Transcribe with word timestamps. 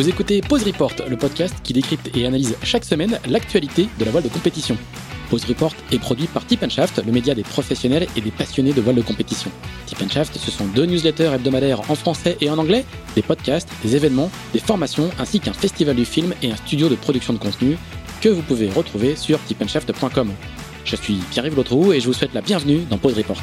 Vous 0.00 0.08
écoutez 0.08 0.40
Pause 0.40 0.64
Report, 0.64 0.94
le 1.10 1.16
podcast 1.18 1.54
qui 1.62 1.74
décrypte 1.74 2.16
et 2.16 2.26
analyse 2.26 2.56
chaque 2.62 2.86
semaine 2.86 3.20
l'actualité 3.28 3.86
de 3.98 4.04
la 4.06 4.10
voile 4.10 4.22
de 4.24 4.30
compétition. 4.30 4.78
Pause 5.28 5.44
Report 5.44 5.74
est 5.92 5.98
produit 5.98 6.26
par 6.26 6.46
Tip 6.46 6.66
Shaft, 6.70 7.04
le 7.04 7.12
média 7.12 7.34
des 7.34 7.42
professionnels 7.42 8.06
et 8.16 8.22
des 8.22 8.30
passionnés 8.30 8.72
de 8.72 8.80
voile 8.80 8.96
de 8.96 9.02
compétition. 9.02 9.50
Tip 9.84 10.10
Shaft, 10.10 10.38
ce 10.38 10.50
sont 10.50 10.64
deux 10.68 10.86
newsletters 10.86 11.30
hebdomadaires 11.34 11.82
en 11.90 11.94
français 11.94 12.38
et 12.40 12.48
en 12.48 12.56
anglais, 12.56 12.86
des 13.14 13.20
podcasts, 13.20 13.68
des 13.82 13.94
événements, 13.94 14.30
des 14.54 14.58
formations, 14.58 15.10
ainsi 15.18 15.38
qu'un 15.38 15.52
festival 15.52 15.96
du 15.96 16.06
film 16.06 16.32
et 16.42 16.50
un 16.50 16.56
studio 16.56 16.88
de 16.88 16.94
production 16.94 17.34
de 17.34 17.38
contenu 17.38 17.76
que 18.22 18.30
vous 18.30 18.40
pouvez 18.40 18.70
retrouver 18.70 19.16
sur 19.16 19.38
tipandshaft.com. 19.44 20.32
Je 20.86 20.96
suis 20.96 21.16
Pierre-Yves 21.30 21.56
Lotrou 21.56 21.92
et 21.92 22.00
je 22.00 22.06
vous 22.06 22.14
souhaite 22.14 22.32
la 22.32 22.40
bienvenue 22.40 22.86
dans 22.88 22.96
Pause 22.96 23.18
Report. 23.18 23.42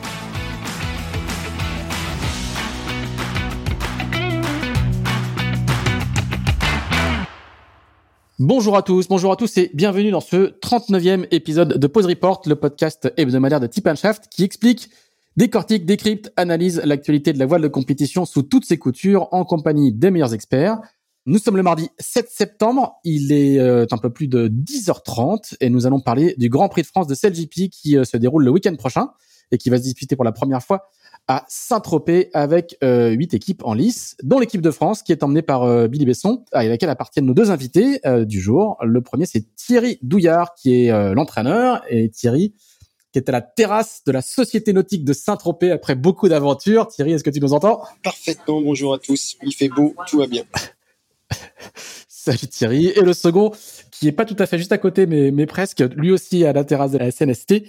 Bonjour 8.43 8.75
à 8.75 8.81
tous, 8.81 9.07
bonjour 9.07 9.31
à 9.31 9.35
tous 9.35 9.55
et 9.57 9.69
bienvenue 9.75 10.09
dans 10.09 10.19
ce 10.19 10.59
39e 10.61 11.27
épisode 11.29 11.77
de 11.77 11.85
Pause 11.85 12.07
Report, 12.07 12.41
le 12.47 12.55
podcast 12.55 13.13
hebdomadaire 13.15 13.59
de 13.59 13.67
Tip 13.67 13.87
Shaft 13.93 14.29
qui 14.31 14.43
explique, 14.43 14.89
décortique, 15.37 15.85
décrypte, 15.85 16.33
analyse 16.37 16.81
l'actualité 16.83 17.33
de 17.33 17.37
la 17.37 17.45
voile 17.45 17.61
de 17.61 17.67
compétition 17.67 18.25
sous 18.25 18.41
toutes 18.41 18.65
ses 18.65 18.79
coutures 18.79 19.27
en 19.31 19.45
compagnie 19.45 19.93
des 19.93 20.09
meilleurs 20.09 20.33
experts. 20.33 20.79
Nous 21.27 21.37
sommes 21.37 21.55
le 21.55 21.61
mardi 21.61 21.89
7 21.99 22.31
septembre, 22.31 22.95
il 23.03 23.31
est 23.31 23.59
euh, 23.59 23.85
un 23.91 23.97
peu 23.99 24.09
plus 24.09 24.27
de 24.27 24.47
10h30 24.47 25.57
et 25.59 25.69
nous 25.69 25.85
allons 25.85 25.99
parler 25.99 26.33
du 26.39 26.49
Grand 26.49 26.67
Prix 26.67 26.81
de 26.81 26.87
France 26.87 27.05
de 27.05 27.13
CLGP 27.13 27.69
qui 27.69 27.95
euh, 27.95 28.05
se 28.05 28.17
déroule 28.17 28.43
le 28.43 28.49
week-end 28.49 28.75
prochain 28.75 29.09
et 29.51 29.59
qui 29.59 29.69
va 29.69 29.77
se 29.77 29.83
disputer 29.83 30.15
pour 30.15 30.25
la 30.25 30.31
première 30.31 30.63
fois 30.63 30.89
à 31.31 31.45
Saint-Tropez 31.47 32.29
avec 32.33 32.75
euh, 32.83 33.11
huit 33.11 33.33
équipes 33.33 33.63
en 33.63 33.73
lice, 33.73 34.17
dont 34.21 34.37
l'équipe 34.37 34.59
de 34.59 34.69
France 34.69 35.01
qui 35.01 35.13
est 35.13 35.23
emmenée 35.23 35.41
par 35.41 35.63
euh, 35.63 35.87
Billy 35.87 36.05
Besson, 36.05 36.43
à 36.51 36.65
laquelle 36.65 36.89
appartiennent 36.89 37.25
nos 37.25 37.33
deux 37.33 37.51
invités 37.51 38.01
euh, 38.05 38.25
du 38.25 38.41
jour. 38.41 38.77
Le 38.83 38.99
premier, 38.99 39.25
c'est 39.25 39.55
Thierry 39.55 39.97
Douillard, 40.01 40.55
qui 40.55 40.87
est 40.87 41.13
l'entraîneur, 41.13 41.83
et 41.89 42.09
Thierry, 42.09 42.53
qui 43.13 43.19
est 43.19 43.29
à 43.29 43.31
la 43.31 43.39
terrasse 43.39 44.01
de 44.05 44.11
la 44.11 44.21
Société 44.21 44.73
Nautique 44.73 45.05
de 45.05 45.13
Saint-Tropez 45.13 45.71
après 45.71 45.95
beaucoup 45.95 46.27
d'aventures. 46.27 46.89
Thierry, 46.89 47.13
est-ce 47.13 47.23
que 47.23 47.29
tu 47.29 47.39
nous 47.39 47.53
entends? 47.53 47.81
Parfaitement, 48.03 48.61
bonjour 48.61 48.93
à 48.93 48.99
tous. 48.99 49.37
Il 49.41 49.53
fait 49.53 49.69
beau, 49.69 49.95
tout 50.07 50.17
va 50.17 50.27
bien. 50.27 50.43
Salut 52.09 52.47
Thierry. 52.49 52.87
Et 52.87 53.01
le 53.01 53.13
second, 53.13 53.51
qui 53.89 54.09
est 54.09 54.11
pas 54.11 54.25
tout 54.25 54.35
à 54.37 54.45
fait 54.47 54.57
juste 54.57 54.73
à 54.73 54.77
côté, 54.77 55.05
mais, 55.05 55.31
mais 55.31 55.45
presque, 55.45 55.79
lui 55.95 56.11
aussi 56.11 56.43
à 56.43 56.51
la 56.51 56.65
terrasse 56.65 56.91
de 56.91 56.97
la 56.97 57.09
SNST, 57.09 57.63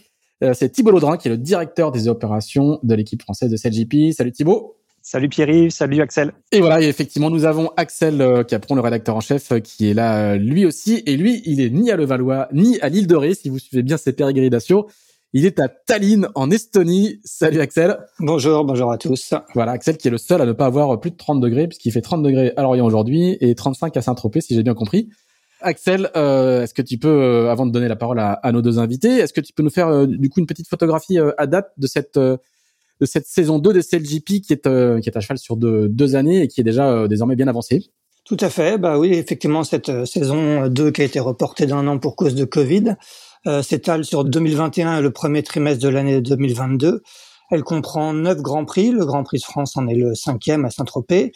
c'est 0.55 0.71
Thibault 0.71 0.91
Laudrin 0.91 1.17
qui 1.17 1.29
est 1.29 1.31
le 1.31 1.39
directeur 1.39 1.93
des 1.93 2.09
opérations 2.09 2.79
de 2.83 2.95
l'équipe 2.95 3.23
française 3.23 3.51
de 3.51 3.57
CLGP. 3.57 4.13
Salut 4.13 4.33
Thibault. 4.33 4.77
Salut 5.05 5.29
Pierre, 5.29 5.73
salut 5.73 6.01
Axel. 6.01 6.33
Et 6.53 6.61
voilà, 6.61 6.81
effectivement, 6.81 7.29
nous 7.29 7.45
avons 7.45 7.73
Axel 7.77 8.21
euh, 8.21 8.45
Capron, 8.45 8.77
le 8.77 8.81
rédacteur 8.81 9.17
en 9.17 9.21
chef, 9.21 9.51
euh, 9.51 9.59
qui 9.59 9.91
est 9.91 9.95
là 9.95 10.37
lui 10.37 10.65
aussi. 10.65 11.03
Et 11.07 11.17
lui, 11.17 11.43
il 11.45 11.61
est 11.61 11.71
ni 11.71 11.91
à 11.91 11.97
Levallois, 11.97 12.49
ni 12.53 12.79
à 12.81 12.89
l'île 12.89 13.09
de 13.09 13.17
Ré, 13.17 13.35
si 13.35 13.49
vous 13.49 13.59
suivez 13.59 13.83
bien 13.83 13.97
ses 13.97 14.13
pérégrinations. 14.13 14.87
Il 15.33 15.45
est 15.45 15.59
à 15.59 15.67
Tallinn, 15.69 16.29
en 16.37 16.53
Estonie. 16.53 17.19
Salut 17.25 17.61
Axel. 17.61 17.99
Bonjour, 18.21 18.65
bonjour 18.65 18.93
à 18.93 18.99
tous. 18.99 19.35
Voilà, 19.55 19.73
Axel 19.73 19.97
qui 19.97 20.07
est 20.07 20.11
le 20.13 20.19
seul 20.19 20.41
à 20.41 20.47
ne 20.47 20.53
pas 20.53 20.67
avoir 20.67 21.01
plus 21.01 21.11
de 21.11 21.17
30 21.17 21.41
degrés, 21.41 21.67
puisqu'il 21.67 21.91
fait 21.91 22.01
30 22.01 22.23
degrés 22.23 22.53
à 22.57 22.63
Lorient 22.63 22.87
aujourd'hui 22.87 23.37
et 23.41 23.57
35 23.57 23.97
à 23.97 24.03
Saint-Tropez, 24.03 24.41
si 24.41 24.55
j'ai 24.55 24.63
bien 24.63 24.75
compris. 24.75 25.09
Axel, 25.63 26.11
euh, 26.17 26.63
est-ce 26.63 26.75
que 26.75 26.83
tu 26.83 26.99
peux, 26.99 27.09
euh, 27.09 27.51
avant 27.51 27.67
de 27.67 27.73
donner 27.73 27.89
la 27.89 27.97
parole 27.97 28.19
à, 28.21 28.53
nos 28.53 28.63
deux 28.63 28.79
invités, 28.79 29.19
est-ce 29.19 29.33
que 29.33 29.41
tu 29.41 29.53
peux 29.53 29.63
nous 29.63 29.71
faire 29.71 29.89
euh, 29.89 30.07
du 30.07 30.29
coup 30.29 30.41
une 30.41 30.47
petite 30.47 30.69
photographie 30.69 31.19
à 31.39 31.47
date 31.47 31.73
de 31.77 31.87
cette 31.87 32.19
de 32.19 33.07
cette 33.07 33.27
saison 33.27 33.59
2 33.59 33.73
de 33.73 33.81
CLGP 33.81 34.41
qui 34.41 34.53
est 34.53 35.01
qui 35.01 35.09
est 35.09 35.17
à 35.17 35.21
cheval 35.21 35.39
sur 35.39 35.57
deux, 35.57 36.17
années 36.17 36.43
et 36.43 36.49
qui 36.49 36.61
est 36.61 36.65
déjà 36.65 37.09
désormais 37.09 37.37
bien 37.37 37.49
avancée? 37.49 37.91
Tout 38.25 38.37
à 38.39 38.49
fait. 38.49 38.79
Bah 38.79 38.99
oui, 38.99 39.15
effectivement, 39.15 39.65
cette 39.65 40.05
saison 40.05 40.69
2 40.69 40.91
qui 40.93 41.03
a 41.03 41.05
été 41.05 41.19
reportée 41.19 41.67
d'un 41.67 41.87
an 41.89 41.99
pour 41.99 42.15
cause 42.15 42.35
de 42.35 42.45
Covid 42.45 42.95
s'étale 43.63 44.05
sur 44.05 44.25
2021 44.25 44.99
et 44.99 45.03
le 45.03 45.11
premier 45.11 45.43
trimestre 45.43 45.83
de 45.83 45.89
l'année 45.89 46.21
2022. 46.21 47.03
Elle 47.51 47.65
comprend 47.65 48.15
neuf 48.15 48.41
grands 48.41 48.65
prix. 48.65 48.93
Le 48.93 49.05
Grand 49.05 49.25
Prix 49.25 49.39
de 49.39 49.45
France 49.45 49.77
en 49.77 49.87
est 49.87 49.95
le 49.95 50.15
cinquième 50.15 50.65
à 50.65 50.71
Saint-Tropez. 50.71 51.33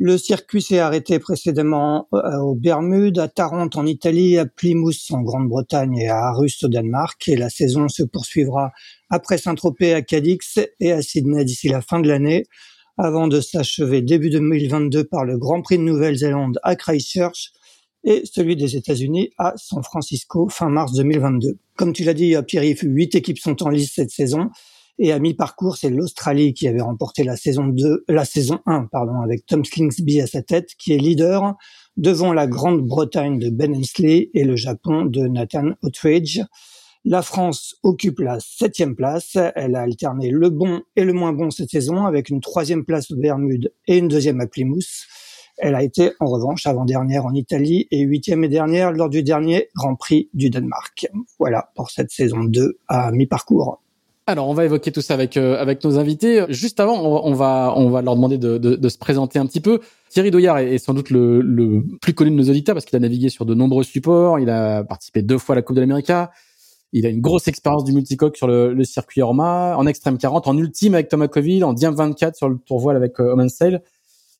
Le 0.00 0.16
circuit 0.16 0.62
s'est 0.62 0.78
arrêté 0.78 1.18
précédemment 1.18 2.06
euh, 2.14 2.36
aux 2.38 2.54
Bermudes, 2.54 3.18
à 3.18 3.26
Tarente 3.26 3.74
en 3.74 3.84
Italie, 3.84 4.38
à 4.38 4.46
Plymouth 4.46 4.94
en 5.10 5.22
Grande-Bretagne 5.22 5.96
et 5.98 6.08
à 6.08 6.28
Arus 6.28 6.62
au 6.62 6.68
Danemark. 6.68 7.26
Et 7.26 7.34
la 7.34 7.50
saison 7.50 7.88
se 7.88 8.04
poursuivra 8.04 8.70
après 9.10 9.38
Saint-Tropez 9.38 9.94
à 9.94 10.02
Cadix 10.02 10.60
et 10.78 10.92
à 10.92 11.02
Sydney 11.02 11.44
d'ici 11.44 11.68
la 11.68 11.80
fin 11.80 11.98
de 11.98 12.06
l'année, 12.06 12.44
avant 12.96 13.26
de 13.26 13.40
s'achever 13.40 14.00
début 14.00 14.30
2022 14.30 15.02
par 15.02 15.24
le 15.24 15.36
Grand 15.36 15.62
Prix 15.62 15.78
de 15.78 15.82
Nouvelle-Zélande 15.82 16.60
à 16.62 16.76
Christchurch 16.76 17.50
et 18.04 18.22
celui 18.24 18.54
des 18.54 18.76
États-Unis 18.76 19.30
à 19.36 19.54
San 19.56 19.82
Francisco 19.82 20.48
fin 20.48 20.68
mars 20.68 20.92
2022. 20.92 21.58
Comme 21.76 21.92
tu 21.92 22.04
l'as 22.04 22.14
dit, 22.14 22.36
Pierre-Yves, 22.46 22.84
huit 22.84 23.16
équipes 23.16 23.40
sont 23.40 23.64
en 23.64 23.68
lice 23.68 23.94
cette 23.96 24.10
saison. 24.10 24.50
Et 25.00 25.12
à 25.12 25.20
mi-parcours, 25.20 25.76
c'est 25.76 25.90
l'Australie 25.90 26.54
qui 26.54 26.66
avait 26.66 26.80
remporté 26.80 27.22
la 27.22 27.36
saison 27.36 27.66
2, 27.66 28.04
la 28.08 28.24
saison 28.24 28.58
1, 28.66 28.86
pardon, 28.90 29.20
avec 29.20 29.46
Tom 29.46 29.64
Slingsby 29.64 30.20
à 30.20 30.26
sa 30.26 30.42
tête, 30.42 30.74
qui 30.76 30.92
est 30.92 30.98
leader 30.98 31.54
devant 31.96 32.32
la 32.32 32.48
Grande-Bretagne 32.48 33.38
de 33.38 33.48
Ben 33.48 33.76
Hensley 33.76 34.30
et 34.34 34.42
le 34.42 34.56
Japon 34.56 35.04
de 35.04 35.28
Nathan 35.28 35.70
Outridge. 35.84 36.40
La 37.04 37.22
France 37.22 37.76
occupe 37.84 38.18
la 38.18 38.38
septième 38.40 38.96
place. 38.96 39.36
Elle 39.54 39.76
a 39.76 39.82
alterné 39.82 40.30
le 40.30 40.50
bon 40.50 40.82
et 40.96 41.04
le 41.04 41.12
moins 41.12 41.32
bon 41.32 41.50
cette 41.50 41.70
saison 41.70 42.04
avec 42.04 42.28
une 42.28 42.40
troisième 42.40 42.84
place 42.84 43.12
aux 43.12 43.16
Bermudes 43.16 43.72
et 43.86 43.98
une 43.98 44.08
deuxième 44.08 44.40
à 44.40 44.48
Plymouth. 44.48 45.06
Elle 45.58 45.76
a 45.76 45.82
été 45.82 46.10
en 46.18 46.26
revanche 46.26 46.66
avant-dernière 46.66 47.24
en 47.24 47.34
Italie 47.34 47.86
et 47.92 48.00
huitième 48.00 48.44
et 48.44 48.48
dernière 48.48 48.92
lors 48.92 49.08
du 49.08 49.22
dernier 49.22 49.68
Grand 49.76 49.94
Prix 49.94 50.28
du 50.34 50.50
Danemark. 50.50 51.06
Voilà 51.38 51.70
pour 51.76 51.90
cette 51.90 52.10
saison 52.10 52.44
2 52.44 52.78
à 52.88 53.12
mi-parcours. 53.12 53.80
Alors, 54.28 54.46
on 54.46 54.52
va 54.52 54.66
évoquer 54.66 54.92
tout 54.92 55.00
ça 55.00 55.14
avec 55.14 55.38
euh, 55.38 55.58
avec 55.58 55.82
nos 55.84 55.98
invités. 55.98 56.44
Juste 56.50 56.80
avant, 56.80 57.00
on, 57.02 57.32
va 57.32 57.72
on 57.74 57.88
va 57.88 58.02
leur 58.02 58.14
demander 58.14 58.36
de, 58.36 58.58
de, 58.58 58.74
de, 58.76 58.88
se 58.90 58.98
présenter 58.98 59.38
un 59.38 59.46
petit 59.46 59.62
peu. 59.62 59.80
Thierry 60.10 60.30
Douillard 60.30 60.58
est, 60.58 60.76
sans 60.76 60.92
doute 60.92 61.08
le, 61.08 61.40
le, 61.40 61.82
plus 62.02 62.12
connu 62.12 62.30
de 62.30 62.36
nos 62.36 62.50
auditeurs 62.50 62.74
parce 62.74 62.84
qu'il 62.84 62.94
a 62.96 63.00
navigué 63.00 63.30
sur 63.30 63.46
de 63.46 63.54
nombreux 63.54 63.84
supports. 63.84 64.38
Il 64.38 64.50
a 64.50 64.84
participé 64.84 65.22
deux 65.22 65.38
fois 65.38 65.54
à 65.54 65.56
la 65.56 65.62
Coupe 65.62 65.76
de 65.76 65.80
l'Amérique. 65.80 66.12
Il 66.92 67.06
a 67.06 67.08
une 67.08 67.22
grosse 67.22 67.48
expérience 67.48 67.84
du 67.84 67.92
multicoque 67.92 68.36
sur 68.36 68.46
le, 68.46 68.74
le, 68.74 68.84
circuit 68.84 69.22
Orma, 69.22 69.74
en 69.78 69.86
extrême 69.86 70.18
40, 70.18 70.46
en 70.46 70.58
ultime 70.58 70.92
avec 70.92 71.08
Thomas 71.08 71.28
Coville, 71.28 71.64
en 71.64 71.72
Diem 71.72 71.94
24 71.94 72.36
sur 72.36 72.50
le 72.50 72.58
tour 72.58 72.80
voile 72.80 72.96
avec 72.96 73.18
euh, 73.20 73.32
Omen 73.32 73.48
Sail. 73.48 73.80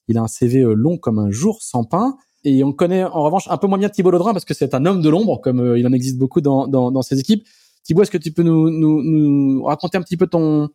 Il 0.06 0.18
a 0.18 0.20
un 0.20 0.28
CV 0.28 0.60
euh, 0.60 0.74
long 0.74 0.98
comme 0.98 1.18
un 1.18 1.30
jour 1.30 1.62
sans 1.62 1.84
pain. 1.84 2.18
Et 2.44 2.62
on 2.62 2.74
connaît 2.74 3.04
en 3.04 3.22
revanche 3.22 3.48
un 3.48 3.56
peu 3.56 3.66
moins 3.66 3.78
bien 3.78 3.88
Thibault 3.88 4.10
Laudrin 4.10 4.34
parce 4.34 4.44
que 4.44 4.52
c'est 4.52 4.74
un 4.74 4.84
homme 4.84 5.00
de 5.00 5.08
l'ombre, 5.08 5.40
comme 5.40 5.60
euh, 5.60 5.78
il 5.78 5.86
en 5.86 5.94
existe 5.94 6.18
beaucoup 6.18 6.42
dans, 6.42 6.66
dans, 6.66 6.90
dans 6.90 7.00
ses 7.00 7.18
équipes. 7.18 7.46
Thibaut, 7.88 8.02
est-ce 8.02 8.10
que 8.10 8.18
tu 8.18 8.32
peux 8.32 8.42
nous, 8.42 9.62
raconter 9.64 9.96
un 9.96 10.02
petit 10.02 10.18
peu 10.18 10.26
ton, 10.26 10.68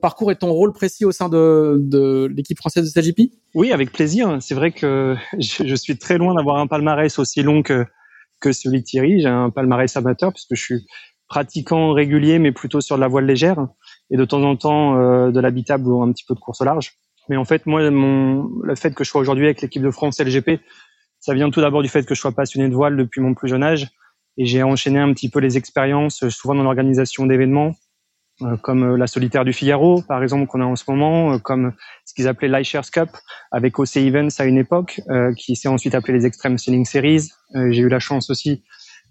parcours 0.00 0.32
et 0.32 0.36
ton 0.36 0.50
rôle 0.50 0.72
précis 0.72 1.04
au 1.04 1.12
sein 1.12 1.28
de, 1.28 2.32
l'équipe 2.34 2.56
française 2.56 2.84
de 2.84 2.88
SaGP 2.88 3.30
Oui, 3.54 3.72
avec 3.72 3.92
plaisir. 3.92 4.38
C'est 4.40 4.54
vrai 4.54 4.72
que 4.72 5.14
je, 5.38 5.74
suis 5.74 5.98
très 5.98 6.16
loin 6.16 6.34
d'avoir 6.34 6.56
un 6.56 6.66
palmarès 6.66 7.18
aussi 7.18 7.42
long 7.42 7.62
que, 7.62 7.84
que 8.40 8.52
celui 8.52 8.80
de 8.80 8.84
Thierry. 8.84 9.20
J'ai 9.20 9.28
un 9.28 9.50
palmarès 9.50 9.94
amateur 9.98 10.32
puisque 10.32 10.54
je 10.54 10.62
suis 10.62 10.86
pratiquant 11.28 11.92
régulier, 11.92 12.38
mais 12.38 12.52
plutôt 12.52 12.80
sur 12.80 12.96
de 12.96 13.02
la 13.02 13.08
voile 13.08 13.26
légère 13.26 13.66
et 14.10 14.16
de 14.16 14.24
temps 14.24 14.42
en 14.42 14.56
temps 14.56 14.96
euh, 14.96 15.30
de 15.30 15.40
l'habitable 15.40 15.86
ou 15.88 16.02
un 16.02 16.10
petit 16.10 16.24
peu 16.24 16.34
de 16.34 16.40
course 16.40 16.62
au 16.62 16.64
large. 16.64 16.94
Mais 17.28 17.36
en 17.36 17.44
fait, 17.44 17.66
moi, 17.66 17.82
le 17.82 18.74
fait 18.76 18.94
que 18.94 19.04
je 19.04 19.10
sois 19.10 19.20
aujourd'hui 19.20 19.44
avec 19.44 19.60
l'équipe 19.60 19.82
de 19.82 19.90
France 19.90 20.18
LGP, 20.18 20.58
ça 21.20 21.34
vient 21.34 21.50
tout 21.50 21.60
d'abord 21.60 21.82
du 21.82 21.90
fait 21.90 22.06
que 22.06 22.14
je 22.14 22.20
sois 22.20 22.32
passionné 22.32 22.70
de 22.70 22.74
voile 22.74 22.96
depuis 22.96 23.20
mon 23.20 23.34
plus 23.34 23.48
jeune 23.48 23.62
âge 23.62 23.90
et 24.38 24.46
j'ai 24.46 24.62
enchaîné 24.62 24.98
un 24.98 25.12
petit 25.12 25.28
peu 25.28 25.40
les 25.40 25.56
expériences, 25.56 26.22
euh, 26.22 26.30
souvent 26.30 26.54
dans 26.54 26.62
l'organisation 26.62 27.26
d'événements, 27.26 27.74
comme 28.60 28.96
la 28.96 29.06
solitaire 29.06 29.46
du 29.46 29.54
Figaro, 29.54 30.02
par 30.02 30.22
exemple, 30.22 30.46
qu'on 30.46 30.60
a 30.60 30.66
en 30.66 30.76
ce 30.76 30.84
moment, 30.88 31.38
comme 31.38 31.72
ce 32.04 32.12
qu'ils 32.12 32.28
appelaient 32.28 32.50
l'iShares 32.50 32.90
Cup 32.90 33.08
avec 33.50 33.78
OC 33.78 33.96
Events 33.96 34.28
à 34.38 34.44
une 34.44 34.58
époque, 34.58 35.00
qui 35.38 35.56
s'est 35.56 35.68
ensuite 35.68 35.94
appelé 35.94 36.18
les 36.18 36.26
Extreme 36.26 36.58
Selling 36.58 36.84
Series. 36.84 37.30
J'ai 37.70 37.80
eu 37.80 37.88
la 37.88 37.98
chance 37.98 38.28
aussi 38.28 38.62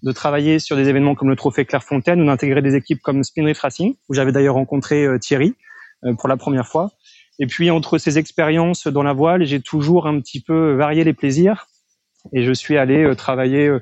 de 0.03 0.11
travailler 0.11 0.59
sur 0.59 0.75
des 0.75 0.89
événements 0.89 1.15
comme 1.15 1.31
le 1.31 1.35
Trophée 1.35 1.65
Clairefontaine 1.65 2.21
ou 2.21 2.25
d'intégrer 2.27 2.61
des 2.61 2.75
équipes 2.75 3.01
comme 3.01 3.23
Spinrift 3.23 3.61
Racing, 3.61 3.95
où 4.09 4.13
j'avais 4.13 4.31
d'ailleurs 4.31 4.53
rencontré 4.53 5.07
Thierry 5.19 5.55
pour 6.19 6.29
la 6.29 6.37
première 6.37 6.67
fois. 6.67 6.91
Et 7.39 7.47
puis 7.47 7.71
entre 7.71 7.97
ces 7.97 8.17
expériences 8.19 8.85
dans 8.85 9.01
la 9.01 9.13
voile, 9.13 9.43
j'ai 9.45 9.59
toujours 9.59 10.05
un 10.05 10.19
petit 10.19 10.41
peu 10.41 10.75
varié 10.75 11.03
les 11.03 11.13
plaisirs 11.13 11.65
et 12.33 12.43
je 12.43 12.51
suis 12.51 12.77
allé 12.77 13.03
euh, 13.03 13.15
travailler, 13.15 13.67
euh, 13.67 13.75
euh, 13.75 13.79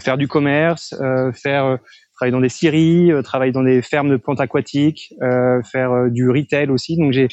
faire 0.00 0.18
du 0.18 0.28
commerce, 0.28 0.94
faire 1.34 1.78
travailler 2.14 2.32
dans 2.32 2.40
des 2.40 2.48
scieries, 2.48 3.10
travailler 3.24 3.52
dans 3.52 3.62
des 3.62 3.82
fermes 3.82 4.10
de 4.10 4.16
plantes 4.16 4.40
aquatiques, 4.40 5.14
faire 5.70 6.10
du 6.10 6.28
retail 6.30 6.70
aussi. 6.70 6.96
Donc 6.96 7.12
j'ai 7.12 7.28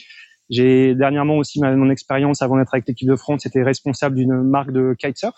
j'ai 0.50 0.94
dernièrement 0.94 1.38
aussi 1.38 1.60
mon 1.60 1.90
expérience 1.90 2.42
avant 2.42 2.58
d'être 2.58 2.74
avec 2.74 2.88
l'équipe 2.88 3.10
de 3.10 3.16
France, 3.16 3.42
c'était 3.44 3.64
responsable 3.64 4.16
d'une 4.16 4.44
marque 4.44 4.72
de 4.72 4.96
kitesurf. 5.00 5.36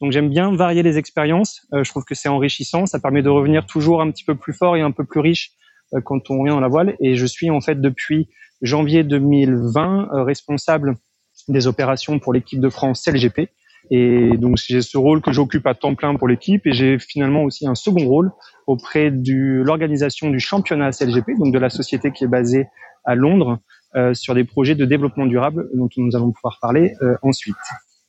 Donc 0.00 0.12
j'aime 0.12 0.28
bien 0.28 0.54
varier 0.54 0.82
les 0.82 0.98
expériences. 0.98 1.66
je 1.72 1.88
trouve 1.90 2.04
que 2.04 2.14
c'est 2.14 2.28
enrichissant. 2.28 2.86
Ça 2.86 2.98
permet 3.00 3.22
de 3.22 3.28
revenir 3.28 3.66
toujours 3.66 4.02
un 4.02 4.10
petit 4.10 4.24
peu 4.24 4.34
plus 4.34 4.52
fort 4.52 4.76
et 4.76 4.80
un 4.80 4.90
peu 4.90 5.04
plus 5.04 5.20
riche 5.20 5.52
quand 6.04 6.30
on 6.30 6.44
vient 6.44 6.54
dans 6.54 6.60
la 6.60 6.68
voile. 6.68 6.96
Et 7.00 7.16
je 7.16 7.26
suis 7.26 7.50
en 7.50 7.60
fait 7.60 7.80
depuis 7.80 8.28
janvier 8.62 9.02
2020 9.02 10.24
responsable 10.24 10.96
des 11.48 11.66
opérations 11.66 12.18
pour 12.18 12.32
l'équipe 12.32 12.60
de 12.60 12.68
France 12.68 13.02
CLGP. 13.02 13.48
Et 13.90 14.36
donc 14.36 14.56
j'ai 14.56 14.82
ce 14.82 14.96
rôle 14.96 15.20
que 15.20 15.32
j'occupe 15.32 15.66
à 15.66 15.74
temps 15.74 15.94
plein 15.94 16.14
pour 16.14 16.28
l'équipe 16.28 16.66
et 16.66 16.72
j'ai 16.72 16.98
finalement 16.98 17.42
aussi 17.42 17.66
un 17.66 17.74
second 17.74 18.06
rôle 18.06 18.30
auprès 18.66 19.10
de 19.10 19.62
l'organisation 19.62 20.30
du 20.30 20.38
championnat 20.38 20.92
CLGP, 20.92 21.38
donc 21.38 21.52
de 21.52 21.58
la 21.58 21.70
société 21.70 22.12
qui 22.12 22.24
est 22.24 22.28
basée 22.28 22.66
à 23.04 23.14
Londres, 23.16 23.58
euh, 23.96 24.14
sur 24.14 24.36
des 24.36 24.44
projets 24.44 24.76
de 24.76 24.84
développement 24.84 25.26
durable 25.26 25.68
dont 25.74 25.88
nous 25.96 26.14
allons 26.14 26.30
pouvoir 26.30 26.58
parler 26.62 26.94
euh, 27.02 27.16
ensuite. 27.22 27.56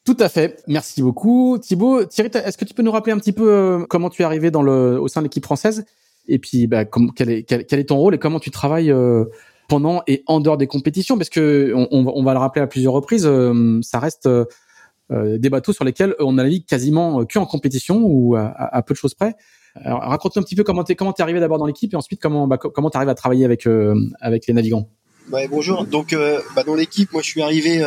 Tout 0.06 0.18
à 0.20 0.30
fait. 0.30 0.62
Merci 0.68 1.02
beaucoup, 1.02 1.58
Thibaut. 1.60 2.06
Thierry, 2.06 2.30
est-ce 2.34 2.58
que 2.58 2.66
tu 2.66 2.76
peux 2.76 2.84
nous 2.84 2.92
rappeler 2.92 3.14
un 3.14 3.18
petit 3.18 3.32
peu 3.32 3.52
euh, 3.52 3.86
comment 3.90 4.12
tu 4.12 4.22
es 4.22 4.26
arrivé 4.26 4.52
dans 4.52 4.62
le, 4.62 5.02
au 5.02 5.08
sein 5.08 5.22
de 5.22 5.26
l'équipe 5.26 5.44
française? 5.44 5.86
Et 6.28 6.38
puis 6.38 6.68
bah, 6.68 6.86
quel, 6.86 7.32
est, 7.32 7.88
ton 7.88 7.98
rôle 7.98 8.14
et 8.14 8.20
comment 8.20 8.40
tu 8.40 8.52
travailles 8.52 8.94
pendant 9.68 10.04
et 10.06 10.24
en 10.28 10.40
dehors 10.40 10.58
des 10.58 10.68
compétitions? 10.68 11.18
Parce 11.18 11.30
que 11.30 11.74
on, 11.74 12.24
va 12.24 12.34
le 12.34 12.40
rappeler 12.40 12.62
à 12.62 12.68
plusieurs 12.68 12.94
reprises, 12.94 13.28
ça 13.82 13.98
reste 13.98 14.30
des 15.12 15.50
bateaux 15.50 15.74
sur 15.74 15.84
lesquels 15.84 16.16
on 16.20 16.34
navigue 16.34 16.66
quasiment 16.66 17.26
que 17.26 17.40
en 17.40 17.46
compétition 17.46 18.02
ou 18.04 18.36
à, 18.36 18.82
peu 18.86 18.94
de 18.94 18.98
choses 18.98 19.14
près. 19.14 19.36
raconte-nous 19.76 20.42
un 20.42 20.44
petit 20.44 20.56
peu 20.56 20.64
comment 20.64 20.84
t'es 20.84 20.96
comment 20.96 21.14
arrivé 21.20 21.40
d'abord 21.40 21.58
dans 21.58 21.66
l'équipe 21.66 21.94
et 21.94 21.98
ensuite 21.98 22.22
comment 22.22 22.48
bah, 22.48 22.58
comment 22.58 22.90
t'arrives 22.90 23.10
à 23.10 23.16
travailler 23.16 23.46
avec 23.46 23.68
euh, 23.68 23.96
les 24.24 24.54
navigants. 24.54 24.88
Bonjour. 25.50 25.86
Donc, 25.86 26.14
euh, 26.14 26.42
bah, 26.56 26.64
dans 26.64 26.76
l'équipe, 26.76 27.14
moi, 27.14 27.22
je 27.22 27.30
suis 27.30 27.42
arrivé 27.42 27.82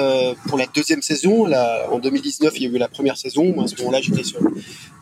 pour 0.49 0.57
la 0.57 0.67
deuxième 0.67 1.03
saison. 1.03 1.47
En 1.91 1.99
2019, 1.99 2.55
il 2.57 2.63
y 2.63 2.67
a 2.67 2.71
eu 2.71 2.79
la 2.79 2.89
première 2.89 3.17
saison. 3.17 3.61
À 3.61 3.67
ce 3.67 3.77
moment-là, 3.79 4.01
j'étais 4.01 4.25
sur, 4.25 4.41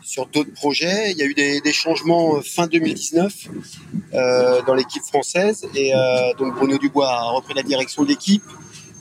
sur 0.01 0.25
d'autres 0.27 0.51
projets. 0.51 1.11
Il 1.11 1.17
y 1.17 1.21
a 1.21 1.25
eu 1.25 1.33
des, 1.33 1.61
des 1.61 1.71
changements 1.71 2.41
fin 2.41 2.67
2019 2.67 3.49
dans 4.65 4.73
l'équipe 4.73 5.03
française. 5.03 5.65
Et 5.75 5.93
donc, 6.37 6.55
Bruno 6.55 6.77
Dubois 6.77 7.09
a 7.09 7.31
repris 7.31 7.53
la 7.53 7.63
direction 7.63 8.03
de 8.03 8.09
l'équipe 8.09 8.43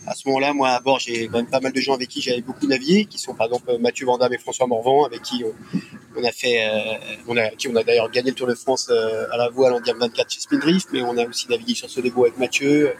à 0.07 0.15
ce 0.15 0.27
moment-là, 0.29 0.53
moi, 0.53 0.71
à 0.71 0.81
bord, 0.81 0.99
j'ai 0.99 1.27
quand 1.27 1.39
même 1.39 1.47
pas 1.47 1.61
mal 1.61 1.73
de 1.73 1.81
gens 1.81 1.95
avec 1.95 2.09
qui 2.09 2.21
j'avais 2.21 2.41
beaucoup 2.41 2.67
navigué, 2.67 3.05
qui 3.05 3.19
sont 3.19 3.35
par 3.35 3.47
exemple 3.47 3.79
Mathieu 3.79 4.07
Vandamme 4.07 4.33
et 4.33 4.39
François 4.39 4.67
Morvan, 4.67 5.05
avec 5.05 5.23
qui 5.23 5.45
on, 6.17 6.25
a 6.25 6.33
fait, 6.33 6.67
euh, 6.67 6.95
on 7.29 7.37
a, 7.37 7.51
qui 7.51 7.69
on 7.69 7.77
a 7.77 7.85
d'ailleurs 7.85 8.11
gagné 8.11 8.31
le 8.31 8.37
Tour 8.37 8.49
de 8.49 8.55
France 8.55 8.89
euh, 8.91 9.27
à 9.31 9.37
la 9.37 9.49
voile 9.49 9.73
en 9.75 9.81
Diam 9.81 9.99
24 9.99 10.31
chez 10.31 10.41
Spindrift, 10.41 10.89
mais 10.93 11.03
on 11.03 11.17
a 11.17 11.25
aussi 11.27 11.49
navigué 11.49 11.75
sur 11.75 11.89
ce 11.89 12.01
débo 12.01 12.25
avec 12.25 12.37
Mathieu, 12.37 12.95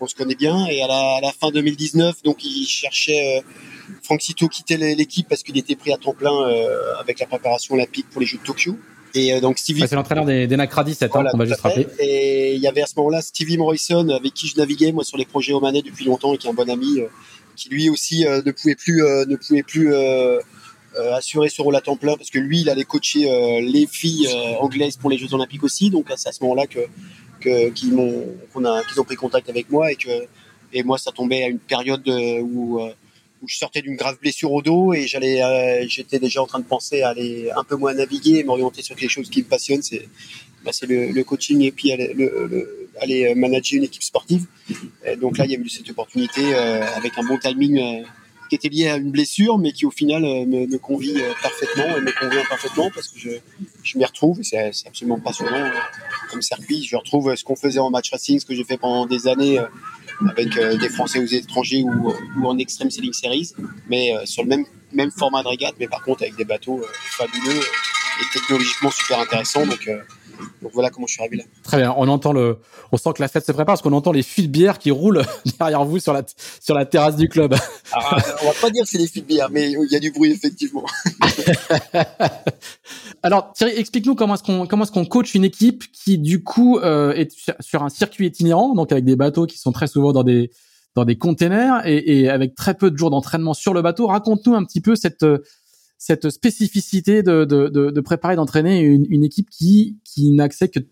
on 0.00 0.06
se 0.08 0.16
connaît 0.16 0.34
bien. 0.34 0.66
Et 0.66 0.82
à 0.82 0.88
la, 0.88 1.16
à 1.16 1.20
la 1.20 1.32
fin 1.32 1.50
2019, 1.50 2.24
donc 2.24 2.44
il 2.44 2.66
cherchait, 2.66 3.38
euh, 3.38 3.42
Franck 4.02 4.22
Cito 4.22 4.48
quittait 4.48 4.76
l'équipe 4.76 5.28
parce 5.28 5.44
qu'il 5.44 5.56
était 5.58 5.76
pris 5.76 5.92
à 5.92 5.96
temps 5.96 6.14
plein 6.14 6.32
avec 6.98 7.20
la 7.20 7.26
préparation 7.26 7.74
olympique 7.74 8.06
pour 8.10 8.20
les 8.20 8.26
Jeux 8.26 8.38
de 8.38 8.42
Tokyo. 8.42 8.76
Et 9.14 9.34
euh, 9.34 9.40
donc 9.40 9.58
Stevie. 9.58 9.84
c'est 9.86 9.94
l'entraîneur 9.94 10.24
des, 10.24 10.46
des 10.46 10.56
NACRA 10.56 10.84
17, 10.84 11.10
hein, 11.14 11.24
on 11.32 11.38
va 11.38 11.44
juste 11.44 11.60
rappeler. 11.60 11.86
Et 11.98 12.54
il 12.54 12.60
y 12.60 12.66
avait 12.66 12.82
à 12.82 12.86
ce 12.86 12.94
moment-là 12.96 13.20
Stevie 13.20 13.58
Morrison 13.58 14.08
avec 14.08 14.34
qui 14.34 14.48
je 14.48 14.56
naviguais 14.56 14.92
moi 14.92 15.04
sur 15.04 15.18
les 15.18 15.24
projets 15.24 15.52
Omanet 15.52 15.82
depuis 15.82 16.04
longtemps 16.04 16.34
et 16.34 16.38
qui 16.38 16.46
est 16.46 16.50
un 16.50 16.54
bon 16.54 16.68
ami, 16.68 17.00
euh, 17.00 17.06
qui 17.56 17.68
lui 17.68 17.90
aussi 17.90 18.26
euh, 18.26 18.42
ne 18.44 18.52
pouvait 18.52 18.74
plus 18.74 19.02
ne 19.02 19.36
pouvait 19.36 19.62
plus 19.62 19.94
assurer 21.12 21.48
ce 21.48 21.62
rôle 21.62 21.76
à 21.76 21.80
temps 21.80 21.96
plein 21.96 22.16
parce 22.16 22.30
que 22.30 22.38
lui 22.38 22.60
il 22.60 22.70
allait 22.70 22.84
coacher 22.84 23.60
les 23.62 23.86
filles 23.86 24.28
anglaises 24.60 24.96
pour 24.96 25.10
les 25.10 25.18
Jeux 25.18 25.32
Olympiques 25.34 25.64
aussi. 25.64 25.90
Donc 25.90 26.06
c'est 26.16 26.28
à 26.28 26.32
ce 26.32 26.42
moment-là 26.42 26.66
que 26.66 27.70
qu'ils 27.70 27.92
m'ont 27.92 28.26
qu'on 28.52 28.64
a 28.64 28.82
qu'ils 28.84 29.00
ont 29.00 29.04
pris 29.04 29.16
contact 29.16 29.48
avec 29.48 29.70
moi 29.70 29.90
et 29.90 29.96
que 29.96 30.10
et 30.72 30.82
moi 30.82 30.98
ça 30.98 31.10
tombait 31.10 31.44
à 31.44 31.48
une 31.48 31.58
période 31.58 32.06
où 32.42 32.80
où 33.42 33.48
je 33.48 33.56
sortais 33.56 33.82
d'une 33.82 33.96
grave 33.96 34.18
blessure 34.20 34.52
au 34.52 34.62
dos 34.62 34.94
et 34.94 35.06
j'allais, 35.06 35.42
euh, 35.42 35.84
j'étais 35.88 36.20
déjà 36.20 36.40
en 36.40 36.46
train 36.46 36.60
de 36.60 36.64
penser 36.64 37.02
à 37.02 37.08
aller 37.08 37.50
un 37.54 37.64
peu 37.64 37.76
moins 37.76 37.92
naviguer 37.92 38.38
et 38.38 38.44
m'orienter 38.44 38.82
sur 38.82 38.94
quelque 38.94 39.10
chose 39.10 39.28
qui 39.28 39.40
me 39.40 39.48
passionne, 39.48 39.82
c'est, 39.82 40.08
bah, 40.64 40.70
le, 40.82 41.22
coaching 41.22 41.60
et 41.62 41.72
puis 41.72 41.90
aller, 41.90 42.14
le, 42.14 42.88
aller 43.00 43.26
euh, 43.26 43.34
manager 43.34 43.78
une 43.78 43.84
équipe 43.84 44.04
sportive. 44.04 44.46
donc 45.20 45.38
là, 45.38 45.44
il 45.44 45.50
y 45.50 45.56
a 45.56 45.58
eu 45.58 45.68
cette 45.68 45.90
opportunité 45.90 46.54
euh, 46.54 46.86
avec 46.94 47.18
un 47.18 47.24
bon 47.24 47.36
timing 47.36 48.04
qui 48.48 48.54
était 48.54 48.68
lié 48.68 48.88
à 48.88 48.96
une 48.96 49.10
blessure, 49.10 49.58
mais 49.58 49.72
qui 49.72 49.86
au 49.86 49.90
final 49.90 50.22
me, 50.22 50.76
convie 50.76 51.16
parfaitement 51.42 51.96
et 51.96 52.00
me 52.00 52.12
convient 52.12 52.44
parfaitement 52.44 52.90
parce 52.94 53.08
que 53.08 53.18
je, 53.18 53.30
je 53.82 53.98
m'y 53.98 54.04
retrouve 54.04 54.40
et 54.40 54.44
c'est, 54.44 54.86
absolument 54.86 55.18
passionnant 55.18 55.70
comme 56.30 56.42
circuit. 56.42 56.84
Je 56.84 56.96
retrouve 56.96 57.34
ce 57.34 57.42
qu'on 57.42 57.56
faisait 57.56 57.80
en 57.80 57.90
match 57.90 58.10
racing, 58.12 58.38
ce 58.38 58.44
que 58.44 58.54
j'ai 58.54 58.64
fait 58.64 58.76
pendant 58.76 59.06
des 59.06 59.26
années 59.26 59.58
avec 60.30 60.56
euh, 60.56 60.76
des 60.76 60.88
Français 60.88 61.18
ou 61.18 61.26
des 61.26 61.36
étrangers 61.36 61.82
ou, 61.82 62.46
en 62.46 62.58
Extreme 62.58 62.90
Sailing 62.90 63.12
Series, 63.12 63.52
mais 63.88 64.14
euh, 64.14 64.24
sur 64.24 64.44
le 64.44 64.64
même, 64.92 65.10
format 65.10 65.42
de 65.42 65.48
régate, 65.48 65.74
mais 65.80 65.88
par 65.88 66.02
contre 66.02 66.22
avec 66.22 66.36
des 66.36 66.44
bateaux 66.44 66.80
euh, 66.80 66.86
fabuleux 66.92 67.60
et 67.60 68.24
technologiquement 68.32 68.90
super 68.90 69.20
intéressants. 69.20 69.64
Donc 70.60 70.72
voilà 70.74 70.90
comment 70.90 71.06
je 71.06 71.14
suis 71.14 71.22
arrivé 71.22 71.36
là. 71.36 71.44
Très 71.62 71.78
bien. 71.78 71.94
On 71.96 72.08
entend 72.08 72.32
le, 72.32 72.58
on 72.92 72.96
sent 72.96 73.10
que 73.14 73.22
la 73.22 73.28
fête 73.28 73.44
se 73.44 73.52
prépare 73.52 73.74
parce 73.74 73.82
qu'on 73.82 73.92
entend 73.92 74.12
les 74.12 74.22
fûts 74.22 74.42
de 74.42 74.48
bière 74.48 74.78
qui 74.78 74.90
roulent 74.90 75.22
derrière 75.58 75.84
vous 75.84 75.98
sur 75.98 76.12
la, 76.12 76.22
sur 76.60 76.74
la 76.74 76.86
terrasse 76.86 77.16
du 77.16 77.28
club. 77.28 77.54
Ah, 77.92 78.16
on 78.42 78.46
va 78.46 78.52
pas 78.60 78.70
dire 78.70 78.84
que 78.84 78.90
c'est 78.90 78.98
des 78.98 79.06
fûts 79.06 79.20
de 79.20 79.26
bière, 79.26 79.48
mais 79.50 79.70
il 79.70 79.88
y 79.90 79.96
a 79.96 80.00
du 80.00 80.10
bruit 80.10 80.30
effectivement. 80.30 80.84
Alors 83.22 83.52
Thierry, 83.52 83.72
explique-nous 83.76 84.14
comment 84.14 84.34
est-ce 84.34 84.42
qu'on 84.42 84.66
comment 84.66 84.84
est-ce 84.84 84.92
qu'on 84.92 85.04
coach 85.04 85.34
une 85.34 85.44
équipe 85.44 85.84
qui 85.92 86.18
du 86.18 86.42
coup 86.42 86.78
euh, 86.78 87.12
est 87.12 87.30
sur 87.60 87.82
un 87.82 87.88
circuit 87.88 88.26
itinérant, 88.26 88.74
donc 88.74 88.92
avec 88.92 89.04
des 89.04 89.16
bateaux 89.16 89.46
qui 89.46 89.58
sont 89.58 89.72
très 89.72 89.86
souvent 89.86 90.12
dans 90.12 90.24
des 90.24 90.50
dans 90.94 91.04
des 91.04 91.16
containers 91.16 91.86
et, 91.86 92.20
et 92.20 92.28
avec 92.28 92.54
très 92.54 92.74
peu 92.74 92.90
de 92.90 92.98
jours 92.98 93.10
d'entraînement 93.10 93.54
sur 93.54 93.72
le 93.72 93.82
bateau. 93.82 94.08
Raconte-nous 94.08 94.54
un 94.54 94.64
petit 94.64 94.80
peu 94.80 94.94
cette 94.94 95.24
cette 96.04 96.30
spécificité 96.30 97.22
de, 97.22 97.44
de, 97.44 97.68
de, 97.68 98.00
préparer, 98.00 98.34
d'entraîner 98.34 98.80
une, 98.80 99.22
équipe 99.22 99.48
qui 99.48 99.98
qui 100.04 100.36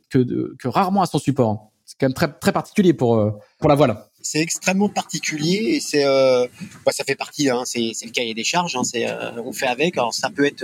que, 0.08 0.68
rarement 0.68 1.02
à 1.02 1.06
son 1.06 1.18
support. 1.18 1.72
C'est 1.84 1.96
quand 1.98 2.06
même 2.06 2.30
très 2.38 2.52
particulier 2.52 2.92
pour 2.92 3.16
euh, 3.16 3.32
pour 3.58 3.68
la 3.68 3.74
voile 3.74 3.96
c'est 4.22 4.40
extrêmement 4.40 4.90
particulier 4.90 5.76
et 5.76 5.80
c'est 5.80 6.04
euh, 6.04 6.46
bah, 6.84 6.92
ça 6.92 7.04
fait 7.04 7.14
partie 7.14 7.48
hein, 7.48 7.62
c'est 7.64 7.90
le 8.04 8.10
cahier 8.10 8.34
des 8.34 8.44
charges 8.44 8.76
hein, 8.76 8.82
euh, 8.94 9.42
on 9.42 9.52
fait 9.52 9.66
avec 9.66 9.96
alors 9.96 10.12
ça 10.12 10.28
peut 10.28 10.44
être 10.44 10.62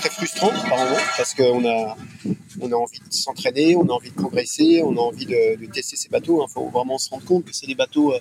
très 0.00 0.10
frustrant 0.10 0.50
par 0.50 0.78
parce 1.16 1.34
qu'on 1.34 1.68
a 1.68 1.96
on 2.60 2.70
envie 2.70 3.00
de 3.00 3.12
s'entraîner 3.12 3.74
on 3.74 3.88
a 3.88 3.92
envie 3.92 4.10
de 4.10 4.14
progresser 4.14 4.80
on 4.84 4.96
a 4.96 5.00
envie 5.00 5.26
de, 5.26 5.66
tester 5.72 5.96
ces 5.96 6.08
bateaux 6.08 6.38
il 6.40 6.44
hein. 6.44 6.46
faut 6.54 6.68
vraiment 6.68 6.98
se 6.98 7.10
rendre 7.10 7.24
compte 7.24 7.44
que 7.44 7.52
c'est 7.52 7.66
des 7.66 7.74
bateaux 7.74 8.14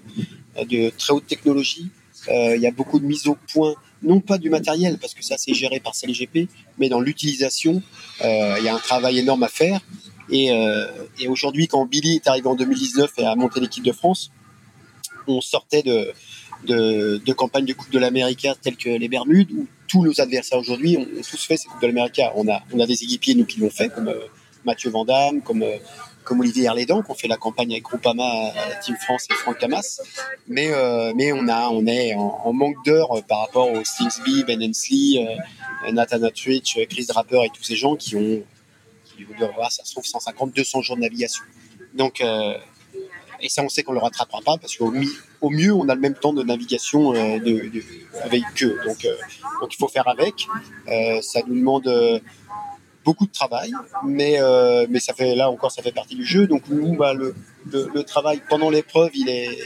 de 0.57 0.89
très 0.89 1.13
haute 1.13 1.27
technologie 1.27 1.91
il 2.27 2.59
y 2.59 2.65
a 2.65 2.71
beaucoup 2.71 2.99
de 2.99 3.05
mise 3.05 3.27
au 3.27 3.37
point 3.53 3.75
non 4.05 4.19
pas 4.19 4.37
du 4.37 4.49
matériel 4.49 4.97
parce 4.99 5.13
que 5.13 5.23
ça 5.23 5.37
c'est 5.37 5.53
géré 5.53 5.79
par 5.79 5.93
CLGP 5.93 6.47
mais 6.77 6.89
dans 6.89 7.01
l'utilisation 7.01 7.81
il 8.21 8.63
y 8.63 8.69
a 8.69 8.75
un 8.75 8.79
travail 8.79 9.19
énorme 9.19 9.43
à 9.43 9.49
faire 9.49 9.81
et, 10.29 10.51
euh, 10.51 10.87
aujourd'hui, 11.27 11.67
quand 11.67 11.85
Billy 11.85 12.15
est 12.15 12.27
arrivé 12.27 12.47
en 12.47 12.55
2019 12.55 13.11
et 13.17 13.25
a 13.25 13.35
monté 13.35 13.59
l'équipe 13.59 13.83
de 13.83 13.91
France, 13.91 14.31
on 15.27 15.41
sortait 15.41 15.83
de, 15.83 16.11
de, 16.65 17.21
de 17.23 17.33
campagnes 17.33 17.65
de 17.65 17.73
Coupe 17.73 17.91
de 17.91 17.99
l'Amérique 17.99 18.47
telles 18.61 18.77
que 18.77 18.89
les 18.89 19.07
Bermudes, 19.07 19.51
où 19.51 19.67
tous 19.87 20.03
nos 20.03 20.19
adversaires 20.19 20.59
aujourd'hui 20.59 20.97
ont, 20.97 21.05
tous 21.29 21.43
fait 21.43 21.57
ces 21.57 21.67
Coupes 21.67 21.81
de 21.81 21.87
l'Amérique. 21.87 22.21
On 22.35 22.47
a, 22.47 22.85
des 22.85 23.03
équipiers, 23.03 23.35
nous, 23.35 23.45
qui 23.45 23.59
l'ont 23.59 23.69
fait, 23.69 23.89
comme 23.89 24.07
euh, 24.07 24.19
Mathieu 24.65 24.89
Vandamme, 24.89 25.41
comme, 25.41 25.63
euh, 25.63 25.77
comme 26.25 26.41
Olivier 26.41 26.65
Herlédan, 26.65 27.01
qui 27.03 27.11
ont 27.11 27.15
fait 27.15 27.27
la 27.27 27.37
campagne 27.37 27.71
avec 27.71 27.83
Groupama, 27.83 28.51
Team 28.83 28.95
France 28.97 29.27
et 29.29 29.33
Franck 29.35 29.59
Camas. 29.59 30.01
Mais, 30.47 30.73
euh, 30.73 31.13
mais 31.15 31.31
on, 31.31 31.47
a, 31.47 31.69
on 31.69 31.85
est 31.85 32.15
en, 32.15 32.51
manque 32.51 32.83
d'heures 32.83 33.23
par 33.27 33.41
rapport 33.41 33.71
aux 33.71 33.83
Stingsby, 33.83 34.43
Ben 34.43 34.61
Hensley, 34.61 35.25
Nathan 35.91 36.23
Atrich, 36.23 36.77
Chris 36.89 37.05
Draper 37.05 37.45
et 37.45 37.49
tous 37.49 37.63
ces 37.63 37.75
gens 37.75 37.95
qui 37.95 38.15
ont 38.15 38.43
ça 39.69 39.83
se 39.83 39.91
trouve 39.91 40.05
150, 40.05 40.53
200 40.53 40.81
jours 40.81 40.95
de 40.95 41.01
navigation. 41.01 41.43
Donc, 41.93 42.21
euh, 42.21 42.57
et 43.41 43.49
ça, 43.49 43.63
on 43.63 43.69
sait 43.69 43.83
qu'on 43.83 43.93
le 43.93 43.99
rattrapera 43.99 44.41
pas 44.41 44.57
parce 44.57 44.75
qu'au 44.75 44.93
au 45.41 45.49
mieux, 45.49 45.73
on 45.73 45.87
a 45.89 45.95
le 45.95 46.01
même 46.01 46.15
temps 46.15 46.33
de 46.33 46.43
navigation 46.43 47.13
euh, 47.13 47.37
avec 48.23 48.43
eux. 48.63 48.79
Donc, 48.85 49.05
euh, 49.05 49.15
donc, 49.61 49.73
il 49.73 49.77
faut 49.77 49.87
faire 49.87 50.07
avec. 50.07 50.47
ça 51.21 51.41
nous 51.47 51.55
demande 51.55 52.21
beaucoup 53.05 53.27
de 53.27 53.31
travail, 53.31 53.71
mais 54.03 54.35
euh, 54.39 54.87
mais 54.89 54.99
ça 54.99 55.13
fait 55.13 55.35
là 55.35 55.49
encore 55.49 55.71
ça 55.71 55.83
fait 55.83 55.91
partie 55.91 56.15
du 56.15 56.25
jeu. 56.25 56.47
Donc 56.47 56.63
nous, 56.69 56.97
bah, 56.97 57.13
le, 57.13 57.33
travail 58.03 58.41
pendant 58.49 58.69
l'épreuve, 58.69 59.11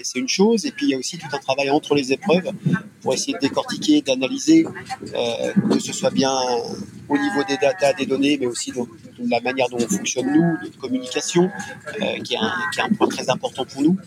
c'est 0.04 0.20
une 0.20 0.28
chose, 0.28 0.66
et 0.66 0.72
puis 0.72 0.86
il 0.88 0.90
y 0.90 0.94
a 0.94 0.98
aussi 0.98 1.18
tout 1.18 1.28
un 1.34 1.40
travail 1.40 1.70
entre 1.70 1.96
les 1.96 2.14
épreuves 2.14 2.52
pour 3.02 3.14
essayer 3.14 3.34
de 3.34 3.40
décortiquer, 3.40 4.02
d'analyser, 4.02 4.66
euh, 5.16 5.54
que 5.72 5.80
ce 5.80 5.94
soit 5.94 6.12
bien 6.12 6.34
au 7.10 7.18
niveau 7.18 7.44
des 7.48 7.58
datas, 7.58 7.94
des 7.94 8.06
données, 8.06 8.38
mais 8.40 8.46
aussi 8.46 8.72
de, 8.72 8.84
la 9.28 9.42
manière 9.42 9.68
dont 9.70 9.78
on 9.78 9.88
fonctionne 9.88 10.28
nous, 10.28 10.70
de 10.70 10.76
communication, 10.78 11.50
euh, 12.02 12.20
qui, 12.24 12.36
est 12.36 12.82
un, 12.82 12.90
point 12.98 13.08
très 13.08 13.30
important 13.30 13.66
pour 13.66 13.82
nous. 13.82 13.98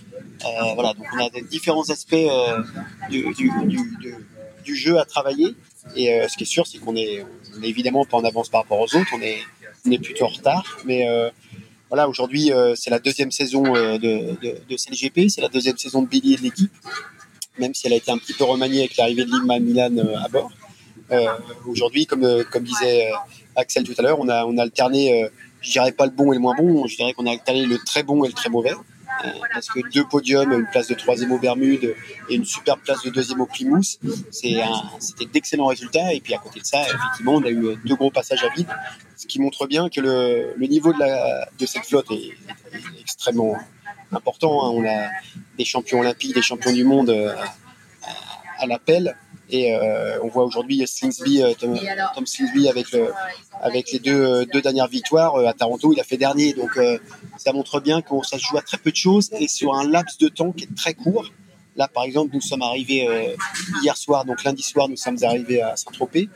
Voilà, 0.75 0.95
donc 0.95 1.07
on 1.15 1.19
a 1.19 1.29
différents 1.51 1.89
aspects 1.91 2.29
du, 3.11 4.77
jeu 4.77 4.99
à 4.99 5.05
travailler. 5.05 5.55
Et 5.97 6.13
euh, 6.13 6.29
ce 6.29 6.37
qui 6.37 6.45
est 6.45 6.47
sûr, 6.47 6.67
c'est 6.67 6.79
qu'on 6.79 6.97
est, 6.97 7.25
évidemment 7.63 8.05
pas 8.05 8.17
en 8.17 8.25
avance 8.25 8.49
par 8.49 8.63
rapport 8.63 8.81
aux 8.81 8.97
autres. 8.97 9.11
On 9.15 9.21
est, 9.21 9.99
plutôt 9.99 10.25
en 10.27 10.29
retard, 10.29 10.79
mais 10.85 11.07
voilà, 11.89 12.09
aujourd'hui, 12.09 12.53
c'est 12.77 12.89
la 12.91 13.01
deuxième 13.01 13.33
saison 13.33 13.63
de, 13.65 13.99
de, 13.99 14.57
de 14.69 14.77
CLGP, 14.77 15.29
c'est 15.29 15.41
la 15.41 15.49
deuxième 15.49 15.77
saison 15.77 16.03
de 16.03 16.09
Billy 16.09 16.37
de 16.37 16.43
l'équipe, 16.43 16.73
même 17.59 17.75
si 17.75 17.87
elle 17.87 17.93
a 17.93 17.97
été 17.97 18.11
un 18.13 18.19
petit 18.19 18.33
peu 18.33 18.45
remaniée 18.45 18.81
avec 18.81 18.97
l'arrivée 18.97 19.25
de 19.25 19.31
Lima 19.31 19.59
Milan 19.59 19.97
à 20.25 20.29
bord. 20.29 20.53
aujourd'hui, 21.67 22.07
comme, 22.07 22.45
comme 22.45 22.63
disait 22.63 23.11
Axel 23.57 23.83
tout 23.83 23.95
à 23.99 24.03
l'heure, 24.03 24.21
on 24.21 24.29
a, 24.29 24.47
on 24.47 24.57
a 24.57 24.63
alterné, 24.63 25.29
je 25.61 25.73
dirais 25.73 25.93
pas 25.93 26.07
le 26.07 26.13
bon 26.13 26.33
et 26.33 26.37
le 26.37 26.41
moins 26.41 26.55
bon, 26.57 26.87
je 26.87 26.97
dirais 26.97 27.13
qu'on 27.13 27.27
a 27.27 27.33
alterné 27.33 27.67
le 27.67 27.79
très 27.79 28.05
bon 28.05 28.23
et 28.25 28.29
le 28.29 28.35
très 28.35 28.51
mauvais. 28.51 28.73
Euh, 29.25 29.29
parce 29.53 29.69
que 29.69 29.81
deux 29.93 30.05
podiums, 30.05 30.53
une 30.53 30.67
place 30.67 30.89
de 30.89 30.95
troisième 30.95 31.33
au 31.33 31.39
Bermude 31.39 31.95
et 32.29 32.35
une 32.35 32.45
super 32.45 32.79
place 32.79 33.03
de 33.03 33.11
deuxième 33.11 33.41
au 33.41 33.47
Plymouth, 33.47 33.99
c'était 34.31 35.27
d'excellents 35.33 35.67
résultats. 35.67 36.13
Et 36.13 36.21
puis 36.21 36.35
à 36.35 36.39
côté 36.39 36.61
de 36.61 36.65
ça, 36.65 36.83
effectivement, 36.83 37.35
on 37.35 37.45
a 37.45 37.51
eu 37.51 37.77
deux 37.85 37.95
gros 37.95 38.11
passages 38.11 38.45
à 38.45 38.49
vide, 38.49 38.69
ce 39.17 39.27
qui 39.27 39.41
montre 39.41 39.67
bien 39.67 39.89
que 39.89 40.01
le, 40.01 40.67
niveau 40.67 40.93
de, 40.93 40.99
la, 40.99 41.49
de 41.59 41.67
cette 41.67 41.87
flotte 41.87 42.11
est, 42.11 42.33
extrêmement 43.01 43.57
important. 44.11 44.67
Hein. 44.67 44.71
On 44.75 44.85
a 44.85 45.09
des 45.57 45.65
champions 45.65 46.01
olympiques, 46.01 46.35
des 46.35 46.43
champions 46.43 46.73
du 46.73 46.85
monde 46.85 47.11
euh, 47.11 47.35
à, 48.63 48.65
à 48.65 48.67
l'appel. 48.67 49.17
Et 49.51 49.75
euh, 49.75 50.19
on 50.23 50.29
voit 50.29 50.45
aujourd'hui 50.45 50.87
Slingsby, 50.87 51.43
Tom, 51.59 51.79
Tom, 52.15 52.27
Slingsby 52.27 52.69
avec, 52.69 52.91
le, 52.93 53.13
avec 53.61 53.93
les 53.93 53.99
deux, 53.99 54.47
deux 54.47 54.63
dernières 54.63 54.89
victoires 54.89 55.37
à 55.37 55.53
Toronto, 55.53 55.93
il 55.93 56.01
a 56.01 56.05
fait 56.05 56.17
dernier. 56.17 56.55
Donc 56.55 56.79
ça 57.37 57.53
montre 57.53 57.81
bien 57.81 58.01
qu'on 58.01 58.23
ça 58.23 58.39
se 58.39 58.45
joue 58.45 58.57
à 58.57 58.63
très 58.63 58.79
peu 58.79 58.91
de 58.91 58.97
choses 58.97 59.29
et 59.39 59.49
sur 59.49 59.75
un 59.75 59.87
laps 59.87 60.17
de 60.19 60.29
temps 60.29 60.53
qui 60.53 60.65
est 60.65 60.75
très 60.75 60.95
court. 60.95 61.31
Là, 61.77 61.89
par 61.89 62.05
exemple, 62.05 62.35
nous 62.35 62.41
sommes 62.41 62.63
arrivés 62.63 63.09
euh, 63.09 63.35
hier 63.83 63.97
soir, 63.97 64.25
donc 64.25 64.45
lundi 64.45 64.63
soir, 64.63 64.89
nous 64.89 64.97
sommes 64.97 65.17
arrivés 65.23 65.63
à 65.63 65.75
Saint-Tropez. 65.77 66.29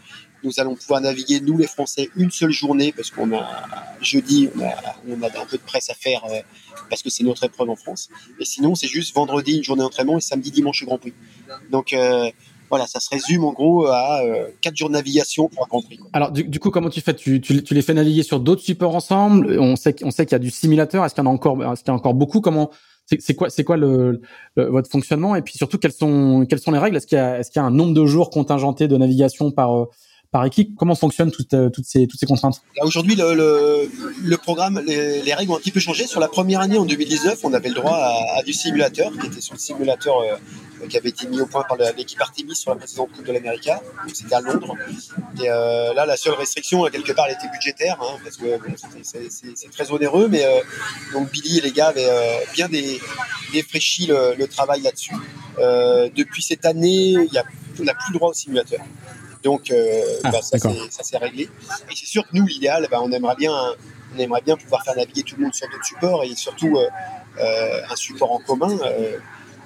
Nous 0.44 0.60
allons 0.60 0.74
pouvoir 0.74 1.00
naviguer, 1.00 1.40
nous 1.40 1.58
les 1.58 1.66
Français, 1.66 2.10
une 2.16 2.30
seule 2.30 2.50
journée, 2.50 2.92
parce 2.92 3.10
qu'on 3.10 3.32
a 3.32 3.46
jeudi, 4.00 4.48
on 4.56 4.60
a, 4.62 4.74
on 5.08 5.22
a, 5.22 5.26
un 5.26 5.46
peu 5.46 5.56
de 5.56 5.62
presse 5.62 5.90
à 5.90 5.94
faire, 5.94 6.22
euh, 6.26 6.40
parce 6.90 7.02
que 7.02 7.10
c'est 7.10 7.24
notre 7.24 7.44
épreuve 7.44 7.70
en 7.70 7.76
France. 7.76 8.08
Et 8.38 8.44
sinon, 8.44 8.74
c'est 8.74 8.88
juste 8.88 9.14
vendredi, 9.14 9.56
une 9.56 9.64
journée 9.64 9.82
d'entraînement, 9.82 10.18
et 10.18 10.20
samedi, 10.20 10.50
dimanche, 10.50 10.80
le 10.82 10.86
Grand 10.86 10.98
Prix. 10.98 11.14
Donc, 11.70 11.92
euh, 11.92 12.30
voilà, 12.68 12.86
ça 12.86 13.00
se 13.00 13.08
résume 13.10 13.44
en 13.44 13.52
gros 13.52 13.86
à 13.86 14.22
euh, 14.24 14.48
quatre 14.60 14.76
jours 14.76 14.88
de 14.88 14.94
navigation 14.94 15.48
pour 15.48 15.64
un 15.64 15.68
Grand 15.68 15.82
Prix. 15.82 16.00
Alors 16.12 16.32
du, 16.32 16.58
coup, 16.58 16.70
comment 16.70 16.90
tu 16.90 17.00
fais? 17.00 17.14
Tu, 17.14 17.40
tu, 17.40 17.62
les 17.70 17.82
fais 17.82 17.94
naviguer 17.94 18.24
sur 18.24 18.40
d'autres 18.40 18.62
supports 18.62 18.94
ensemble? 18.94 19.56
On 19.60 19.76
sait, 19.76 19.94
on 20.02 20.10
sait 20.10 20.26
qu'il 20.26 20.32
y 20.32 20.36
a 20.36 20.40
du 20.40 20.50
simulateur. 20.50 21.04
Est-ce 21.04 21.14
qu'il 21.14 21.22
y 21.22 21.26
en 21.26 21.30
a 21.30 21.32
encore 21.32 21.62
Est-ce 21.62 21.82
qu'il 21.82 21.92
y 21.92 21.94
a 21.94 21.94
encore 21.94 22.14
beaucoup? 22.14 22.40
Comment 22.40 22.70
c'est 23.06 23.34
quoi, 23.34 23.50
c'est 23.50 23.62
quoi 23.62 23.76
le, 23.76 24.20
votre 24.56 24.90
fonctionnement? 24.90 25.36
Et 25.36 25.42
puis 25.42 25.54
surtout, 25.56 25.78
quelles 25.78 25.92
sont, 25.92 26.44
quelles 26.48 26.58
sont 26.58 26.72
les 26.72 26.78
règles? 26.78 26.96
Est-ce 26.96 27.06
qu'il 27.06 27.18
y 27.18 27.20
a, 27.20 27.38
est-ce 27.38 27.50
qu'il 27.50 27.60
y 27.60 27.64
a 27.64 27.66
un 27.66 27.70
nombre 27.70 27.94
de 27.94 28.04
jours 28.04 28.30
contingenté 28.30 28.88
de 28.88 28.96
navigation 28.96 29.52
par 29.52 29.76
euh, 29.76 29.86
par 30.36 30.44
équipe 30.44 30.76
Comment 30.76 30.94
fonctionnent 30.94 31.30
toutes, 31.30 31.54
euh, 31.54 31.70
ces, 31.82 32.06
contraintes? 32.26 32.60
Aujourd'hui, 32.82 33.16
le, 33.16 34.36
programme, 34.36 34.82
les, 34.86 35.22
les, 35.22 35.34
règles 35.34 35.52
ont 35.52 35.56
un 35.56 35.60
petit 35.60 35.70
peu 35.70 35.80
changé. 35.80 36.06
Sur 36.06 36.20
la 36.20 36.28
première 36.28 36.60
année, 36.60 36.76
en 36.76 36.84
2019, 36.84 37.40
on 37.44 37.54
avait 37.54 37.70
le 37.70 37.74
droit 37.74 37.96
à, 37.96 38.42
du 38.42 38.52
simulateur, 38.52 39.12
qui 39.18 39.28
était 39.28 39.40
sur 39.40 39.54
le 39.54 39.58
simulateur 39.58 40.16
qui 40.88 40.96
avait 40.96 41.08
été 41.08 41.26
mis 41.26 41.40
au 41.40 41.46
point 41.46 41.64
par 41.66 41.78
l'équipe 41.96 42.20
Artemis 42.20 42.54
sur 42.54 42.70
la 42.70 42.76
précédente 42.76 43.10
Coupe 43.12 43.26
de 43.26 43.32
l'Amérique. 43.32 43.70
C'était 44.12 44.34
à 44.34 44.40
Londres. 44.40 44.74
Et 45.42 45.48
euh, 45.48 45.94
là, 45.94 46.06
la 46.06 46.16
seule 46.16 46.34
restriction, 46.34 46.84
quelque 46.84 47.12
part, 47.12 47.26
elle 47.28 47.34
était 47.34 47.50
budgétaire, 47.50 47.96
hein, 48.00 48.18
parce 48.22 48.36
que 48.36 48.46
c'est 49.02 49.70
très 49.70 49.90
onéreux. 49.90 50.28
Mais 50.28 50.44
euh, 50.44 50.60
donc 51.12 51.30
Billy 51.30 51.58
et 51.58 51.60
les 51.62 51.72
gars 51.72 51.88
avaient 51.88 52.08
euh, 52.08 52.38
bien 52.54 52.68
défraîchi 53.52 54.06
le, 54.06 54.46
travail 54.46 54.82
là-dessus. 54.82 55.14
depuis 56.14 56.42
cette 56.42 56.64
année, 56.64 57.16
il 57.32 57.42
on 57.78 57.84
n'a 57.84 57.94
plus 57.94 58.12
le 58.12 58.18
droit 58.18 58.30
au 58.30 58.34
simulateur. 58.34 58.80
Donc 59.42 59.72
ah, 60.24 60.30
bah, 60.30 60.40
ça 60.42 60.58
s'est 60.58 61.18
réglé. 61.18 61.44
Et 61.90 61.94
c'est 61.94 62.06
sûr 62.06 62.22
que 62.24 62.30
nous, 62.32 62.46
l'idéal, 62.46 62.86
bah, 62.90 62.98
on 63.02 63.10
aimerait 63.12 63.36
bien 63.36 63.54
on 64.14 64.18
aimerait 64.18 64.40
bien 64.40 64.56
pouvoir 64.56 64.82
faire 64.82 64.96
naviguer 64.96 65.22
tout 65.24 65.36
le 65.36 65.42
monde 65.42 65.54
sur 65.54 65.68
d'autres 65.68 65.84
supports 65.84 66.24
et 66.24 66.34
surtout 66.34 66.78
un 67.38 67.96
support 67.96 68.32
en 68.32 68.38
commun. 68.38 68.78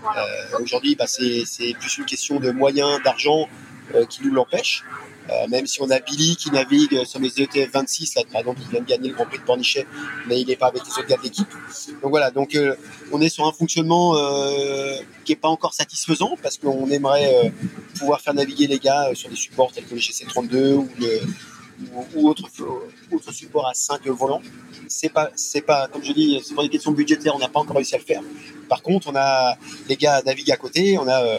Euh, 0.05 0.59
aujourd'hui, 0.63 0.95
bah, 0.97 1.07
c'est 1.07 1.75
plus 1.79 1.99
une 1.99 2.05
question 2.05 2.41
de 2.41 2.51
moyens, 2.51 3.03
d'argent 3.03 3.49
euh, 3.95 4.07
qui 4.07 4.23
nous 4.25 4.33
l'empêche. 4.33 4.85
Euh, 5.31 5.47
même 5.49 5.67
si 5.67 5.81
on 5.81 5.91
a 5.91 6.01
Billy 6.01 6.37
qui 6.37 6.51
navigue 6.51 7.05
sur 7.05 7.21
les 7.21 7.41
ETF 7.41 7.71
26, 7.73 8.15
là, 8.17 8.23
par 8.31 8.41
exemple, 8.41 8.61
il 8.65 8.71
vient 8.71 8.81
de 8.81 8.87
gagner 8.87 9.09
le 9.09 9.15
Grand 9.15 9.27
Prix 9.27 9.39
de 9.39 9.45
Pornichet, 9.45 9.87
mais 10.27 10.41
il 10.41 10.47
n'est 10.47 10.57
pas 10.57 10.67
avec 10.67 10.83
les 10.85 10.91
autres 10.91 11.07
gars 11.07 11.17
de 11.17 11.23
l'équipe. 11.23 11.49
Donc 12.03 12.11
voilà, 12.11 12.31
donc 12.31 12.59
on 13.13 13.21
est 13.21 13.29
sur 13.29 13.47
un 13.47 13.53
fonctionnement 13.53 14.15
qui 15.25 15.33
n'est 15.33 15.37
pas 15.37 15.49
encore 15.49 15.75
satisfaisant 15.75 16.37
parce 16.43 16.59
qu'on 16.59 16.89
aimerait 16.91 17.53
pouvoir 17.99 18.21
faire 18.21 18.35
naviguer 18.35 18.67
les 18.67 18.79
gars 18.79 19.11
sur 19.15 19.29
des 19.29 19.37
supports 19.37 19.73
tels 19.73 19.85
que 19.85 19.95
le 19.95 20.01
GC32 20.01 20.73
ou, 20.75 20.89
le, 20.99 21.21
ou, 22.15 22.29
autre, 22.29 22.45
autre 23.13 23.33
support 23.33 23.67
à 23.67 23.75
5 23.75 24.07
volants. 24.09 24.43
C'est 24.89 25.09
pas, 25.09 25.31
c'est 25.37 25.63
pas, 25.63 25.89
comme 25.89 26.05
je 26.05 26.13
dis, 26.13 26.41
c'est 26.45 26.55
pour 26.55 26.63
des 26.63 26.69
questions 26.69 26.93
budgétaires, 26.93 27.35
on 27.35 27.39
n'a 27.39 27.49
pas 27.49 27.61
encore 27.61 27.77
réussi 27.77 27.95
à 27.95 27.99
le 27.99 28.05
faire. 28.05 28.23
Par 28.71 28.83
contre, 28.83 29.09
on 29.09 29.17
a 29.17 29.57
les 29.89 29.97
gars 29.97 30.23
naviguent 30.25 30.53
à 30.53 30.57
côté. 30.57 30.97
On 30.97 31.09
a 31.09 31.25
euh, 31.25 31.39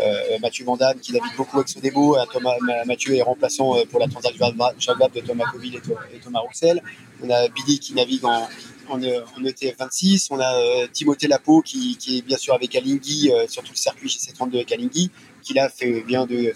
euh, 0.00 0.38
Mathieu 0.40 0.64
Vandamme 0.64 0.98
qui 0.98 1.12
navigue 1.12 1.36
beaucoup 1.36 1.58
avec 1.58 1.68
Sodebo. 1.68 2.16
Thomas, 2.32 2.56
Mathieu 2.86 3.14
est 3.14 3.22
remplaçant 3.22 3.76
euh, 3.76 3.84
pour 3.88 4.00
la 4.00 4.08
transaction 4.08 4.48
de 4.50 5.20
Thomas 5.20 5.44
Coville 5.52 5.76
et, 5.76 6.18
Thomas 6.18 6.40
Roussel. 6.40 6.82
On 7.22 7.30
a 7.30 7.46
Billy 7.48 7.78
qui 7.78 7.94
navigue 7.94 8.24
en, 8.24 8.48
en, 8.88 9.00
ETF 9.00 9.78
26. 9.78 10.28
On 10.32 10.40
a 10.40 10.88
Timothée 10.92 11.28
Lapo 11.28 11.62
qui, 11.62 11.96
est 12.08 12.22
bien 12.22 12.36
sûr 12.36 12.52
avec 12.52 12.74
Alinghi 12.74 13.30
sur 13.46 13.62
tout 13.62 13.72
le 13.72 13.78
circuit 13.78 14.08
GC32 14.08 14.54
avec 14.54 14.72
Alinghi, 14.72 15.12
qui 15.42 15.54
là 15.54 15.68
fait, 15.68 16.00
vient 16.06 16.26
de, 16.26 16.54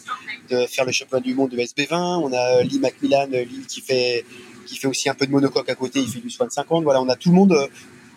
faire 0.69 0.85
le 0.85 0.93
championnat 0.93 1.23
du 1.23 1.35
monde 1.35 1.51
de 1.51 1.59
SB20. 1.59 2.21
On 2.23 2.33
a 2.33 2.63
Lee 2.63 2.79
Macmillan, 2.79 3.27
Lee 3.31 3.67
qui 3.69 3.81
fait 3.81 4.25
qui 4.67 4.77
fait 4.77 4.89
aussi 4.89 5.09
un 5.09 5.15
peu 5.15 5.27
de 5.27 5.31
monocoque 5.31 5.69
à 5.69 5.77
côté, 5.77 6.01
il 6.01 6.09
fait 6.09 6.19
du 6.19 6.27
de 6.27 6.51
50. 6.51 6.83
Voilà, 6.83 7.01
on 7.01 7.09
a 7.09 7.15
tout 7.15 7.29
le 7.29 7.37
monde 7.37 7.69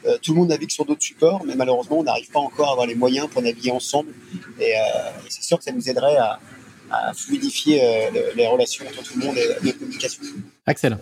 euh, 0.06 0.18
tout 0.22 0.34
le 0.34 0.40
monde 0.40 0.50
navigue 0.50 0.72
sur 0.72 0.86
d'autres 0.86 1.04
supports, 1.04 1.44
mais 1.46 1.56
malheureusement, 1.56 2.00
on 2.00 2.04
n'arrive 2.04 2.30
pas 2.30 2.40
encore 2.40 2.70
à 2.70 2.72
avoir 2.72 2.88
les 2.88 2.96
moyens 2.96 3.28
pour 3.30 3.42
naviguer 3.42 3.72
ensemble. 3.72 4.14
Et, 4.60 4.74
euh, 4.76 4.80
c'est 5.28 5.44
sûr 5.44 5.58
que 5.58 5.64
ça 5.64 5.72
nous 5.72 5.90
aiderait 5.90 6.18
à, 6.18 6.40
fluidifier 7.14 7.84
euh, 7.84 8.32
les 8.36 8.48
relations 8.48 8.84
entre 8.88 9.04
tout 9.04 9.20
le 9.20 9.26
monde 9.26 9.38
et 9.38 9.48
la 9.64 9.74
communication. 9.74 10.24
Axel. 10.66 10.98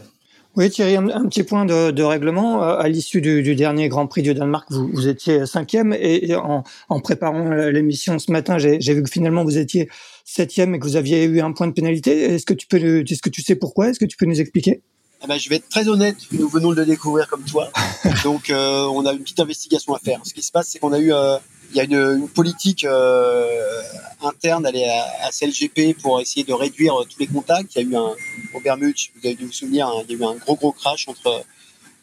Oui, 0.57 0.71
Thierry, 0.71 0.95
un, 0.95 1.27
petit 1.29 1.43
point 1.43 1.65
de, 1.65 2.01
règlement. 2.01 2.63
À 2.63 2.87
l'issue 2.87 3.21
du, 3.21 3.55
dernier 3.55 3.89
Grand 3.89 4.07
Prix 4.07 4.23
du 4.23 4.33
Danemark, 4.33 4.65
vous, 4.71 5.07
étiez 5.07 5.45
cinquième 5.45 5.93
et, 5.93 6.33
en, 6.35 6.99
préparant 6.99 7.51
l'émission 7.51 8.17
ce 8.17 8.31
matin, 8.31 8.57
j'ai 8.57 8.79
vu 8.79 9.03
que 9.03 9.09
finalement 9.11 9.43
vous 9.43 9.59
étiez 9.59 9.87
septième 10.25 10.73
et 10.73 10.79
que 10.79 10.83
vous 10.83 10.95
aviez 10.95 11.25
eu 11.25 11.41
un 11.41 11.51
point 11.51 11.67
de 11.67 11.73
pénalité. 11.73 12.33
Est-ce 12.33 12.47
que 12.47 12.55
tu 12.55 12.65
peux, 12.65 13.03
est-ce 13.07 13.21
que 13.21 13.29
tu 13.29 13.43
sais 13.43 13.55
pourquoi? 13.55 13.89
Est-ce 13.89 13.99
que 13.99 14.05
tu 14.05 14.17
peux 14.17 14.25
nous 14.25 14.41
expliquer? 14.41 14.81
Eh 15.23 15.27
ben, 15.27 15.37
je 15.37 15.47
vais 15.47 15.57
être 15.57 15.69
très 15.69 15.87
honnête, 15.89 16.17
nous 16.31 16.47
venons 16.47 16.71
de 16.71 16.77
le 16.77 16.85
découvrir 16.87 17.27
comme 17.27 17.43
toi. 17.43 17.69
Donc 18.23 18.49
euh, 18.49 18.85
on 18.85 19.05
a 19.05 19.13
une 19.13 19.19
petite 19.19 19.39
investigation 19.39 19.93
à 19.93 19.99
faire. 19.99 20.21
Ce 20.23 20.33
qui 20.33 20.41
se 20.41 20.51
passe, 20.51 20.69
c'est 20.69 20.79
qu'on 20.79 20.91
a 20.91 20.99
eu 20.99 21.13
euh, 21.13 21.37
il 21.71 21.77
y 21.77 21.79
a 21.79 21.83
une, 21.83 22.21
une 22.21 22.29
politique 22.29 22.83
euh, 22.85 23.81
interne 24.21 24.65
à, 24.65 24.69
à 24.69 25.31
CLGP 25.31 25.97
pour 26.01 26.19
essayer 26.21 26.43
de 26.43 26.53
réduire 26.53 26.95
tous 27.09 27.19
les 27.19 27.27
contacts. 27.27 27.75
Il 27.75 27.81
y 27.81 27.85
a 27.85 27.89
eu 27.89 27.95
un 27.95 28.13
au 28.53 28.59
Bermudes, 28.59 28.95
vous 29.15 29.25
avez 29.25 29.35
dû 29.35 29.45
vous 29.45 29.51
souvenir, 29.51 29.87
hein, 29.87 30.03
il 30.07 30.11
y 30.11 30.15
a 30.15 30.25
eu 30.25 30.29
un 30.29 30.35
gros 30.35 30.55
gros 30.55 30.71
crash 30.71 31.07
entre 31.07 31.43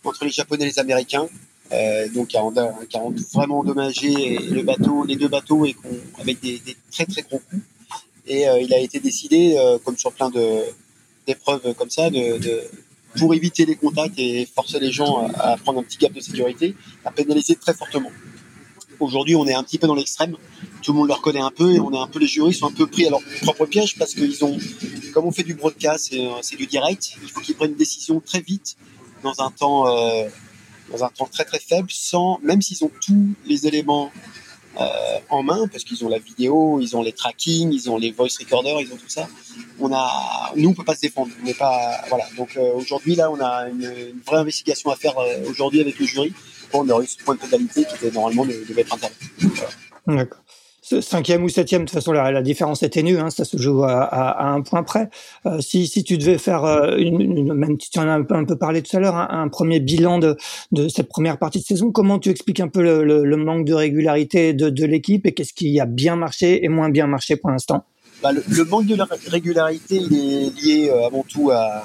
entre 0.05 0.25
les 0.25 0.31
Japonais 0.31 0.65
et 0.65 0.69
les 0.69 0.79
Américains. 0.79 1.27
Euh, 1.73 2.09
donc 2.11 2.29
qui 2.29 2.37
a, 2.37 2.43
vraiment 3.33 3.61
endommagé 3.61 4.37
le 4.39 4.63
bateau, 4.63 5.05
les 5.07 5.17
deux 5.17 5.29
bateaux 5.29 5.65
et 5.65 5.75
avec 6.21 6.39
des, 6.41 6.59
des, 6.59 6.77
très 6.93 7.07
très 7.07 7.23
gros 7.23 7.41
coups. 7.51 7.63
Et 8.27 8.45
il 8.61 8.73
a 8.73 8.79
été 8.79 9.01
décidé, 9.01 9.57
comme 9.85 9.97
sur 9.97 10.13
plein 10.13 10.31
d'épreuves 11.27 11.75
comme 11.75 11.91
ça, 11.91 12.11
de, 12.11 12.39
de, 12.39 12.63
pour 13.19 13.35
éviter 13.35 13.65
les 13.65 13.77
contacts 13.77 14.19
et 14.19 14.47
forcer 14.47 14.81
les 14.81 14.93
gens 14.93 15.29
à, 15.35 15.57
prendre 15.57 15.81
un 15.81 15.83
petit 15.83 15.99
gap 15.99 16.13
de 16.13 16.21
sécurité, 16.21 16.75
à 17.05 17.11
pénaliser 17.11 17.57
très 17.57 17.75
fortement. 17.75 18.11
Aujourd'hui, 19.01 19.37
on 19.37 19.47
est 19.47 19.55
un 19.55 19.63
petit 19.63 19.79
peu 19.79 19.87
dans 19.87 19.95
l'extrême. 19.95 20.37
Tout 20.83 20.93
le 20.93 20.99
monde 20.99 21.09
le 21.09 21.15
reconnaît 21.15 21.41
un 21.41 21.51
peu 21.51 21.73
et 21.73 21.81
on 21.81 21.93
est 21.93 21.99
un 21.99 22.07
peu 22.07 22.19
les 22.19 22.27
jurys 22.27 22.55
sont 22.55 22.67
un 22.67 22.73
peu 22.73 22.87
pris 22.87 23.07
à 23.07 23.11
leur 23.11 23.21
propre 23.43 23.67
piège 23.67 23.97
parce 23.99 24.15
qu'ils 24.15 24.45
ont, 24.45 24.59
comme 25.13 25.27
on 25.27 25.33
fait 25.33 25.43
du 25.43 25.55
broadcast, 25.55 26.15
c'est 26.43 26.57
du 26.57 26.67
direct. 26.67 27.17
Il 27.23 27.31
faut 27.31 27.41
qu'ils 27.41 27.55
prennent 27.55 27.71
une 27.73 27.77
décision 27.77 28.21
très 28.21 28.41
vite 28.41 28.77
dans 29.23 29.41
un 29.41 29.51
temps, 29.51 29.89
euh, 29.89 30.29
dans 30.91 31.05
un 31.05 31.09
temps 31.09 31.29
très 31.31 31.45
très 31.45 31.59
faible, 31.59 31.89
sans 31.91 32.39
même 32.43 32.63
s'ils 32.63 32.85
ont 32.85 32.91
tous 33.05 33.35
les 33.47 33.67
éléments 33.67 34.13
en 35.31 35.43
main 35.43 35.67
parce 35.69 35.85
qu'ils 35.85 36.05
ont 36.05 36.09
la 36.09 36.19
vidéo, 36.19 36.81
ils 36.81 36.97
ont 36.97 37.03
les 37.03 37.13
tracking, 37.13 37.73
ils 37.73 37.91
ont 37.91 37.99
les 37.99 38.11
voice 38.11 38.39
recorders, 38.39 38.81
ils 38.81 38.93
ont 38.93 38.97
tout 38.97 39.09
ça. 39.09 39.29
On 39.81 39.93
a, 39.93 40.53
nous, 40.57 40.71
on 40.71 40.75
peut 40.75 40.85
pas 40.85 40.95
se 40.95 41.03
défendre. 41.03 41.33
On 41.41 41.45
n'est 41.45 41.55
pas, 41.55 42.03
voilà. 42.09 42.25
Donc 42.37 42.59
aujourd'hui 42.75 43.15
là, 43.15 43.31
on 43.31 43.41
a 43.41 43.69
une, 43.69 44.21
vraie 44.27 44.39
investigation 44.39 44.91
à 44.91 44.97
faire 44.97 45.15
aujourd'hui 45.49 45.81
avec 45.81 45.99
le 45.99 46.07
jury 46.07 46.33
pour 46.71 46.81
on 46.81 47.03
eu 47.03 47.07
ce 47.07 47.19
point 47.23 47.35
de 47.35 47.41
totalité 47.41 47.85
qui 47.85 47.95
était 47.95 48.11
normalement 48.11 48.45
devait 48.45 48.83
être 48.83 48.95
interdit. 48.95 49.17
D'accord 50.07 50.44
cinquième 51.01 51.45
ou 51.45 51.49
septième, 51.49 51.83
de 51.83 51.87
toute 51.87 51.95
façon, 51.95 52.13
la, 52.13 52.43
différence 52.43 52.83
est 52.83 52.91
ténue, 52.91 53.19
hein, 53.19 53.31
ça 53.31 53.45
se 53.45 53.57
joue 53.57 53.85
à, 53.85 54.53
un 54.53 54.61
point 54.61 54.83
près. 54.83 55.09
Euh, 55.47 55.61
si, 55.61 55.87
si 55.87 56.05
tu 56.05 56.19
devais 56.19 56.39
faire, 56.39 56.65
euh, 56.65 56.97
même 56.99 57.81
si 57.81 57.91
tu 57.91 57.99
en 57.99 58.09
as 58.09 58.13
un 58.13 58.23
peu, 58.23 58.57
parlé 58.57 58.83
tout 58.83 58.97
à 58.97 59.01
l'heure, 59.01 59.17
un, 59.17 59.49
premier 59.49 59.81
bilan 59.81 60.19
de, 60.19 60.37
cette 60.89 61.09
première 61.09 61.39
partie 61.39 61.61
de 61.61 61.65
saison, 61.65 61.91
comment 61.91 62.19
tu 62.19 62.31
expliques 62.31 62.61
un 62.61 62.69
peu 62.69 62.83
le, 62.83 63.37
manque 63.37 63.65
de 63.65 63.75
régularité 63.75 64.53
de, 64.53 64.85
l'équipe 64.85 65.27
et 65.27 65.33
qu'est-ce 65.33 65.55
qui 65.55 65.81
a 65.81 65.87
bien 65.87 66.17
marché 66.17 66.65
et 66.65 66.69
moins 66.69 66.91
bien 66.91 67.07
marché 67.07 67.37
pour 67.37 67.51
l'instant? 67.51 67.85
Bah, 68.23 68.33
le, 68.33 68.65
manque 68.65 68.87
de 68.87 68.97
régularité, 69.29 69.97
il 69.97 70.15
est 70.15 70.63
lié 70.63 70.91
euh, 70.91 71.07
avant 71.07 71.25
tout 71.29 71.51
à, 71.51 71.83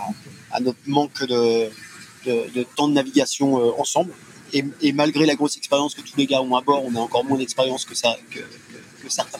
notre 0.61 0.79
manque 0.87 1.25
de, 1.25 1.69
de, 2.25 2.63
temps 2.75 2.87
de 2.87 2.93
navigation 2.93 3.79
ensemble. 3.79 4.11
Et, 4.53 4.93
malgré 4.93 5.25
la 5.25 5.35
grosse 5.35 5.57
expérience 5.57 5.93
que 5.93 6.01
tous 6.01 6.17
les 6.17 6.25
gars 6.25 6.41
ont 6.41 6.55
à 6.55 6.61
bord, 6.61 6.83
on 6.83 6.95
a 6.95 6.99
encore 6.99 7.23
moins 7.23 7.37
d'expérience 7.37 7.85
que 7.85 7.95
ça, 7.95 8.17
certains. 9.07 9.39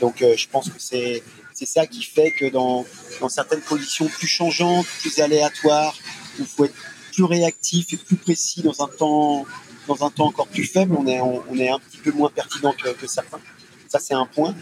Donc 0.00 0.22
euh, 0.22 0.36
je 0.36 0.48
pense 0.48 0.68
que 0.68 0.78
c'est 0.78 1.22
c'est 1.54 1.66
ça 1.66 1.86
qui 1.86 2.02
fait 2.02 2.30
que 2.30 2.46
dans, 2.46 2.86
dans 3.20 3.28
certaines 3.28 3.60
positions 3.60 4.06
plus 4.06 4.28
changeantes, 4.28 4.86
plus 5.00 5.18
aléatoires, 5.18 5.96
où 6.38 6.42
il 6.42 6.46
faut 6.46 6.64
être 6.64 6.74
plus 7.12 7.24
réactif 7.24 7.92
et 7.92 7.96
plus 7.96 8.16
précis 8.16 8.62
dans 8.62 8.80
un 8.82 8.88
temps 8.88 9.44
dans 9.88 10.04
un 10.04 10.10
temps 10.10 10.26
encore 10.26 10.48
plus 10.48 10.64
faible, 10.64 10.94
on 10.96 11.06
est 11.06 11.20
on, 11.20 11.54
est 11.56 11.68
un 11.68 11.78
petit 11.78 11.98
peu 11.98 12.12
moins 12.12 12.30
pertinent 12.30 12.72
que, 12.72 12.90
que 12.90 13.06
certains. 13.06 13.40
Ça 13.88 13.98
c'est 13.98 14.14
un 14.14 14.26
point. 14.26 14.54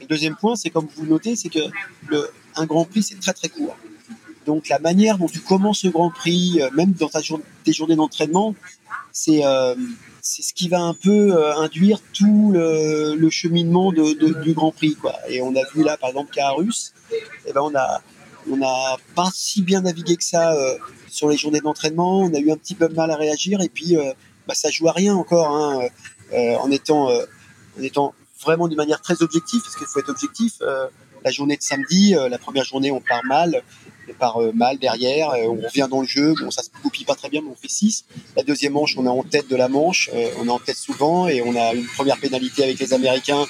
le 0.00 0.06
deuxième 0.06 0.36
point, 0.36 0.56
c'est 0.56 0.70
comme 0.70 0.88
vous 0.96 1.04
le 1.04 1.10
notez, 1.10 1.36
c'est 1.36 1.50
que 1.50 1.60
le, 2.08 2.30
un 2.56 2.66
Grand 2.66 2.84
Prix 2.84 3.02
c'est 3.02 3.20
très 3.20 3.32
très 3.32 3.48
court. 3.48 3.76
Donc 4.46 4.68
la 4.68 4.78
manière 4.78 5.18
dont 5.18 5.28
tu 5.28 5.40
commences 5.40 5.84
le 5.84 5.90
Grand 5.90 6.10
Prix, 6.10 6.60
euh, 6.60 6.70
même 6.74 6.92
dans 6.92 7.08
ta 7.08 7.20
tes 7.64 7.72
journées 7.72 7.96
d'entraînement, 7.96 8.54
c'est 9.12 9.44
euh, 9.44 9.74
ce 10.22 10.52
qui 10.52 10.68
va 10.68 10.80
un 10.80 10.94
peu 10.94 11.34
euh, 11.36 11.56
induire 11.56 12.00
tout 12.12 12.52
le, 12.54 13.28
cheminement 13.30 13.92
du 13.92 14.52
Grand 14.54 14.70
Prix. 14.70 14.94
Quoi. 14.94 15.14
Et 15.28 15.42
on 15.42 15.54
a 15.56 15.62
vu 15.74 15.82
là, 15.82 15.96
par 15.96 16.10
exemple, 16.10 16.32
qu'à 16.32 16.50
Russe, 16.50 16.92
eh 17.46 17.52
ben 17.52 17.60
on 17.60 17.74
a 17.74 18.00
on 18.50 18.56
n'a 18.56 18.96
pas 19.14 19.30
si 19.32 19.62
bien 19.62 19.82
navigué 19.82 20.16
que 20.16 20.24
ça 20.24 20.54
euh, 20.54 20.76
sur 21.08 21.28
les 21.28 21.36
journées 21.36 21.60
d'entraînement. 21.60 22.20
On 22.20 22.34
a 22.34 22.38
eu 22.38 22.50
un 22.50 22.56
petit 22.56 22.74
peu 22.74 22.88
de 22.88 22.94
mal 22.94 23.10
à 23.10 23.16
réagir 23.16 23.60
et 23.60 23.68
puis 23.68 23.96
euh, 23.96 24.12
bah, 24.48 24.54
ça 24.54 24.70
joue 24.70 24.88
à 24.88 24.92
rien 24.92 25.14
encore 25.14 25.54
hein, 25.56 25.88
en 26.32 26.70
étant 26.70 27.08
en 27.08 27.82
étant 27.82 28.14
vraiment 28.42 28.66
d'une 28.66 28.78
manière 28.78 29.00
très 29.00 29.22
objective 29.22 29.60
parce 29.62 29.76
qu'il 29.76 29.86
faut 29.86 30.00
être 30.00 30.08
objectif. 30.08 30.54
la 31.24 31.30
journée 31.30 31.56
de 31.56 31.62
samedi, 31.62 32.14
la 32.14 32.38
première 32.38 32.64
journée, 32.64 32.90
on 32.90 33.00
part 33.00 33.24
mal 33.24 33.62
par 34.18 34.42
euh, 34.42 34.52
mal 34.52 34.78
derrière. 34.78 35.30
Euh, 35.30 35.46
on 35.48 35.66
revient 35.66 35.88
dans 35.90 36.00
le 36.00 36.06
jeu. 36.06 36.34
Bon, 36.40 36.50
ça 36.50 36.62
se 36.62 36.70
copie 36.82 37.04
pas 37.04 37.14
très 37.14 37.28
bien, 37.28 37.40
mais 37.42 37.50
on 37.50 37.54
fait 37.54 37.68
6. 37.68 38.04
La 38.36 38.42
deuxième 38.42 38.72
manche, 38.72 38.96
on 38.96 39.04
est 39.04 39.08
en 39.08 39.22
tête 39.22 39.48
de 39.48 39.56
la 39.56 39.68
manche. 39.68 40.10
Euh, 40.14 40.30
on 40.38 40.46
est 40.46 40.50
en 40.50 40.58
tête 40.58 40.76
souvent 40.76 41.28
et 41.28 41.42
on 41.42 41.54
a 41.56 41.74
une 41.74 41.86
première 41.86 42.18
pénalité 42.18 42.64
avec 42.64 42.78
les 42.78 42.92
Américains 42.92 43.44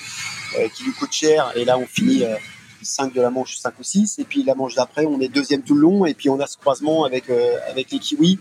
qui 0.74 0.84
nous 0.84 0.92
coûte 0.92 1.12
cher. 1.12 1.50
Et 1.56 1.64
là, 1.64 1.78
on 1.78 1.86
finit 1.86 2.24
5 2.82 3.14
de 3.14 3.22
la 3.22 3.30
manche, 3.30 3.56
5 3.56 3.72
ou 3.78 3.82
6. 3.82 4.18
Et 4.18 4.24
puis 4.24 4.42
la 4.42 4.54
manche 4.54 4.74
d'après, 4.74 5.06
on 5.06 5.18
est 5.20 5.28
deuxième 5.28 5.62
tout 5.62 5.74
le 5.74 5.80
long. 5.80 6.04
Et 6.04 6.12
puis 6.12 6.28
on 6.28 6.38
a 6.40 6.46
ce 6.46 6.58
croisement 6.58 7.04
avec, 7.04 7.24
avec 7.70 7.90
les 7.90 7.98
Kiwis 7.98 8.38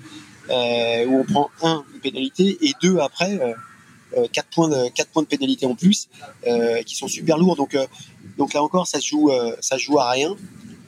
où 0.50 1.18
on 1.18 1.24
prend 1.24 1.50
1 1.64 1.86
de 1.94 2.00
pénalité 2.00 2.58
et 2.62 2.74
2 2.82 2.98
après. 3.00 3.40
4 4.34 4.48
points 4.50 4.68
de 4.68 4.90
4 4.90 5.10
points 5.10 5.24
de 5.24 5.28
pénalité 5.30 5.66
en 5.66 5.76
plus 5.76 6.10
qui 6.86 6.96
sont 6.98 7.08
super 7.08 7.38
lourds 7.38 7.56
donc 7.56 7.78
donc 8.38 8.54
là 8.54 8.62
encore 8.62 8.86
ça 8.86 9.00
joue 9.00 9.32
ça 9.62 9.78
joue 9.78 10.00
à 10.00 10.10
rien 10.10 10.36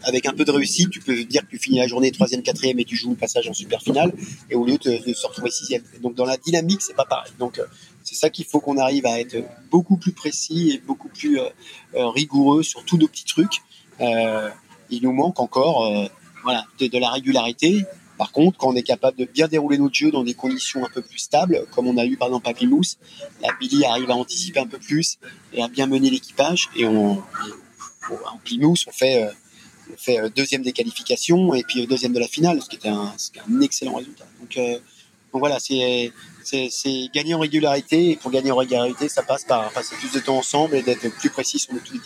avec 0.04 0.26
un 0.26 0.34
peu 0.34 0.46
de 0.46 0.52
réussite, 0.52 0.90
tu 0.90 1.00
peux 1.00 1.24
dire 1.24 1.42
que 1.42 1.52
tu 1.52 1.58
finis 1.58 1.80
la 1.80 1.88
journée 1.88 2.12
troisième, 2.12 2.42
quatrième 2.42 2.80
et 2.80 2.86
tu 2.86 2.96
joues 2.96 3.12
le 3.12 3.16
passage 3.16 3.48
en 3.48 3.54
super 3.54 3.82
finale, 3.82 4.14
et 4.50 4.56
au 4.56 4.66
lieu 4.66 4.78
de, 4.78 5.06
de 5.06 5.14
se 5.14 5.28
retrouver 5.28 5.52
sixième. 5.52 5.84
Donc 6.02 6.16
dans 6.16 6.26
la 6.26 6.38
dynamique, 6.38 6.82
c'est 6.82 6.96
pas 6.96 7.06
pareil. 7.06 7.32
Donc 7.40 7.60
euh, 7.60 7.66
c'est 8.04 8.16
ça 8.16 8.30
qu'il 8.30 8.46
faut 8.46 8.60
qu'on 8.60 8.78
arrive 8.78 9.06
à 9.06 9.20
être 9.20 9.38
beaucoup 9.72 9.98
plus 9.98 10.12
précis 10.12 10.72
et 10.72 10.78
beaucoup 10.80 11.10
plus 11.10 11.40
euh, 11.40 11.50
euh, 11.96 12.10
rigoureux 12.10 12.64
sur 12.64 12.84
tous 12.84 12.98
nos 12.98 13.08
petits 13.08 13.26
trucs. 13.26 13.62
il 14.00 15.02
nous 15.02 15.14
manque 15.14 15.40
encore 15.40 16.10
voilà, 16.44 16.66
de, 16.80 17.00
la 17.00 17.10
régularité. 17.10 17.86
Par 18.18 18.32
contre, 18.32 18.58
quand 18.58 18.68
on 18.68 18.76
est 18.76 18.84
capable 18.84 19.18
de 19.18 19.26
bien 19.26 19.48
dérouler 19.48 19.78
notre 19.78 19.96
jeu 19.96 20.12
dans 20.12 20.24
des 20.24 20.36
conditions 20.36 20.86
un 20.86 20.90
peu 20.90 21.02
plus 21.02 21.18
stables, 21.18 21.66
comme 21.72 21.88
on 21.88 21.98
a 21.98 22.06
eu 22.06 22.16
par 22.16 22.28
exemple 22.28 22.48
à 22.48 22.54
Plymouth, 22.54 22.98
la 23.42 23.50
Billy 23.60 23.86
arrive 23.86 24.12
à 24.12 24.16
anticiper 24.16 24.60
un 24.60 24.68
peu 24.68 24.78
plus 24.78 25.18
et 25.54 25.64
à 25.64 25.68
bien 25.68 25.88
mener 25.88 26.10
l'équipage. 26.10 26.70
Et 26.76 26.86
on, 26.86 27.24
en 28.10 28.38
Plymouth, 28.44 28.86
on 28.88 28.92
fait 28.92 29.30
fait 29.98 30.20
euh, 30.20 30.30
deuxième 30.30 30.62
des 30.62 30.72
qualifications 30.72 31.54
et 31.54 31.64
puis 31.64 31.84
euh, 31.84 31.88
deuxième 31.88 32.14
de 32.14 32.20
la 32.20 32.28
finale, 32.28 32.62
ce 32.62 32.70
qui 32.70 32.76
était 32.76 32.90
un, 32.90 33.14
un 33.50 33.62
excellent 33.62 33.96
résultat. 33.96 34.26
Donc, 34.40 34.58
euh, 34.58 34.80
donc 35.32 35.40
voilà, 35.40 35.58
c'est 35.60 36.12
gagner 37.14 37.34
en 37.34 37.40
régularité 37.40 38.12
et 38.12 38.16
pour 38.16 38.32
gagner 38.32 38.52
en 38.52 38.58
régularité, 38.58 39.10
ça 39.10 39.24
passe 39.24 39.44
par 39.44 39.72
passer 39.72 39.96
plus 39.96 40.12
de 40.12 40.20
temps 40.20 40.38
ensemble 40.38 40.76
et 40.76 40.84
d'être 40.84 41.10
plus 41.18 41.30
précis 41.30 41.60
sur 41.60 41.74
le 41.74 41.80
tout. 41.80 42.00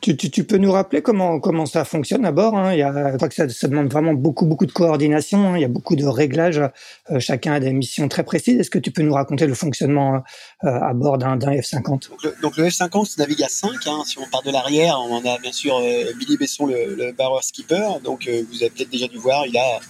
Tu, 0.00 0.16
tu, 0.16 0.30
tu, 0.30 0.44
peux 0.44 0.56
nous 0.56 0.72
rappeler 0.72 1.02
comment 1.02 1.40
comment 1.40 1.66
ça 1.66 1.84
fonctionne 1.84 2.24
à 2.24 2.32
bord 2.32 2.56
hein? 2.56 2.72
Il 2.72 2.78
y 2.78 2.82
a, 2.82 3.12
Je 3.12 3.16
crois 3.16 3.28
que 3.28 3.34
ça, 3.34 3.48
ça, 3.48 3.68
demande 3.68 3.92
vraiment 3.92 4.14
beaucoup 4.14 4.46
beaucoup 4.46 4.64
de 4.64 4.72
coordination. 4.72 5.50
Hein 5.50 5.58
il 5.58 5.60
y 5.60 5.64
a 5.64 5.68
beaucoup 5.68 5.94
de 5.94 6.06
réglages. 6.06 6.62
Euh, 7.10 7.20
chacun 7.20 7.52
a 7.52 7.60
des 7.60 7.72
missions 7.72 8.08
très 8.08 8.24
précises. 8.24 8.58
Est-ce 8.58 8.70
que 8.70 8.78
tu 8.78 8.90
peux 8.90 9.02
nous 9.02 9.12
raconter 9.12 9.46
le 9.46 9.54
fonctionnement 9.54 10.22
euh, 10.64 10.68
à 10.68 10.94
bord 10.94 11.18
d'un 11.18 11.36
F-50 11.36 12.08
donc 12.08 12.22
le, 12.24 12.34
donc 12.40 12.56
le, 12.56 12.68
F-50 12.68 13.18
navigue 13.18 13.42
à 13.42 13.48
5. 13.48 13.70
Hein, 13.86 14.02
si 14.06 14.18
on 14.18 14.26
part 14.30 14.42
de 14.42 14.50
l'arrière, 14.50 14.98
on 15.00 15.24
a 15.24 15.38
bien 15.38 15.52
sûr 15.52 15.76
euh, 15.76 16.12
Billy 16.18 16.36
Besson, 16.38 16.66
le, 16.66 16.94
le 16.94 17.12
barreur 17.12 17.44
skipper. 17.44 18.00
Donc 18.02 18.28
vous 18.28 18.62
avez 18.62 18.70
peut-être 18.70 18.90
déjà 18.90 19.06
dû 19.06 19.18
voir, 19.18 19.46
il 19.46 19.56
a 19.56 19.80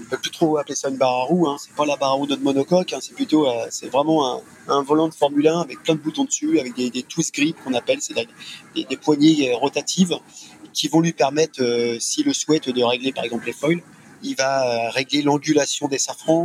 on 0.00 0.04
peut 0.04 0.18
plus 0.18 0.30
trop 0.30 0.56
appeler 0.58 0.74
ça 0.74 0.88
une 0.88 0.96
barre 0.96 1.14
à 1.14 1.22
roue. 1.24 1.48
Hein. 1.48 1.56
C'est 1.58 1.74
pas 1.74 1.86
la 1.86 1.96
barre 1.96 2.10
à 2.10 2.14
roue 2.14 2.26
de 2.26 2.36
monocoque. 2.36 2.92
Hein. 2.92 2.98
C'est 3.00 3.14
plutôt, 3.14 3.48
euh, 3.48 3.66
c'est 3.70 3.88
vraiment 3.88 4.36
un, 4.36 4.42
un, 4.68 4.82
volant 4.82 5.08
de 5.08 5.14
Formule 5.14 5.48
1 5.48 5.60
avec 5.60 5.82
plein 5.82 5.94
de 5.94 6.00
boutons 6.00 6.24
dessus, 6.24 6.58
avec 6.60 6.74
des, 6.74 6.90
des 6.90 7.02
twist 7.02 7.34
grips 7.34 7.56
qu'on 7.62 7.74
appelle, 7.74 7.98
c'est 8.00 8.14
des, 8.14 8.84
des, 8.84 8.96
poignées 8.96 9.52
euh, 9.52 9.56
rotatives 9.56 10.14
qui 10.72 10.88
vont 10.88 11.00
lui 11.00 11.12
permettre, 11.12 11.62
euh, 11.62 11.98
s'il 11.98 12.26
le 12.26 12.32
souhaite, 12.32 12.68
de 12.68 12.82
régler 12.82 13.12
par 13.12 13.24
exemple 13.24 13.46
les 13.46 13.52
foils. 13.52 13.82
Il 14.22 14.34
va 14.36 14.90
régler 14.90 15.22
l'angulation 15.22 15.86
des 15.86 15.98
safrans. 15.98 16.44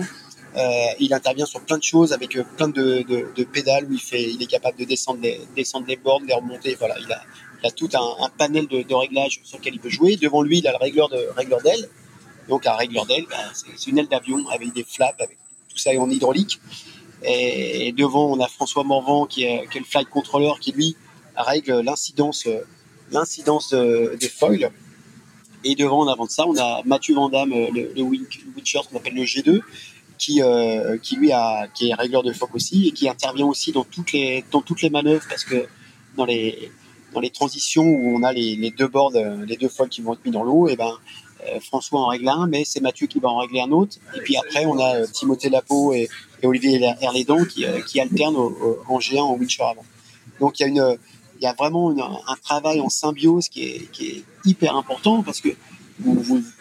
il 1.00 1.12
intervient 1.12 1.48
sur 1.48 1.62
plein 1.62 1.80
de 1.80 1.84
choses 1.84 2.13
avec 2.13 2.38
plein 2.56 2.68
de, 2.68 3.02
de, 3.02 3.28
de, 3.36 3.44
pédales 3.44 3.86
où 3.89 3.94
il 3.94 4.00
fait, 4.00 4.30
il 4.32 4.42
est 4.44 4.48
capable 4.48 4.78
de 4.78 4.86
descendre 4.86 5.22
les, 5.24 5.42
descendre 5.56 5.88
les 5.88 5.96
bornes, 5.96 6.26
les 6.28 6.36
remonter. 6.36 6.76
Voilà, 6.76 6.96
il 7.00 7.12
a, 7.12 7.24
il 7.63 7.68
a 7.68 7.72
tout 7.72 7.89
un, 7.96 8.26
un 8.26 8.30
panel 8.30 8.68
de, 8.68 8.84
de 8.84 8.94
réglages 8.94 9.42
sur 9.44 9.58
lequel 9.58 9.74
il 9.74 9.80
peut 9.80 9.89
jouer. 9.89 10.18
Devant 10.18 10.44
lui, 10.44 10.60
il 10.60 10.68
a 10.68 10.72
le 10.72 10.78
régleur 10.78 11.10
de 11.10 11.18
régleur 11.36 11.62
d'aile 11.63 11.89
donc 12.50 12.66
un 12.68 12.76
régleur 12.76 13.06
d'aile, 13.06 13.26
ben, 13.30 13.38
c'est 13.54 13.90
une 13.90 13.98
aile 13.98 14.08
d'avion 14.08 14.48
avec 14.50 14.74
des 14.74 14.84
flaps, 14.84 15.20
avec 15.22 15.38
tout 15.70 15.78
ça 15.78 15.92
en 16.00 16.10
hydraulique. 16.10 16.60
Et, 17.26 17.94
devant, 17.94 18.26
on 18.32 18.40
a 18.42 18.48
François 18.48 18.84
Morvan 18.84 19.26
qui 19.26 19.44
est, 19.44 19.66
le 19.74 19.86
flight 19.86 20.10
controller 20.10 20.52
qui 20.60 20.74
lui 20.74 20.96
règle 21.36 21.80
l'incidence 21.80 22.46
des 23.74 24.30
foils. 24.30 24.72
Et 25.64 25.76
devant, 25.76 26.02
en 26.02 26.08
avant 26.08 26.26
de 26.26 26.32
ça, 26.32 26.46
on 26.46 26.58
a 26.58 26.82
Mathieu 26.84 27.16
Vandamme, 27.16 27.52
le, 27.52 27.94
le 27.96 28.04
qu'on 28.04 28.98
appelle 28.98 29.14
le 29.14 29.24
G2, 29.24 29.62
qui, 30.18 30.42
euh, 30.42 30.98
qui 30.98 31.16
lui 31.16 31.32
a, 31.32 31.68
qui 31.68 31.90
est 31.90 31.94
régleur 31.94 32.24
de 32.24 32.32
foc 32.32 32.54
aussi 32.54 32.88
et 32.88 32.92
qui 32.92 33.10
intervient 33.10 33.46
aussi 33.46 33.72
dans 33.72 33.84
toutes 33.84 34.12
les, 34.12 34.44
dans 34.52 34.62
toutes 34.62 34.82
les 34.82 34.90
manœuvres 34.90 35.26
parce 35.28 35.44
que 35.44 35.66
dans 36.16 36.26
les, 36.26 36.72
dans 37.14 37.20
les 37.20 37.30
transitions 37.30 37.84
où 37.84 38.16
on 38.18 38.24
a 38.24 38.32
les, 38.34 38.72
deux 38.72 38.88
bords, 38.88 39.12
les 39.46 39.58
deux 39.58 39.70
foils 39.70 39.90
qui 39.90 40.02
vont 40.02 40.14
être 40.14 40.24
mis 40.26 40.32
dans 40.32 40.44
l'eau, 40.44 40.68
et 40.68 40.76
ben 40.76 40.88
euh, 40.88 40.92
François 41.62 42.02
en 42.02 42.08
règle 42.08 42.30
un, 42.30 42.48
mais 42.48 42.64
c'est 42.66 42.82
Mathieu 42.82 43.08
qui 43.08 43.20
va 43.20 43.30
en 43.30 43.40
régler 43.40 43.62
un 43.62 43.72
autre. 43.72 43.98
Et 44.16 44.20
puis 44.22 44.38
après, 44.38 44.66
on 44.66 44.78
a 44.78 44.96
euh, 44.96 45.08
Timothée 45.08 45.50
Lapo 45.50 45.94
et, 45.94 46.10
Olivier 46.44 46.82
Herlédon 47.00 47.46
qui, 47.46 47.66
euh, 47.66 47.80
alternent 48.02 48.36
en 48.36 49.00
G1 49.00 49.22
en 49.22 49.36
wincher 49.36 49.64
avant. 49.64 49.86
Donc 50.42 50.60
il 50.60 50.98
y 51.40 51.46
a 51.46 51.54
vraiment 51.54 51.92
un 51.92 52.36
travail 52.44 52.82
en 52.82 52.90
symbiose 52.90 53.48
qui 53.48 53.64
est 53.64 54.24
hyper 54.46 54.76
important 54.76 55.24
parce 55.24 55.40
que 55.40 55.50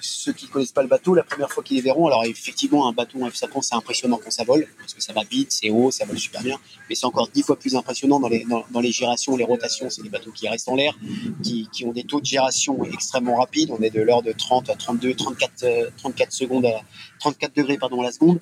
ceux 0.00 0.32
qui 0.32 0.46
connaissent 0.46 0.72
pas 0.72 0.82
le 0.82 0.88
bateau, 0.88 1.14
la 1.14 1.22
première 1.22 1.50
fois 1.50 1.62
qu'ils 1.62 1.76
les 1.76 1.82
verront, 1.82 2.06
alors 2.06 2.24
effectivement, 2.24 2.88
un 2.88 2.92
bateau 2.92 3.22
en 3.22 3.28
F50, 3.28 3.62
c'est 3.62 3.74
impressionnant 3.74 4.20
quand 4.22 4.30
ça 4.30 4.44
vole, 4.44 4.66
parce 4.78 4.94
que 4.94 5.02
ça 5.02 5.12
va 5.12 5.22
vite, 5.24 5.52
c'est 5.52 5.70
haut, 5.70 5.90
ça 5.90 6.04
vole 6.04 6.18
super 6.18 6.42
bien, 6.42 6.58
mais 6.88 6.94
c'est 6.94 7.06
encore 7.06 7.28
dix 7.28 7.42
fois 7.42 7.58
plus 7.58 7.74
impressionnant 7.74 8.20
dans 8.20 8.28
les, 8.28 8.44
dans, 8.44 8.80
les 8.80 8.92
gérations, 8.92 9.36
les 9.36 9.44
rotations. 9.44 9.88
C'est 9.90 10.02
des 10.02 10.08
bateaux 10.08 10.32
qui 10.32 10.48
restent 10.48 10.68
en 10.68 10.76
l'air, 10.76 10.96
qui, 11.42 11.68
qui, 11.72 11.84
ont 11.84 11.92
des 11.92 12.04
taux 12.04 12.20
de 12.20 12.26
gération 12.26 12.84
extrêmement 12.84 13.36
rapides. 13.36 13.70
On 13.70 13.82
est 13.82 13.90
de 13.90 14.00
l'ordre 14.02 14.28
de 14.28 14.32
30 14.32 14.70
à 14.70 14.74
32, 14.74 15.14
34, 15.14 15.92
34 15.96 16.32
secondes 16.32 16.66
à 16.66 16.82
34 17.20 17.56
degrés 17.56 17.78
pardon, 17.78 18.00
à 18.00 18.04
la 18.04 18.12
seconde. 18.12 18.40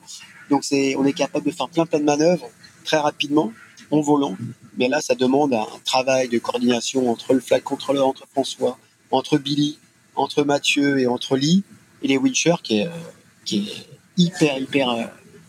Donc 0.50 0.64
c'est, 0.64 0.96
on 0.96 1.04
est 1.04 1.12
capable 1.12 1.46
de 1.46 1.52
faire 1.52 1.68
plein 1.68 1.86
plein 1.86 2.00
de 2.00 2.04
manœuvres 2.04 2.48
très 2.84 2.98
rapidement 2.98 3.52
en 3.90 4.00
volant. 4.00 4.36
Mais 4.76 4.88
là, 4.88 5.00
ça 5.00 5.14
demande 5.14 5.54
un 5.54 5.66
travail 5.84 6.28
de 6.28 6.38
coordination 6.38 7.10
entre 7.10 7.34
le 7.34 7.40
flag 7.40 7.62
controller, 7.62 8.00
entre 8.00 8.26
François, 8.32 8.78
entre 9.10 9.38
Billy, 9.38 9.78
entre 10.20 10.44
Mathieu 10.44 10.98
et 10.98 11.06
entre 11.06 11.36
Lee 11.36 11.64
et 12.02 12.08
les 12.08 12.16
Winchers 12.16 12.62
qui 12.62 12.80
est, 12.80 12.88
qui 13.44 13.58
est 13.58 14.22
hyper 14.22 14.58
hyper 14.58 14.90
euh, 14.90 15.04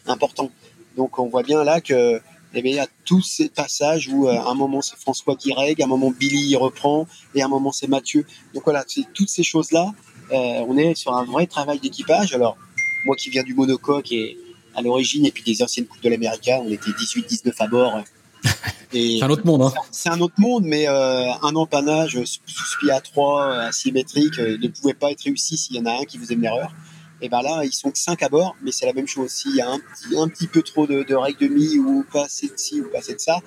important. 0.07 0.51
Donc 0.97 1.19
on 1.19 1.27
voit 1.27 1.43
bien 1.43 1.63
là 1.63 1.81
que 1.81 2.21
Et 2.53 2.61
bien, 2.61 2.73
y 2.73 2.79
a 2.79 2.87
tous 3.05 3.21
ces 3.21 3.49
passages 3.49 4.09
où 4.11 4.27
à 4.27 4.49
un 4.49 4.55
moment 4.55 4.81
c'est 4.81 4.97
François 4.97 5.35
qui 5.35 5.53
règle, 5.53 5.81
à 5.81 5.85
un 5.85 5.87
moment 5.87 6.11
Billy 6.11 6.55
reprend, 6.55 7.07
et 7.33 7.41
à 7.41 7.45
un 7.45 7.49
moment 7.49 7.71
c'est 7.71 7.87
Mathieu. 7.87 8.25
Donc 8.53 8.63
voilà, 8.65 8.83
c'est 8.87 9.05
toutes 9.13 9.29
ces 9.29 9.43
choses-là. 9.43 9.93
on 10.31 10.77
est 10.77 10.95
sur 10.95 11.13
un 11.13 11.23
vrai 11.23 11.47
travail 11.47 11.79
d'équipage. 11.79 12.33
Alors, 12.33 12.57
moi 13.05 13.15
qui 13.15 13.29
viens 13.29 13.43
du 13.43 13.53
monocoque 13.53 14.11
et 14.11 14.37
à 14.75 14.81
l'origine, 14.81 15.25
et 15.25 15.31
puis 15.31 15.43
des 15.43 15.63
anciennes 15.63 15.85
Coupes 15.85 16.03
de 16.03 16.09
l'Amérique, 16.09 16.49
on 16.49 16.69
était 16.69 16.91
18-19 16.91 17.53
à 17.59 17.67
bord. 17.67 18.03
C'est 18.91 19.23
un 19.23 19.29
autre 19.29 19.45
monde. 19.45 19.61
Hein. 19.61 19.73
C'est 19.91 20.09
un 20.09 20.19
autre 20.19 20.35
monde, 20.37 20.63
mais 20.65 20.87
euh, 20.87 21.31
un 21.43 21.55
empannage 21.55 22.19
sous 22.25 22.89
à 22.89 22.99
3 22.99 23.43
euh, 23.43 23.67
asymétrique 23.69 24.39
euh, 24.39 24.57
ne 24.61 24.67
pouvait 24.67 24.93
pas 24.93 25.11
être 25.11 25.21
réussi 25.21 25.57
s'il 25.57 25.77
y 25.77 25.79
en 25.79 25.85
a 25.85 25.93
un 25.93 26.03
qui 26.03 26.17
faisait 26.17 26.33
une 26.33 26.43
erreur. 26.43 26.73
Et 27.21 27.29
ben 27.29 27.41
là, 27.41 27.63
ils 27.63 27.71
sont 27.71 27.91
que 27.91 27.99
5 27.99 28.21
à 28.23 28.29
bord, 28.29 28.55
mais 28.63 28.71
c'est 28.71 28.85
la 28.85 28.93
même 28.93 29.07
chose. 29.07 29.29
S'il 29.29 29.55
y 29.55 29.61
a 29.61 29.69
un 29.69 29.79
petit, 29.79 30.17
un 30.17 30.27
petit 30.27 30.47
peu 30.47 30.61
trop 30.61 30.87
de, 30.87 31.03
de 31.03 31.15
règles 31.15 31.39
de 31.39 31.47
mi 31.47 31.77
ou 31.77 32.03
pas 32.11 32.25
assez 32.25 32.47
de 32.47 32.53
ci 32.57 32.81
ou 32.81 32.89
pas 32.89 32.97
assez 32.97 33.13
de 33.13 33.19
ça, 33.19 33.39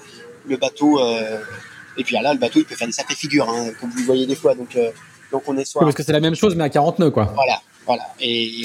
le 0.47 0.57
bateau. 0.57 1.01
et 1.97 2.05
puis 2.05 2.15
là, 2.15 2.33
le 2.33 2.39
bateau, 2.39 2.61
il 2.61 2.65
peut 2.65 2.77
faire 2.77 2.87
des 2.87 2.93
sacrées 2.93 3.17
figures, 3.17 3.49
hein, 3.51 3.71
comme 3.81 3.91
vous 3.91 3.99
le 3.99 4.05
voyez 4.05 4.27
des 4.27 4.37
fois. 4.37 4.55
Donc, 4.55 4.79
donc 5.33 5.43
on 5.49 5.59
est 5.59 5.65
soit. 5.65 5.83
parce 5.83 5.97
que 5.97 6.05
c'est 6.05 6.13
la 6.13 6.21
même 6.21 6.37
chose, 6.37 6.55
mais 6.55 6.63
à 6.63 6.69
40 6.69 7.01
nœuds, 7.01 7.11
quoi. 7.11 7.33
Voilà, 7.35 7.61
voilà. 7.85 8.05
Et, 8.21 8.63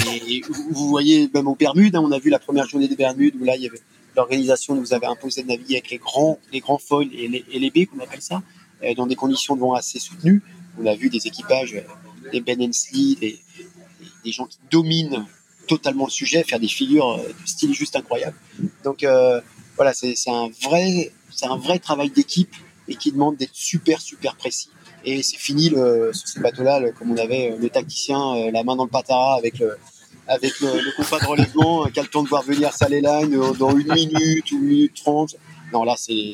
vous 0.69 0.87
voyez, 0.89 1.27
même 1.33 1.47
aux 1.47 1.55
Bermudes, 1.55 1.95
hein, 1.95 2.03
on 2.05 2.11
a 2.11 2.19
vu 2.19 2.29
la 2.29 2.37
première 2.37 2.67
journée 2.67 2.87
des 2.87 2.95
Bermudes 2.95 3.33
où 3.41 3.43
là, 3.43 3.55
il 3.55 3.63
y 3.63 3.67
avait 3.67 3.81
l'organisation 4.19 4.75
nous 4.75 4.93
avait 4.93 5.05
imposé 5.05 5.43
de 5.43 5.47
naviguer 5.47 5.75
avec 5.75 5.91
les 5.91 5.97
grands, 5.97 6.39
les 6.51 6.59
grands 6.59 6.77
foils 6.77 7.09
et 7.13 7.27
les, 7.29 7.45
et 7.51 7.59
les 7.59 7.71
baies, 7.71 7.85
qu'on 7.85 7.99
appelle 7.99 8.21
ça, 8.21 8.41
euh, 8.83 8.93
dans 8.93 9.07
des 9.07 9.15
conditions 9.15 9.55
de 9.55 9.61
vent 9.61 9.73
assez 9.73 9.97
soutenues. 9.97 10.41
On 10.77 10.85
a 10.85 10.93
vu 10.93 11.09
des 11.09 11.25
équipages, 11.25 11.73
euh, 11.73 12.29
des 12.31 12.41
Ben 12.41 12.61
Hensley, 12.61 13.15
des, 13.15 13.39
des, 14.25 14.31
gens 14.33 14.45
qui 14.45 14.57
dominent 14.69 15.25
totalement 15.67 16.05
le 16.05 16.11
sujet, 16.11 16.43
faire 16.43 16.59
des 16.59 16.67
figures 16.67 17.11
euh, 17.11 17.27
de 17.27 17.47
style 17.47 17.73
juste 17.73 17.95
incroyable. 17.95 18.35
Donc 18.83 19.05
voilà, 19.77 19.93
c'est 19.93 20.13
un 20.27 20.49
vrai, 20.63 21.13
c'est 21.31 21.45
un 21.45 21.55
vrai 21.55 21.79
travail 21.79 22.09
d'équipe 22.09 22.53
et 22.89 22.95
qui 22.95 23.13
demande 23.13 23.37
d'être 23.37 23.55
super 23.55 24.01
super 24.01 24.35
précis. 24.35 24.69
Et 25.05 25.23
c'est 25.23 25.37
fini 25.37 25.69
le, 25.69 26.11
sur 26.11 26.27
ces 26.27 26.41
bateaux-là, 26.41 26.91
comme 26.91 27.11
on 27.11 27.17
avait 27.17 27.55
le 27.57 27.69
tacticien, 27.69 28.51
la 28.51 28.63
main 28.65 28.75
dans 28.75 28.83
le 28.83 28.89
patara 28.89 29.35
avec 29.35 29.59
le, 29.59 29.77
avec 30.29 30.59
le, 30.61 30.67
le 30.67 30.91
compas 30.95 31.19
de 31.19 31.25
relèvement, 31.25 31.85
qui 31.85 31.99
a 31.99 32.03
le 32.03 32.07
temps 32.07 32.23
de 32.23 32.29
voir 32.29 32.43
venir 32.43 32.71
sa 32.71 32.87
line 32.87 33.01
dans 33.57 33.77
une 33.77 33.91
minute 33.91 34.51
ou 34.51 34.55
une 34.55 34.65
minute 34.65 34.93
trente. 34.95 35.35
Non, 35.73 35.83
là, 35.83 35.95
c'est 35.97 36.33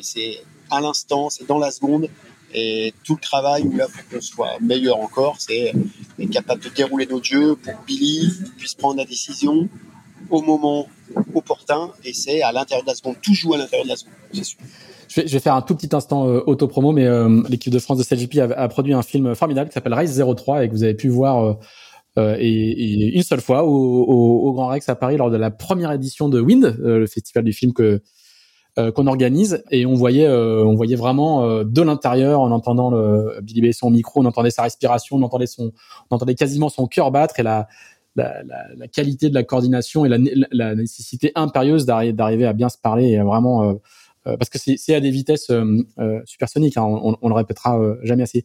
à 0.70 0.80
l'instant, 0.80 1.30
c'est 1.30 1.46
dans 1.46 1.58
la 1.58 1.70
seconde. 1.70 2.08
Et 2.54 2.94
tout 3.04 3.14
le 3.14 3.20
travail 3.20 3.64
où 3.64 3.76
là, 3.76 3.86
pour 3.86 4.08
qu'on 4.08 4.20
soit 4.20 4.58
meilleur 4.60 4.98
encore, 5.00 5.36
c'est 5.38 5.72
être 6.18 6.30
capable 6.30 6.62
de 6.62 6.68
dérouler 6.68 7.06
notre 7.06 7.24
jeu 7.24 7.56
pour 7.56 7.72
que 7.72 7.86
Billy 7.86 8.30
puisse 8.56 8.74
prendre 8.74 8.96
la 8.96 9.04
décision 9.04 9.68
au 10.30 10.42
moment 10.42 10.88
opportun. 11.34 11.90
Et 12.04 12.12
c'est 12.12 12.42
à 12.42 12.52
l'intérieur 12.52 12.84
de 12.84 12.90
la 12.90 12.94
seconde, 12.94 13.16
toujours 13.20 13.56
à 13.56 13.58
l'intérieur 13.58 13.84
de 13.84 13.90
la 13.90 13.96
seconde, 13.96 14.14
c'est 14.32 14.44
sûr. 14.44 14.58
Je 15.08 15.20
vais, 15.20 15.28
je 15.28 15.32
vais, 15.34 15.40
faire 15.40 15.54
un 15.54 15.62
tout 15.62 15.76
petit 15.76 15.94
instant 15.94 16.26
euh, 16.26 16.42
auto-promo, 16.46 16.90
mais 16.90 17.06
euh, 17.06 17.42
l'équipe 17.48 17.72
de 17.72 17.78
France 17.78 17.98
de 17.98 18.02
CGP 18.02 18.40
a, 18.40 18.44
a, 18.44 18.68
produit 18.68 18.92
un 18.92 19.02
film 19.02 19.36
formidable 19.36 19.70
qui 19.70 19.74
s'appelle 19.74 19.94
Rise 19.94 20.20
03 20.20 20.64
et 20.64 20.68
que 20.68 20.72
vous 20.72 20.82
avez 20.82 20.94
pu 20.94 21.08
voir 21.08 21.44
euh, 21.44 21.54
euh, 22.18 22.36
et, 22.38 23.14
une 23.14 23.22
seule 23.22 23.40
fois 23.40 23.64
au, 23.64 24.52
Grand 24.52 24.68
Rex 24.68 24.88
à 24.88 24.94
Paris 24.94 25.16
lors 25.16 25.30
de 25.30 25.36
la 25.36 25.50
première 25.50 25.92
édition 25.92 26.28
de 26.28 26.40
Wind, 26.40 26.64
euh, 26.64 26.98
le 26.98 27.06
festival 27.06 27.44
du 27.44 27.52
film 27.52 27.72
que 27.72 28.00
euh, 28.78 28.92
qu'on 28.92 29.06
organise. 29.06 29.62
Et 29.70 29.86
on 29.86 29.94
voyait 29.94 30.28
on 30.28 30.74
voyait 30.74 30.96
vraiment 30.96 31.64
de 31.64 31.82
l'intérieur 31.82 32.40
en 32.40 32.50
entendant 32.50 32.90
le 32.90 33.40
Billy 33.42 33.60
Besson 33.60 33.88
au 33.88 33.90
micro 33.90 34.20
on 34.22 34.26
entendait 34.26 34.50
sa 34.50 34.62
respiration 34.62 35.16
on 35.16 35.22
entendait 35.22 35.46
son 35.46 35.72
on 36.10 36.16
entendait 36.16 36.34
quasiment 36.34 36.68
son 36.68 36.86
cœur 36.86 37.10
battre 37.10 37.40
et 37.40 37.42
la 37.42 37.68
la, 38.16 38.88
qualité 38.90 39.28
de 39.28 39.34
la 39.34 39.44
coordination 39.44 40.06
et 40.06 40.08
la, 40.08 40.16
la 40.50 40.74
nécessité 40.74 41.32
impérieuse 41.34 41.84
d'arriver 41.84 42.46
à 42.46 42.54
bien 42.54 42.70
se 42.70 42.78
parler 42.78 43.08
et 43.10 43.18
vraiment 43.20 43.78
parce 44.24 44.48
que 44.48 44.58
c'est 44.58 44.94
à 44.94 45.00
des 45.00 45.10
vitesses 45.10 45.50
supersoniques 46.24 46.76
hein, 46.78 46.84
on, 46.84 47.16
on, 47.20 47.28
le 47.28 47.34
répétera 47.34 47.78
jamais 48.02 48.22
assez 48.22 48.44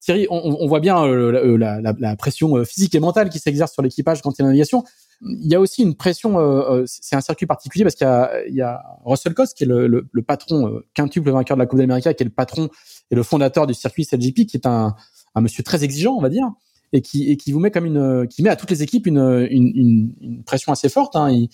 Thierry, 0.00 0.26
on, 0.30 0.66
voit 0.66 0.80
bien 0.80 1.04
euh, 1.04 1.58
la, 1.58 2.16
pression 2.16 2.56
euh, 2.56 2.64
physique 2.64 2.94
et 2.94 3.00
mentale 3.00 3.28
qui 3.28 3.38
s'exerce 3.38 3.74
sur 3.74 3.82
l'équipage 3.82 4.22
quand 4.22 4.30
il 4.38 4.40
y 4.40 4.42
a 4.42 4.46
navigation. 4.46 4.82
Il 5.20 5.46
y 5.46 5.54
a 5.54 5.60
aussi 5.60 5.82
une 5.82 5.94
pression, 5.94 6.38
euh, 6.38 6.84
c'est 6.86 7.16
un 7.16 7.20
circuit 7.20 7.44
particulier 7.44 7.84
parce 7.84 7.96
qu'il 7.96 8.06
y, 8.54 8.62
a, 8.62 8.82
Russell 9.04 9.34
Cost 9.34 9.54
qui 9.54 9.64
est 9.64 9.66
le, 9.66 10.08
patron 10.26 10.80
quintuple 10.94 11.30
vainqueur 11.30 11.58
de 11.58 11.60
la 11.60 11.66
Coupe 11.66 11.78
d'Amérique, 11.78 12.04
qui 12.04 12.08
est 12.08 12.24
le 12.24 12.30
patron 12.30 12.70
et 13.10 13.14
le 13.14 13.22
fondateur 13.22 13.66
du 13.66 13.74
circuit 13.74 14.06
CLGP, 14.06 14.46
qui 14.46 14.56
est 14.56 14.66
un, 14.66 14.94
monsieur 15.38 15.62
très 15.62 15.84
exigeant, 15.84 16.14
on 16.14 16.22
va 16.22 16.30
dire, 16.30 16.50
et 16.94 17.02
qui, 17.02 17.36
qui 17.36 17.52
vous 17.52 17.60
met 17.60 17.70
comme 17.70 17.84
une, 17.84 18.26
qui 18.26 18.42
met 18.42 18.48
à 18.48 18.56
toutes 18.56 18.70
les 18.70 18.82
équipes 18.82 19.06
une, 19.06 20.14
pression 20.46 20.72
assez 20.72 20.88
forte. 20.88 21.14
Hein. 21.14 21.30
Il, 21.30 21.50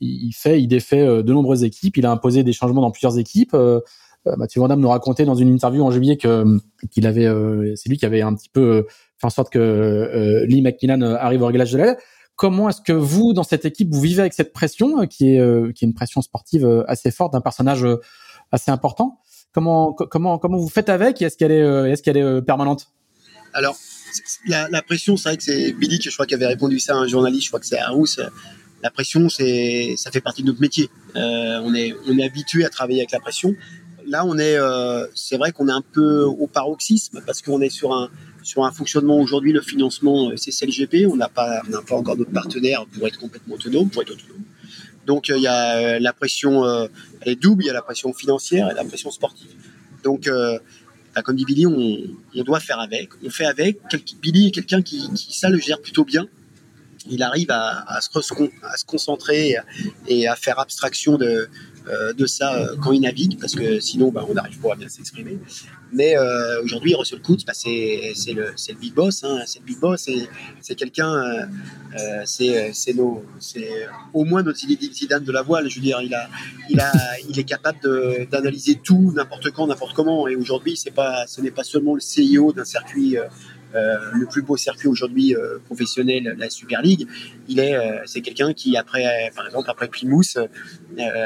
il, 0.00 0.32
fait, 0.32 0.58
il 0.62 0.68
défait 0.68 1.04
de 1.04 1.32
nombreuses 1.34 1.64
équipes. 1.64 1.98
Il 1.98 2.06
a 2.06 2.10
imposé 2.10 2.44
des 2.44 2.54
changements 2.54 2.80
dans 2.80 2.90
plusieurs 2.90 3.18
équipes. 3.18 3.54
Euh, 4.26 4.36
Mathieu 4.36 4.60
Van 4.60 4.74
nous 4.76 4.88
racontait 4.88 5.24
dans 5.24 5.34
une 5.34 5.48
interview 5.48 5.82
en 5.82 5.90
juillet 5.90 6.16
que 6.16 6.28
euh, 6.28 6.58
qu'il 6.90 7.06
avait, 7.06 7.26
euh, 7.26 7.74
c'est 7.76 7.88
lui 7.88 7.96
qui 7.96 8.04
avait 8.04 8.20
un 8.20 8.34
petit 8.34 8.50
peu 8.50 8.86
fait 9.18 9.26
en 9.26 9.30
sorte 9.30 9.50
que 9.50 10.44
Lee 10.46 10.62
McMillan 10.62 11.02
arrive 11.02 11.42
au 11.42 11.46
réglage 11.46 11.72
de 11.72 11.78
l'aile. 11.78 11.96
Comment 12.36 12.70
est-ce 12.70 12.80
que 12.80 12.92
vous, 12.92 13.34
dans 13.34 13.42
cette 13.42 13.66
équipe, 13.66 13.92
vous 13.92 14.00
vivez 14.00 14.20
avec 14.20 14.32
cette 14.32 14.52
pression 14.52 15.06
qui 15.06 15.34
est 15.34 15.72
qui 15.74 15.84
est 15.84 15.88
une 15.88 15.94
pression 15.94 16.22
sportive 16.22 16.84
assez 16.88 17.10
forte 17.10 17.34
d'un 17.34 17.42
personnage 17.42 17.86
assez 18.50 18.70
important? 18.70 19.20
Comment 19.52 19.92
comment 19.92 20.38
comment 20.38 20.56
vous 20.56 20.70
faites 20.70 20.88
avec 20.88 21.20
Est-ce 21.20 21.36
qu'elle 21.36 21.52
est 21.52 21.90
est-ce 21.90 22.02
qu'elle 22.02 22.16
est 22.16 22.42
permanente? 22.42 22.88
Alors 23.52 23.76
la, 24.46 24.68
la, 24.70 24.80
pression, 24.80 25.16
c'est 25.16 25.28
vrai 25.28 25.36
que 25.36 25.42
c'est 25.42 25.72
Billy 25.72 26.00
je 26.00 26.10
crois 26.10 26.24
qui 26.24 26.34
avait 26.34 26.46
répondu 26.46 26.78
ça 26.78 26.94
à 26.94 26.96
un 26.96 27.06
journaliste. 27.06 27.44
Je 27.44 27.50
crois 27.50 27.60
que 27.60 27.66
c'est 27.66 27.82
Rousse. 27.84 28.20
La 28.82 28.90
pression, 28.90 29.28
c'est 29.28 29.94
ça 29.96 30.10
fait 30.10 30.22
partie 30.22 30.42
de 30.42 30.46
notre 30.46 30.60
métier. 30.60 30.88
Euh, 31.16 31.60
on 31.62 31.74
est 31.74 31.94
on 32.06 32.18
est 32.18 32.24
habitué 32.24 32.64
à 32.64 32.70
travailler 32.70 33.00
avec 33.00 33.12
la 33.12 33.20
pression 33.20 33.54
là, 34.10 34.26
on 34.26 34.36
est, 34.38 34.56
euh, 34.56 35.06
c'est 35.14 35.38
vrai 35.38 35.52
qu'on 35.52 35.68
est 35.68 35.72
un 35.72 35.82
peu 35.82 36.22
au 36.24 36.46
paroxysme 36.46 37.22
parce 37.24 37.40
qu'on 37.40 37.60
est 37.62 37.70
sur 37.70 37.94
un 37.94 38.10
sur 38.42 38.64
un 38.64 38.72
fonctionnement 38.72 39.18
aujourd'hui, 39.18 39.52
le 39.52 39.60
financement, 39.60 40.30
euh, 40.30 40.36
c'est 40.36 40.50
CLGP. 40.50 41.06
On 41.06 41.16
n'a 41.16 41.28
pas, 41.28 41.62
pas 41.86 41.94
encore 41.94 42.16
d'autres 42.16 42.32
partenaires 42.32 42.86
pour 42.86 43.06
être 43.06 43.18
complètement 43.18 43.54
autonome, 43.54 43.90
pour 43.90 44.02
être 44.02 44.12
autonome. 44.12 44.42
Donc 45.06 45.30
euh, 45.30 45.36
il 45.36 45.42
y 45.42 45.46
a 45.46 45.98
la 45.98 46.12
pression, 46.12 46.64
elle 47.20 47.32
est 47.32 47.36
double. 47.36 47.64
Il 47.64 47.66
y 47.68 47.70
a 47.70 47.74
la 47.74 47.82
pression 47.82 48.12
financière 48.12 48.70
et 48.70 48.74
la 48.74 48.84
pression 48.84 49.10
sportive. 49.10 49.50
Donc 50.02 50.28
bah, 51.14 51.22
comme 51.22 51.36
dit 51.36 51.44
Billy, 51.44 51.66
on, 51.66 52.42
doit 52.42 52.60
faire 52.60 52.80
avec. 52.80 53.10
On 53.24 53.30
fait 53.30 53.46
avec. 53.46 53.78
Billy 54.20 54.48
est 54.48 54.50
quelqu'un 54.50 54.82
qui, 54.82 55.08
ça 55.30 55.48
le 55.50 55.58
gère 55.58 55.80
plutôt 55.80 56.04
bien. 56.04 56.26
Il 57.10 57.22
arrive 57.22 57.50
à, 57.50 57.98
se, 58.00 58.84
concentrer 58.84 59.56
et 60.06 60.28
à 60.28 60.36
faire 60.36 60.58
abstraction 60.58 61.16
de, 61.16 61.48
de 62.14 62.26
ça 62.26 62.54
euh, 62.54 62.76
quand 62.82 62.92
il 62.92 63.00
navigue, 63.00 63.38
parce 63.40 63.54
que 63.54 63.80
sinon, 63.80 64.10
bah, 64.10 64.24
on 64.28 64.34
n'arrive 64.34 64.58
pas 64.58 64.72
à 64.72 64.76
bien 64.76 64.88
s'exprimer. 64.88 65.38
Mais 65.92 66.16
euh, 66.16 66.62
aujourd'hui, 66.62 66.94
Russell 66.94 67.20
Coutts, 67.20 67.44
bah, 67.46 67.52
c'est 67.54 68.14
le, 68.28 68.54
le 68.54 68.74
big 68.78 68.94
boss. 68.94 69.24
Hein, 69.24 69.40
c'est 69.46 69.60
le 69.60 69.64
big 69.64 69.78
boss. 69.78 70.08
C'est 70.60 70.74
quelqu'un, 70.74 71.48
c'est 72.24 72.74
au 74.12 74.24
moins 74.24 74.42
notre 74.42 74.58
Zidane 74.58 75.24
de 75.24 75.32
la 75.32 75.42
voile. 75.42 75.68
Je 75.68 75.76
veux 75.76 75.82
dire, 75.82 76.00
il, 76.02 76.16
il, 77.28 77.38
est 77.38 77.44
capable 77.44 78.28
d'analyser 78.30 78.76
tout, 78.76 79.12
n'importe 79.14 79.50
quand, 79.50 79.66
n'importe 79.66 79.94
comment. 79.94 80.28
Et 80.28 80.36
aujourd'hui, 80.36 80.78
pas, 80.94 81.26
ce 81.26 81.40
n'est 81.40 81.50
pas 81.50 81.64
seulement 81.64 81.94
le 81.94 82.00
CIO 82.00 82.52
d'un 82.52 82.64
circuit 82.64 83.16
euh, 83.74 83.98
le 84.12 84.26
plus 84.26 84.42
beau 84.42 84.56
circuit 84.56 84.88
aujourd'hui 84.88 85.34
euh, 85.34 85.58
professionnel, 85.64 86.34
la 86.38 86.50
Super 86.50 86.82
League, 86.82 87.06
il 87.48 87.60
est, 87.60 87.74
euh, 87.74 87.98
c'est 88.04 88.20
quelqu'un 88.20 88.52
qui 88.52 88.76
après, 88.76 89.30
par 89.34 89.46
exemple 89.46 89.70
après 89.70 89.88
Plymouth, 89.88 90.38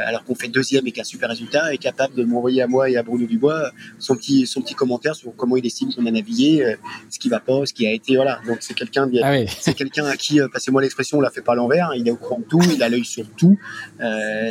alors 0.06 0.24
qu'on 0.24 0.34
fait 0.34 0.48
deuxième 0.48 0.86
et 0.86 0.92
qu'un 0.92 1.04
super 1.04 1.28
résultat, 1.28 1.72
est 1.72 1.78
capable 1.78 2.14
de 2.14 2.24
m'envoyer 2.24 2.62
à 2.62 2.66
moi 2.66 2.90
et 2.90 2.96
à 2.96 3.02
Bruno 3.02 3.26
Dubois 3.26 3.70
son 3.98 4.16
petit, 4.16 4.46
son 4.46 4.60
petit 4.60 4.74
commentaire 4.74 5.14
sur 5.14 5.34
comment 5.36 5.56
il 5.56 5.64
estime 5.64 5.92
qu'on 5.94 6.06
a 6.06 6.10
navigué, 6.10 6.76
ce 7.10 7.18
qui 7.18 7.28
va 7.28 7.40
pas, 7.40 7.64
ce 7.64 7.72
qui 7.72 7.86
a 7.86 7.92
été, 7.92 8.16
voilà. 8.16 8.40
Donc 8.46 8.58
c'est 8.60 8.74
quelqu'un, 8.74 9.10
ah 9.22 9.34
c'est 9.58 9.74
quelqu'un 9.74 10.04
à 10.06 10.16
qui, 10.16 10.40
passez-moi 10.52 10.82
l'expression, 10.82 11.18
on 11.18 11.20
la 11.20 11.30
fait 11.30 11.42
pas 11.42 11.52
à 11.52 11.56
l'envers. 11.56 11.92
Il 11.96 12.06
est 12.06 12.10
au 12.10 12.16
courant 12.16 12.40
de 12.40 12.44
tout, 12.44 12.60
il 12.74 12.82
a 12.82 12.88
l'œil 12.88 13.04
sur 13.04 13.28
tout, 13.30 13.58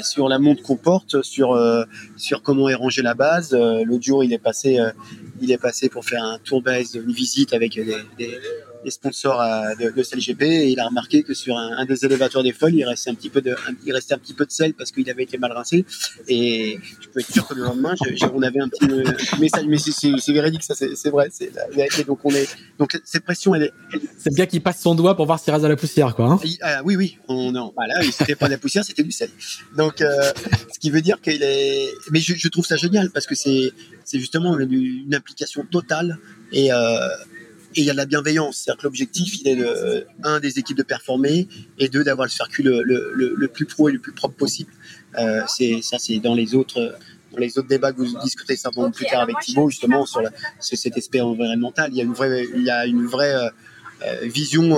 sur 0.01 0.29
la 0.29 0.39
montre 0.39 0.63
qu'on 0.63 0.77
porte, 0.77 1.21
sur 1.21 1.57
sur 2.17 2.41
comment 2.41 2.69
est 2.69 2.75
rangée 2.75 3.01
la 3.01 3.13
base. 3.13 3.53
L'autre 3.53 4.03
jour, 4.03 4.23
il 4.23 4.33
est 4.33 4.39
passé 4.39 4.79
il 5.43 5.51
est 5.51 5.57
passé 5.57 5.89
pour 5.89 6.05
faire 6.05 6.23
un 6.23 6.39
tour 6.39 6.61
base, 6.61 6.95
une 6.95 7.11
visite 7.11 7.53
avec 7.53 7.73
des, 8.17 8.39
sponsors 8.91 9.41
euh, 9.41 9.75
de, 9.75 9.89
de 9.89 10.03
CLGP 10.03 10.41
et 10.43 10.69
il 10.71 10.79
a 10.79 10.87
remarqué 10.87 11.23
que 11.23 11.33
sur 11.33 11.57
un, 11.57 11.85
des 11.85 12.05
élévateurs 12.05 12.43
des 12.43 12.53
folles, 12.53 12.75
il 12.75 12.85
restait 12.85 13.09
un 13.09 13.15
petit 13.15 13.29
peu 13.29 13.41
de, 13.41 13.55
il 13.85 13.93
restait 13.93 14.13
un 14.13 14.17
petit 14.17 14.33
peu 14.33 14.45
de 14.45 14.51
sel 14.51 14.73
parce 14.73 14.91
qu'il 14.91 15.09
avait 15.09 15.23
été 15.23 15.37
mal 15.37 15.51
rincé. 15.51 15.85
Et 16.27 16.79
je 17.01 17.07
peux 17.09 17.19
être 17.19 17.31
sûr 17.31 17.47
que 17.47 17.53
le 17.53 17.63
lendemain, 17.63 17.93
on 18.33 18.41
avait 18.41 18.59
un 18.59 18.69
petit, 18.69 18.85
message, 19.39 19.65
mais 19.67 19.77
c'est 19.77 20.33
véridique, 20.33 20.63
ça, 20.63 20.75
c'est 20.75 21.09
vrai, 21.09 21.29
c'est 21.31 21.51
Donc 22.05 22.19
on 22.23 22.31
est, 22.31 22.47
donc 22.79 22.97
cette 23.03 23.23
pression, 23.23 23.55
elle 23.55 23.63
est. 23.63 23.73
C'est 24.17 24.29
le 24.29 24.35
gars 24.35 24.47
qui 24.47 24.59
passe 24.59 24.81
son 24.81 24.95
doigt 24.95 25.15
pour 25.15 25.25
voir 25.25 25.39
s'il 25.39 25.51
reste 25.53 25.63
de 25.63 25.69
la 25.69 25.75
poussière, 25.75 26.15
quoi. 26.15 26.31
Hein. 26.31 26.39
Ah, 26.61 26.81
oui, 26.83 26.95
oui, 26.95 27.17
on, 27.27 27.51
non, 27.51 27.73
voilà, 27.75 28.01
c'était 28.11 28.35
pas 28.35 28.47
de 28.47 28.51
la 28.51 28.57
poussière, 28.57 28.83
c'était 28.83 29.03
du 29.03 29.11
sel. 29.11 29.29
Donc, 29.77 30.01
euh, 30.01 30.31
ce 30.73 30.79
qui 30.79 30.89
veut 30.89 31.01
dire 31.01 31.21
qu'il 31.21 31.41
est, 31.43 31.89
mais 32.11 32.19
je, 32.19 32.33
je 32.35 32.47
trouve 32.47 32.65
ça 32.65 32.75
génial 32.75 33.09
parce 33.11 33.25
que 33.25 33.35
c'est, 33.35 33.71
c'est 34.03 34.19
justement 34.19 34.57
une, 34.59 35.13
implication 35.13 35.65
totale 35.65 36.17
et 36.51 36.73
euh, 36.73 37.07
et 37.75 37.81
il 37.81 37.85
y 37.85 37.89
a 37.89 37.93
de 37.93 37.97
la 37.97 38.05
bienveillance. 38.05 38.57
C'est-à-dire 38.57 38.79
que 38.81 38.87
l'objectif, 38.87 39.41
il 39.41 39.47
est 39.47 39.55
de, 39.55 40.05
un, 40.23 40.39
des 40.39 40.59
équipes 40.59 40.77
de 40.77 40.83
performer, 40.83 41.47
et 41.79 41.89
deux, 41.89 42.03
d'avoir 42.03 42.25
le 42.25 42.31
circuit 42.31 42.63
le, 42.63 42.81
le, 42.83 43.13
le, 43.13 43.47
plus 43.47 43.65
pro 43.65 43.89
et 43.89 43.91
le 43.91 43.99
plus 43.99 44.13
propre 44.13 44.35
possible. 44.35 44.71
Euh, 45.17 45.41
c'est 45.47 45.81
ça, 45.81 45.97
c'est 45.99 46.19
dans 46.19 46.35
les 46.35 46.55
autres 46.55 46.95
les 47.35 47.57
autres 47.57 47.67
débats 47.67 47.91
que 47.91 47.97
vous 47.97 48.15
discutez 48.23 48.55
certainement 48.55 48.91
plus 48.91 49.05
tard 49.05 49.21
avec 49.21 49.35
Thibault, 49.41 49.67
justement, 49.67 50.05
sur, 50.05 50.21
la, 50.21 50.29
cet 50.59 50.95
aspect 50.95 51.19
environnemental. 51.19 51.89
Il 51.91 51.97
y 51.97 52.01
a 52.01 52.03
une 52.03 52.13
vraie, 52.13 52.45
il 52.55 52.61
y 52.61 52.69
a 52.69 52.85
une 52.85 53.07
vraie 53.07 53.49
vision 54.21 54.77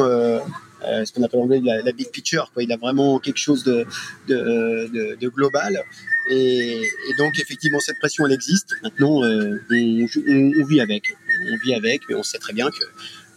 ce 0.82 1.12
qu'on 1.12 1.24
appelle 1.24 1.40
en 1.40 1.44
anglais 1.44 1.62
la, 1.64 1.92
big 1.92 2.10
picture. 2.10 2.52
Quoi. 2.54 2.64
Il 2.64 2.72
a 2.72 2.78
vraiment 2.78 3.20
quelque 3.20 3.38
chose 3.38 3.64
de, 3.64 3.86
de, 4.28 5.16
de, 5.16 5.30
global. 5.30 5.82
Et, 6.30 6.82
et, 6.82 7.16
donc, 7.18 7.40
effectivement, 7.40 7.80
cette 7.80 8.00
pression, 8.00 8.26
elle 8.26 8.34
existe. 8.34 8.76
Maintenant, 8.84 9.22
on, 9.22 9.60
on, 9.70 10.66
vit 10.66 10.82
avec. 10.82 11.16
On 11.52 11.66
vit 11.66 11.74
avec, 11.74 12.02
mais 12.10 12.16
on 12.16 12.24
sait 12.24 12.40
très 12.40 12.54
bien 12.54 12.70
que. 12.70 12.86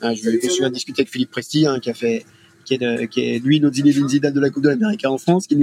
Hein, 0.00 0.14
je 0.14 0.30
me 0.30 0.68
de 0.68 0.74
discuter 0.74 1.02
avec 1.02 1.10
Philippe 1.10 1.30
Presti, 1.30 1.66
hein, 1.66 1.80
qui 1.80 1.90
a 1.90 1.94
fait 1.94 2.24
qui 2.68 2.74
est, 2.74 3.08
qui 3.08 3.20
est 3.20 3.38
lui 3.38 3.60
notre 3.60 3.76
Zinedine 3.76 4.08
Zidane 4.08 4.34
de 4.34 4.40
la 4.40 4.50
Coupe 4.50 4.62
de 4.62 4.68
l'Amérique 4.68 5.04
en 5.06 5.16
France, 5.16 5.46
qui, 5.46 5.58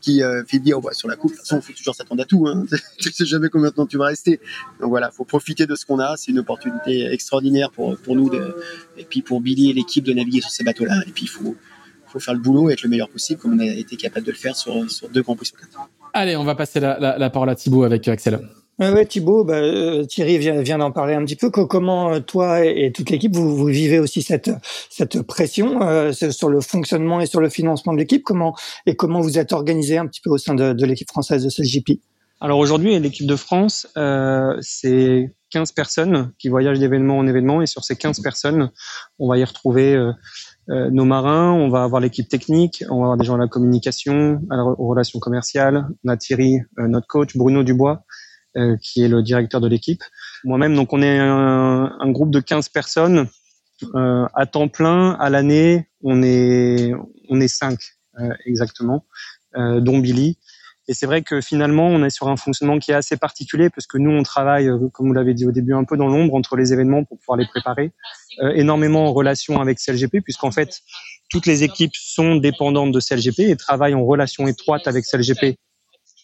qui 0.00 0.22
euh, 0.22 0.44
fait 0.44 0.58
dire 0.58 0.78
sur 0.92 1.08
la 1.08 1.16
Coupe, 1.16 1.32
de 1.32 1.36
toute 1.36 1.46
façon, 1.46 1.60
il 1.60 1.62
faut 1.62 1.72
toujours 1.72 1.94
s'attendre 1.94 2.22
à 2.22 2.26
tout. 2.26 2.46
Hein. 2.46 2.64
tu 2.98 3.10
sais 3.10 3.24
jamais 3.24 3.48
combien 3.48 3.70
de 3.70 3.74
temps 3.74 3.86
tu 3.86 3.96
vas 3.96 4.06
rester. 4.06 4.40
Donc 4.80 4.90
voilà, 4.90 5.10
faut 5.10 5.24
profiter 5.24 5.66
de 5.66 5.74
ce 5.74 5.86
qu'on 5.86 5.98
a. 5.98 6.16
C'est 6.16 6.32
une 6.32 6.40
opportunité 6.40 7.06
extraordinaire 7.06 7.70
pour, 7.70 7.96
pour 7.96 8.14
nous 8.14 8.30
et 8.96 9.04
puis 9.04 9.22
pour 9.22 9.40
Billy 9.40 9.70
et 9.70 9.72
l'équipe 9.72 10.04
de 10.04 10.12
naviguer 10.12 10.40
sur 10.40 10.50
ces 10.50 10.64
bateaux-là. 10.64 11.02
Et 11.06 11.10
puis 11.12 11.24
il 11.24 11.28
faut, 11.28 11.56
faut 12.06 12.20
faire 12.20 12.34
le 12.34 12.40
boulot 12.40 12.68
et 12.68 12.74
être 12.74 12.82
le 12.82 12.90
meilleur 12.90 13.08
possible, 13.08 13.40
comme 13.40 13.54
on 13.54 13.60
a 13.60 13.66
été 13.66 13.96
capable 13.96 14.26
de 14.26 14.32
le 14.32 14.36
faire 14.36 14.56
sur, 14.56 14.90
sur 14.90 15.08
deux 15.08 15.22
grands 15.22 15.36
prix 15.36 15.46
sur 15.46 15.56
quatre. 15.56 15.88
Allez, 16.12 16.36
on 16.36 16.44
va 16.44 16.54
passer 16.54 16.78
la, 16.78 16.98
la, 16.98 17.18
la 17.18 17.30
parole 17.30 17.50
à 17.50 17.54
Thibaut 17.54 17.84
avec 17.84 18.06
Axel. 18.06 18.40
Ouais, 18.80 19.06
Thibaut, 19.06 19.44
bah, 19.44 19.54
euh, 19.54 20.04
Thierry 20.04 20.36
vient, 20.38 20.78
d'en 20.78 20.90
parler 20.90 21.14
un 21.14 21.24
petit 21.24 21.36
peu. 21.36 21.50
Comment 21.50 22.14
euh, 22.14 22.20
toi 22.20 22.64
et, 22.64 22.90
toute 22.92 23.08
l'équipe 23.10 23.34
vous, 23.34 23.64
vivez 23.66 24.00
aussi 24.00 24.20
cette 24.22 24.50
pression 25.22 25.80
euh, 25.82 26.12
sur 26.12 26.48
le 26.48 26.60
fonctionnement 26.60 27.20
et 27.20 27.26
sur 27.26 27.40
le 27.40 27.48
financement 27.48 27.92
de 27.92 27.98
l'équipe? 27.98 28.24
Comment 28.24 28.56
et 28.86 28.96
comment 28.96 29.20
vous 29.20 29.38
êtes 29.38 29.52
organisé 29.52 29.96
un 29.96 30.08
petit 30.08 30.20
peu 30.20 30.30
au 30.30 30.38
sein 30.38 30.54
de, 30.54 30.84
l'équipe 30.84 31.08
française 31.08 31.44
de 31.44 31.50
CGP 31.50 32.00
Alors 32.40 32.58
aujourd'hui, 32.58 32.98
l'équipe 32.98 33.28
de 33.28 33.36
France, 33.36 33.86
c'est 34.60 35.32
15 35.50 35.70
personnes 35.70 36.32
qui 36.40 36.48
voyagent 36.48 36.80
d'événement 36.80 37.18
en 37.18 37.28
événement 37.28 37.62
et 37.62 37.66
sur 37.66 37.84
ces 37.84 37.94
15 37.94 38.20
personnes, 38.22 38.72
on 39.20 39.28
va 39.28 39.38
y 39.38 39.44
retrouver 39.44 39.96
nos 40.68 41.04
marins, 41.04 41.52
on 41.52 41.68
va 41.68 41.84
avoir 41.84 42.00
l'équipe 42.00 42.28
technique, 42.28 42.82
on 42.90 42.96
va 42.96 43.02
avoir 43.02 43.16
des 43.18 43.24
gens 43.24 43.36
à 43.36 43.38
la 43.38 43.46
communication, 43.46 44.40
aux 44.50 44.88
relations 44.88 45.20
commerciales, 45.20 45.86
on 46.04 46.08
a 46.08 46.16
Thierry, 46.16 46.58
notre 46.76 47.06
coach, 47.06 47.36
Bruno 47.36 47.62
Dubois 47.62 48.04
qui 48.82 49.02
est 49.02 49.08
le 49.08 49.22
directeur 49.22 49.60
de 49.60 49.68
l'équipe. 49.68 50.02
Moi-même, 50.44 50.74
donc 50.74 50.92
on 50.92 51.02
est 51.02 51.18
un, 51.18 51.96
un, 51.98 52.10
groupe 52.10 52.30
de 52.30 52.40
15 52.40 52.68
personnes 52.68 53.28
euh, 53.94 54.26
à 54.34 54.46
temps 54.46 54.68
plein 54.68 55.12
à 55.12 55.30
l'année. 55.30 55.88
On 56.02 56.22
est 56.22 56.92
on 57.28 57.40
est 57.40 57.48
cinq 57.48 57.78
euh, 58.20 58.30
exactement, 58.46 59.06
euh, 59.56 59.80
dont 59.80 59.98
Billy. 59.98 60.38
Et 60.86 60.92
c'est 60.92 61.06
vrai 61.06 61.22
que 61.22 61.40
finalement, 61.40 61.86
on 61.86 62.04
est 62.04 62.10
sur 62.10 62.28
un 62.28 62.36
fonctionnement 62.36 62.78
qui 62.78 62.90
est 62.90 62.94
assez 62.94 63.16
particulier 63.16 63.70
parce 63.70 63.86
que 63.86 63.96
nous, 63.96 64.10
on 64.10 64.22
travaille, 64.22 64.68
euh, 64.68 64.88
comme 64.92 65.08
vous 65.08 65.14
l'avez 65.14 65.32
dit 65.32 65.46
au 65.46 65.52
début, 65.52 65.74
un 65.74 65.84
peu 65.84 65.96
dans 65.96 66.08
l'ombre 66.08 66.34
entre 66.34 66.56
les 66.56 66.72
événements 66.72 67.04
pour 67.04 67.18
pouvoir 67.18 67.38
les 67.38 67.46
préparer, 67.46 67.92
euh, 68.42 68.52
énormément 68.54 69.06
en 69.06 69.12
relation 69.12 69.60
avec 69.60 69.78
CLGP, 69.78 70.20
puisqu'en 70.22 70.50
fait, 70.50 70.82
toutes 71.30 71.46
les 71.46 71.62
équipes 71.62 71.94
sont 71.94 72.36
dépendantes 72.36 72.92
de 72.92 73.00
CLGP 73.00 73.50
et 73.50 73.56
travaillent 73.56 73.94
en 73.94 74.04
relation 74.04 74.46
étroite 74.46 74.86
avec 74.86 75.04
CLGP 75.06 75.56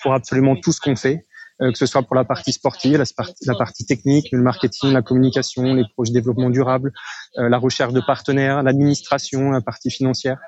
pour 0.02 0.12
absolument 0.12 0.56
tout 0.56 0.72
ce 0.72 0.80
qu'on 0.80 0.96
fait. 0.96 1.26
Euh, 1.62 1.72
que 1.72 1.78
ce 1.78 1.84
soit 1.84 2.02
pour 2.02 2.16
la 2.16 2.24
partie 2.24 2.52
sportive, 2.52 2.96
la, 2.96 3.54
partie 3.54 3.84
technique, 3.84 4.28
le 4.32 4.40
marketing, 4.40 4.92
la 4.92 5.02
communication, 5.02 5.74
les 5.74 5.84
projets 5.94 6.12
de 6.12 6.18
développement 6.18 6.48
durable, 6.48 6.92
euh, 7.38 7.50
la 7.50 7.58
recherche 7.58 7.92
de 7.92 8.00
partenaires, 8.00 8.62
l'administration, 8.62 9.50
la 9.50 9.60
partie 9.60 9.90
financière. 9.90 10.38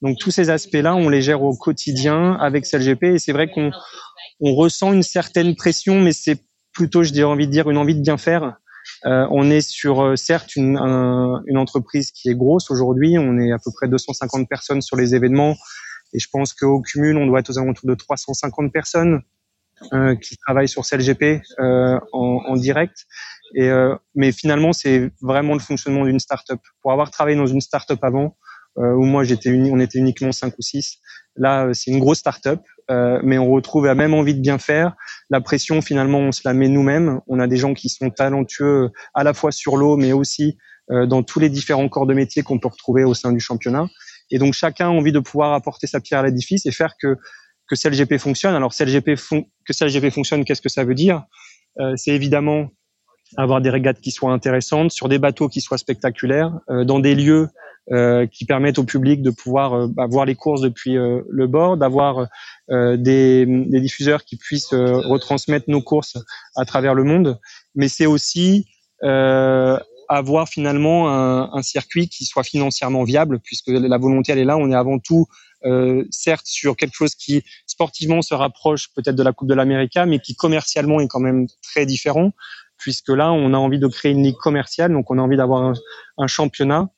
Donc 0.00 0.18
tous 0.18 0.30
ces 0.30 0.48
aspects-là, 0.48 0.94
on 0.94 1.10
les 1.10 1.20
gère 1.20 1.42
au 1.42 1.54
quotidien 1.54 2.32
avec 2.40 2.64
CLGP 2.64 3.04
et 3.04 3.18
c'est 3.18 3.32
vrai 3.32 3.50
qu'on 3.50 3.72
on 4.40 4.54
ressent 4.54 4.92
une 4.92 5.02
certaine 5.02 5.54
pression, 5.54 6.00
mais 6.00 6.12
c'est 6.12 6.40
plutôt, 6.72 7.02
je 7.02 7.12
dirais, 7.12 7.30
envie 7.30 7.46
de 7.46 7.52
dire, 7.52 7.68
une 7.70 7.76
envie 7.76 7.94
de 7.94 8.02
bien 8.02 8.16
faire. 8.16 8.56
Euh, 9.04 9.26
on 9.30 9.50
est 9.50 9.60
sur, 9.60 10.16
certes, 10.16 10.56
une, 10.56 10.76
une 11.46 11.58
entreprise 11.58 12.10
qui 12.10 12.30
est 12.30 12.34
grosse 12.34 12.70
aujourd'hui. 12.70 13.16
On 13.18 13.38
est 13.38 13.52
à 13.52 13.58
peu 13.58 13.70
près 13.70 13.86
250 13.86 14.48
personnes 14.48 14.80
sur 14.80 14.96
les 14.96 15.14
événements. 15.14 15.56
Et 16.14 16.18
je 16.18 16.28
pense 16.30 16.52
qu'au 16.52 16.80
cumul, 16.80 17.16
on 17.16 17.26
doit 17.26 17.40
être 17.40 17.50
aux 17.50 17.58
alentours 17.58 17.88
de 17.88 17.94
350 17.94 18.72
personnes. 18.72 19.22
Euh, 19.92 20.14
qui 20.14 20.36
travaille 20.36 20.68
sur 20.68 20.82
CLGP 20.82 21.42
euh, 21.58 21.98
en, 22.12 22.40
en, 22.46 22.56
direct. 22.56 23.06
Et, 23.54 23.68
euh, 23.68 23.94
mais 24.14 24.30
finalement, 24.30 24.72
c'est 24.72 25.10
vraiment 25.20 25.54
le 25.54 25.58
fonctionnement 25.58 26.04
d'une 26.04 26.20
startup. 26.20 26.60
Pour 26.80 26.92
avoir 26.92 27.10
travaillé 27.10 27.36
dans 27.36 27.46
une 27.46 27.60
startup 27.60 28.02
avant, 28.02 28.36
où 28.76 29.04
moi 29.04 29.22
j'étais 29.22 29.50
on 29.70 29.78
était 29.78 30.00
uniquement 30.00 30.32
cinq 30.32 30.58
ou 30.58 30.62
six, 30.62 30.98
là 31.36 31.68
c'est 31.74 31.92
une 31.92 32.00
grosse 32.00 32.18
startup, 32.18 32.60
mais 32.88 33.38
on 33.38 33.48
retrouve 33.48 33.86
la 33.86 33.94
même 33.94 34.14
envie 34.14 34.34
de 34.34 34.40
bien 34.40 34.58
faire. 34.58 34.96
La 35.30 35.40
pression, 35.40 35.80
finalement, 35.80 36.18
on 36.18 36.32
se 36.32 36.40
la 36.44 36.54
met 36.54 36.66
nous-mêmes. 36.66 37.20
On 37.28 37.38
a 37.38 37.46
des 37.46 37.56
gens 37.56 37.72
qui 37.72 37.88
sont 37.88 38.10
talentueux 38.10 38.90
à 39.14 39.22
la 39.22 39.32
fois 39.32 39.52
sur 39.52 39.76
l'eau, 39.76 39.96
mais 39.96 40.12
aussi 40.12 40.58
dans 40.88 41.22
tous 41.22 41.38
les 41.38 41.50
différents 41.50 41.88
corps 41.88 42.06
de 42.06 42.14
métier 42.14 42.42
qu'on 42.42 42.58
peut 42.58 42.66
retrouver 42.66 43.04
au 43.04 43.14
sein 43.14 43.30
du 43.30 43.38
championnat. 43.38 43.86
Et 44.32 44.38
donc 44.38 44.54
chacun 44.54 44.86
a 44.86 44.90
envie 44.90 45.12
de 45.12 45.20
pouvoir 45.20 45.52
apporter 45.52 45.86
sa 45.86 46.00
pierre 46.00 46.20
à 46.20 46.24
l'édifice 46.24 46.66
et 46.66 46.72
faire 46.72 46.94
que 47.00 47.16
que 47.68 47.76
CLGP 47.76 48.18
fonctionne. 48.18 48.54
Alors 48.54 48.72
CLGP 48.74 49.16
fon 49.16 49.46
que 49.66 50.10
fonctionne, 50.10 50.44
qu'est-ce 50.44 50.62
que 50.62 50.68
ça 50.68 50.84
veut 50.84 50.94
dire? 50.94 51.24
Euh, 51.80 51.94
C'est 51.96 52.12
évidemment 52.12 52.68
avoir 53.36 53.60
des 53.60 53.70
régates 53.70 54.00
qui 54.00 54.10
soient 54.10 54.32
intéressantes, 54.32 54.90
sur 54.92 55.08
des 55.08 55.18
bateaux 55.18 55.48
qui 55.48 55.60
soient 55.60 55.78
spectaculaires, 55.78 56.52
euh, 56.70 56.84
dans 56.84 57.00
des 57.00 57.14
lieux 57.14 57.48
euh, 57.90 58.26
qui 58.26 58.44
permettent 58.44 58.78
au 58.78 58.84
public 58.84 59.22
de 59.22 59.30
pouvoir 59.30 59.88
bah, 59.88 60.06
voir 60.08 60.24
les 60.24 60.34
courses 60.34 60.60
depuis 60.60 60.94
le 60.94 61.46
bord, 61.46 61.76
d'avoir 61.76 62.28
des, 62.68 63.46
diffuseurs 63.46 64.24
qui 64.24 64.36
puissent 64.36 64.72
retransmettre 64.72 65.66
nos 65.68 65.82
courses 65.82 66.16
à 66.56 66.64
travers 66.64 66.94
le 66.94 67.04
monde. 67.04 67.38
Mais 67.74 67.88
c'est 67.88 68.06
aussi 68.06 68.66
avoir 70.08 70.48
finalement 70.48 71.08
un, 71.10 71.62
circuit 71.62 72.08
qui 72.08 72.24
soit 72.24 72.44
financièrement 72.44 73.04
viable, 73.04 73.40
puisque 73.40 73.68
la 73.68 73.98
volonté 73.98 74.32
elle 74.32 74.38
est 74.38 74.44
là. 74.44 74.56
On 74.56 74.70
est 74.70 74.76
avant 74.76 74.98
tout 74.98 75.26
euh, 75.64 76.04
certes 76.10 76.46
sur 76.46 76.76
quelque 76.76 76.94
chose 76.94 77.14
qui 77.14 77.42
sportivement 77.66 78.22
se 78.22 78.34
rapproche 78.34 78.88
peut-être 78.94 79.16
de 79.16 79.22
la 79.22 79.32
Coupe 79.32 79.48
de 79.48 79.54
l'Amérique, 79.54 79.98
mais 80.06 80.18
qui 80.18 80.34
commercialement 80.34 81.00
est 81.00 81.08
quand 81.08 81.20
même 81.20 81.46
très 81.62 81.86
différent, 81.86 82.32
puisque 82.76 83.08
là, 83.08 83.32
on 83.32 83.54
a 83.54 83.56
envie 83.56 83.78
de 83.78 83.86
créer 83.86 84.12
une 84.12 84.22
ligue 84.22 84.36
commerciale, 84.36 84.92
donc 84.92 85.10
on 85.10 85.18
a 85.18 85.22
envie 85.22 85.36
d'avoir 85.36 85.74
un, 86.18 86.26
championnat 86.26 86.90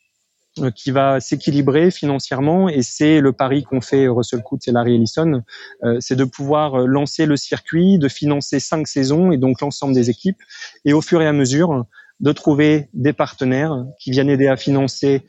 euh, 0.58 0.70
qui 0.70 0.90
va 0.90 1.20
s'équilibrer 1.20 1.90
financièrement, 1.90 2.68
et 2.68 2.82
c'est 2.82 3.20
le 3.20 3.32
pari 3.32 3.62
qu'on 3.62 3.80
fait 3.80 4.08
Russell 4.08 4.42
Coutts 4.42 4.66
et 4.66 4.72
Larry 4.72 4.96
Ellison, 4.96 5.42
euh, 5.84 5.98
c'est 6.00 6.16
de 6.16 6.24
pouvoir 6.24 6.78
lancer 6.78 7.26
le 7.26 7.36
circuit, 7.36 7.98
de 7.98 8.08
financer 8.08 8.58
cinq 8.58 8.88
saisons 8.88 9.32
et 9.32 9.38
donc 9.38 9.60
l'ensemble 9.60 9.94
des 9.94 10.10
équipes, 10.10 10.40
et 10.84 10.92
au 10.92 11.02
fur 11.02 11.22
et 11.22 11.26
à 11.26 11.32
mesure 11.32 11.84
de 12.20 12.32
trouver 12.32 12.88
des 12.94 13.12
partenaires 13.12 13.84
qui 14.00 14.10
viennent 14.10 14.30
aider 14.30 14.48
à 14.48 14.56
financer 14.56 15.22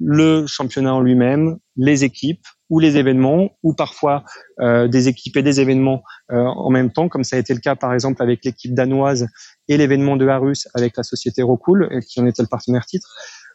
le 0.00 0.46
championnat 0.46 0.94
en 0.94 1.00
lui-même, 1.00 1.58
les 1.76 2.04
équipes, 2.04 2.46
ou 2.70 2.80
les 2.80 2.96
événements, 2.96 3.50
ou 3.62 3.74
parfois 3.74 4.24
euh, 4.60 4.88
des 4.88 5.08
équipes 5.08 5.36
et 5.36 5.42
des 5.42 5.60
événements 5.60 6.02
euh, 6.32 6.36
en 6.36 6.70
même 6.70 6.90
temps, 6.90 7.08
comme 7.08 7.24
ça 7.24 7.36
a 7.36 7.38
été 7.38 7.52
le 7.54 7.60
cas 7.60 7.76
par 7.76 7.92
exemple 7.92 8.22
avec 8.22 8.44
l'équipe 8.44 8.74
danoise 8.74 9.26
et 9.68 9.76
l'événement 9.76 10.16
de 10.16 10.26
Harus 10.26 10.68
avec 10.74 10.96
la 10.96 11.02
société 11.02 11.42
Rocool, 11.42 11.88
euh, 11.90 12.00
qui 12.00 12.20
en 12.20 12.26
était 12.26 12.42
le 12.42 12.48
partenaire 12.48 12.86
titre. 12.86 13.08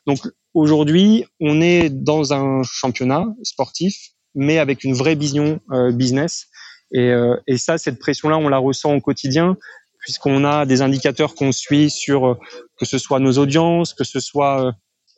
Donc 0.06 0.20
aujourd'hui, 0.54 1.26
on 1.40 1.62
est 1.62 1.90
dans 1.90 2.34
un 2.34 2.64
championnat 2.64 3.26
sportif, 3.44 3.96
mais 4.36 4.60
avec 4.60 4.84
une 4.84 4.94
vraie 4.94 5.16
vision 5.16 5.60
euh, 5.72 5.92
business. 5.92 6.48
Et, 6.92 7.10
euh, 7.12 7.36
et 7.48 7.58
ça, 7.58 7.78
cette 7.78 8.00
pression-là, 8.00 8.38
on 8.38 8.50
la 8.50 8.58
ressent 8.58 8.94
au 8.96 9.02
quotidien 9.02 9.58
puisqu'on 10.00 10.46
a 10.46 10.66
des 10.66 10.82
indicateurs 10.82 11.36
qu'on 11.36 11.52
suit 11.52 11.90
sur 11.90 12.40
que 12.80 12.86
ce 12.86 12.98
soit 12.98 13.20
nos 13.20 13.34
audiences, 13.34 13.94
que 13.94 14.06
ce 14.06 14.22
soit 14.22 14.74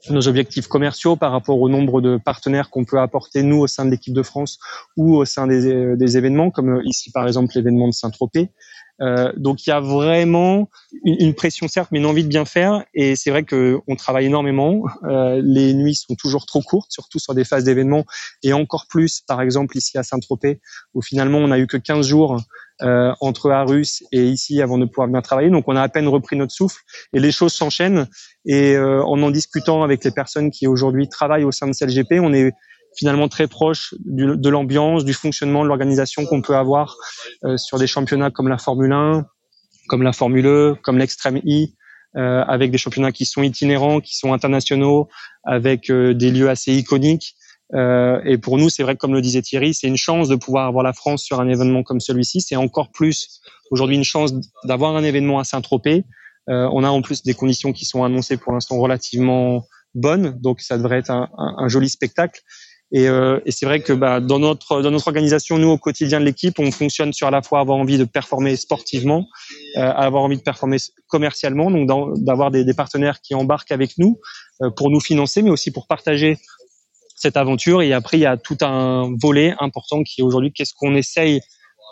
nos 0.10 0.28
objectifs 0.28 0.68
commerciaux 0.68 1.16
par 1.16 1.32
rapport 1.32 1.60
au 1.60 1.70
nombre 1.70 2.02
de 2.02 2.18
partenaires 2.18 2.70
qu'on 2.70 2.86
peut 2.86 3.00
apporter 3.00 3.44
nous 3.44 3.60
au 3.60 3.68
sein 3.68 3.86
de 3.86 3.92
l'équipe 3.92 4.14
de 4.14 4.24
France 4.24 4.60
ou 4.98 5.16
au 5.16 5.26
sein 5.26 5.48
des, 5.48 5.68
euh, 5.68 5.96
événements 5.98 6.50
comme 6.50 6.78
euh, 6.78 6.82
ici 6.86 7.12
par 7.12 7.28
exemple 7.28 7.54
l'événement 7.56 7.88
de 7.88 7.94
Saint-Tropez. 7.94 8.50
Euh, 9.02 9.32
donc 9.36 9.66
il 9.66 9.72
y 9.72 9.74
a 9.74 9.80
vraiment 9.80 10.70
une, 11.04 11.34
pression 11.34 11.68
certes, 11.68 11.90
mais 11.92 12.00
une 12.00 12.06
envie 12.06 12.24
de 12.24 12.30
bien 12.30 12.46
faire. 12.46 12.84
Et 12.94 13.16
c'est 13.16 13.32
vrai 13.32 13.44
que 13.44 13.80
on 13.88 13.96
travaille 13.96 14.26
énormément. 14.26 14.84
Euh, 15.04 15.42
les 15.44 15.74
nuits 15.74 15.96
sont 15.96 16.16
toujours 16.16 16.46
trop 16.46 16.62
courtes, 16.62 16.92
surtout 16.92 17.20
sur 17.20 17.34
des 17.34 17.44
phases 17.44 17.64
d'événements, 17.64 18.06
et 18.44 18.54
encore 18.54 18.86
plus, 18.88 19.22
par 19.22 19.42
exemple 19.42 19.78
ici 19.78 19.98
à 19.98 20.04
Saint-Tropez, 20.04 20.60
où 20.94 21.02
finalement 21.02 21.40
on 21.40 21.52
a 21.52 21.58
eu 21.58 21.68
que 21.68 21.78
15 21.78 22.06
jours 22.06 22.38
euh, 22.82 23.14
entre 23.20 23.52
Arus 23.52 24.04
et 24.12 24.24
ici 24.24 24.62
avant 24.62 24.78
de 24.78 24.86
pouvoir 24.86 25.08
bien 25.08 25.22
travailler. 25.22 25.50
Donc 25.50 25.66
on 25.68 25.76
a 25.76 25.82
à 25.82 25.90
peine 25.90 26.08
repris 26.08 26.36
notre 26.36 26.54
souffle 26.54 26.82
et 27.14 27.20
les 27.20 27.32
choses 27.32 27.54
s'enchaînent. 27.54 28.08
Et 28.46 28.76
euh, 28.76 29.04
en 29.04 29.22
en 29.22 29.32
discutant 29.32 29.84
avec 29.84 30.04
les 30.04 30.12
personnes 30.12 30.52
qui 30.52 30.68
aujourd'hui 30.68 31.08
travaillent 31.08 31.44
au 31.44 31.52
sein 31.52 31.68
de 31.68 31.74
CLGP, 31.74 32.20
on 32.22 32.34
est 32.34 32.52
finalement 32.98 33.30
très 33.30 33.48
proche 33.48 33.94
de 34.00 34.50
l'ambiance, 34.50 35.06
du 35.06 35.14
fonctionnement 35.14 35.64
de 35.64 35.68
l'organisation 35.68 36.26
qu'on 36.26 36.42
peut 36.42 36.56
avoir 36.56 36.98
euh, 37.44 37.58
sur 37.58 37.78
des 37.78 37.88
championnats 37.88 38.32
comme 38.32 38.48
la 38.48 38.58
Formule 38.58 38.92
1, 38.92 39.26
comme 39.88 40.04
la 40.04 40.14
Formule 40.14 40.46
E, 40.46 40.76
comme 40.84 40.98
l'Extreme 40.98 41.38
E, 41.38 41.68
euh, 42.18 42.44
avec 42.48 42.72
des 42.72 42.78
championnats 42.78 43.12
qui 43.12 43.26
sont 43.26 43.42
itinérants, 43.42 44.02
qui 44.02 44.18
sont 44.18 44.34
internationaux, 44.34 45.08
avec 45.46 45.90
euh, 45.90 46.14
des 46.14 46.32
lieux 46.32 46.50
assez 46.50 46.74
iconiques. 46.74 47.36
Et 47.74 48.38
pour 48.38 48.58
nous, 48.58 48.70
c'est 48.70 48.84
vrai 48.84 48.96
que 48.96 49.00
comme 49.00 49.14
le 49.14 49.22
disait 49.22 49.42
Thierry, 49.42 49.74
c'est 49.74 49.88
une 49.88 49.98
chance 49.98 50.28
de 50.28 50.36
pouvoir 50.36 50.68
avoir 50.68 50.84
la 50.84 50.94
France 50.94 51.24
sur 51.24 51.40
un 51.40 51.48
événement 51.48 51.84
comme 51.84 52.00
celui-ci. 52.00 52.42
C'est 52.42 52.58
encore 52.58 52.92
plus 52.92 53.42
aujourd'hui 53.72 53.96
une 53.96 54.04
chance 54.04 54.34
d'avoir 54.66 54.96
un 54.96 55.04
événement 55.04 55.40
à 55.40 55.44
Saint-Tropez. 55.46 56.04
on 56.48 56.84
a 56.84 56.90
en 56.90 57.02
plus 57.02 57.24
des 57.24 57.34
conditions 57.34 57.72
qui 57.72 57.86
sont 57.86 58.04
annoncées 58.04 58.38
pour 58.38 58.52
l'instant 58.52 58.78
relativement 58.78 59.64
bonnes, 59.96 60.38
donc 60.40 60.62
ça 60.62 60.78
devrait 60.78 61.00
être 61.00 61.12
un, 61.12 61.68
joli 61.68 61.90
spectacle. 61.90 62.42
Et, 62.94 63.08
euh, 63.08 63.40
et 63.46 63.52
c'est 63.52 63.66
vrai 63.66 63.80
que 63.80 63.94
bah, 63.94 64.20
dans 64.20 64.40
notre 64.40 65.08
organisation, 65.08 65.58
nous 65.58 65.70
au 65.70 65.78
quotidien 65.78 66.20
de 66.20 66.26
l'équipe, 66.26 66.60
on 66.60 66.72
fonctionne 66.72 67.14
sur 67.14 67.28
à 67.28 67.32
la 67.32 67.42
fois 67.42 67.62
avoir 67.62 67.78
envie 67.78 67.98
de 67.98 68.04
performer 68.04 68.58
sportivement, 68.58 69.28
euh, 69.78 69.82
avoir 69.82 70.24
envie 70.24 70.36
de 70.36 70.42
performer 70.42 70.78
commercialement, 71.08 71.72
donc 71.72 72.20
d'avoir 72.22 72.52
des, 72.52 72.66
partenaires 72.74 73.22
qui 73.22 73.34
embarquent 73.34 73.72
avec 73.72 73.98
nous 73.98 74.20
euh, 74.62 74.70
pour 74.72 74.92
nous 74.92 75.00
financer, 75.00 75.42
mais 75.42 75.50
aussi 75.50 75.72
pour 75.72 75.88
partager 75.88 76.38
cette 77.22 77.38
aventure. 77.38 77.82
Et 77.82 77.94
après, 77.94 78.18
il 78.18 78.22
y 78.22 78.26
a 78.26 78.38
tout 78.38 78.58
un 78.62 79.16
volet 79.22 79.54
important 79.60 80.04
qui 80.04 80.22
est 80.22 80.24
aujourd'hui 80.24 80.52
qu'est-ce 80.52 80.74
qu'on 80.74 80.96
essaye 80.96 81.42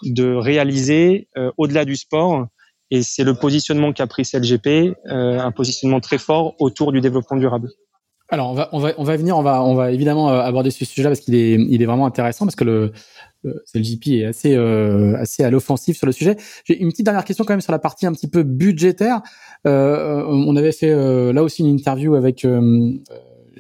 de 0.04 0.34
réaliser 0.34 1.28
euh, 1.38 1.52
au-delà 1.58 1.86
du 1.86 1.96
sport. 1.96 2.48
Et 2.92 3.04
c'est 3.04 3.24
le 3.24 3.36
positionnement 3.36 3.94
qu'a 3.94 4.08
pris 4.08 4.24
CLGP, 4.24 4.68
euh, 4.68 5.40
un 5.40 5.52
positionnement 5.52 6.00
très 6.00 6.18
fort 6.18 6.56
autour 6.60 6.92
du 6.92 7.02
développement 7.02 7.38
durable. 7.38 7.70
Alors 8.32 8.52
on 8.52 8.54
va 8.54 8.70
on 8.74 8.80
va 8.80 8.94
on 8.98 9.04
va 9.04 9.18
venir 9.18 9.36
on 9.38 9.42
va 9.42 9.64
on 9.64 9.74
va 9.74 9.92
évidemment 9.92 10.30
euh, 10.30 10.42
aborder 10.42 10.70
ce 10.70 10.86
sujet-là 10.86 11.10
parce 11.10 11.20
qu'il 11.20 11.34
est 11.34 11.54
il 11.56 11.82
est 11.82 11.86
vraiment 11.86 12.06
intéressant 12.06 12.46
parce 12.46 12.56
que 12.56 12.64
le, 12.64 12.92
CLJP 13.74 14.08
est 14.08 14.26
assez 14.26 14.56
assez 14.56 15.44
à 15.44 15.50
l'offensive 15.50 15.96
sur 15.96 16.06
le 16.06 16.12
sujet. 16.12 16.38
J'ai 16.66 16.80
une 16.80 16.90
petite 16.90 17.06
dernière 17.06 17.24
question 17.24 17.44
quand 17.44 17.54
même 17.54 17.62
sur 17.62 17.72
la 17.72 17.80
partie 17.80 18.06
un 18.06 18.14
petit 18.14 18.28
peu 18.28 18.44
budgétaire. 18.44 19.22
On 19.66 20.56
avait 20.56 20.74
fait 20.74 20.94
là 21.34 21.42
aussi 21.42 21.62
une 21.62 21.70
interview 21.70 22.16
avec 22.16 22.46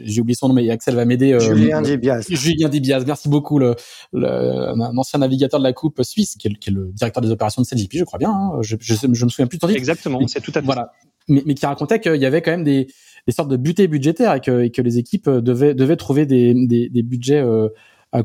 j'ai 0.03 0.21
oublié 0.21 0.35
son 0.35 0.47
nom, 0.47 0.53
mais 0.53 0.69
Axel 0.69 0.95
va 0.95 1.05
m'aider. 1.05 1.37
Julien 1.39 1.81
Dibiaz. 1.81 2.27
Julien 2.29 2.69
Dibiaz, 2.69 3.05
merci 3.05 3.29
beaucoup, 3.29 3.59
le, 3.59 3.75
le, 4.13 4.27
un 4.27 4.97
ancien 4.97 5.19
navigateur 5.19 5.59
de 5.59 5.65
la 5.65 5.73
Coupe 5.73 6.01
suisse, 6.03 6.35
qui 6.37 6.47
est, 6.47 6.53
qui 6.55 6.69
est 6.69 6.73
le 6.73 6.91
directeur 6.93 7.21
des 7.21 7.31
opérations 7.31 7.61
de 7.61 7.67
CLJP, 7.67 7.97
je 7.97 8.03
crois 8.03 8.19
bien. 8.19 8.31
Hein. 8.31 8.59
Je, 8.61 8.75
je, 8.79 8.93
je, 8.93 9.07
me 9.07 9.29
souviens 9.29 9.47
plus 9.47 9.57
de 9.57 9.61
ton 9.61 9.67
titre. 9.67 9.77
Exactement, 9.79 10.19
c'est 10.27 10.41
tout 10.41 10.51
à 10.55 10.59
fait. 10.61 10.65
Voilà, 10.65 10.91
mais, 11.27 11.43
mais 11.45 11.53
qui 11.53 11.65
racontait 11.65 11.99
qu'il 11.99 12.15
y 12.15 12.25
avait 12.25 12.41
quand 12.41 12.51
même 12.51 12.63
des, 12.63 12.87
des 13.27 13.33
sortes 13.33 13.49
de 13.49 13.57
butées 13.57 13.87
budgétaires 13.87 14.33
et 14.33 14.41
que, 14.41 14.63
et 14.63 14.71
que 14.71 14.81
les 14.81 14.97
équipes 14.97 15.29
devaient, 15.29 15.73
devaient 15.73 15.95
trouver 15.95 16.25
des, 16.25 16.53
des, 16.53 16.89
des 16.89 17.03
budgets 17.03 17.41
euh, 17.41 17.69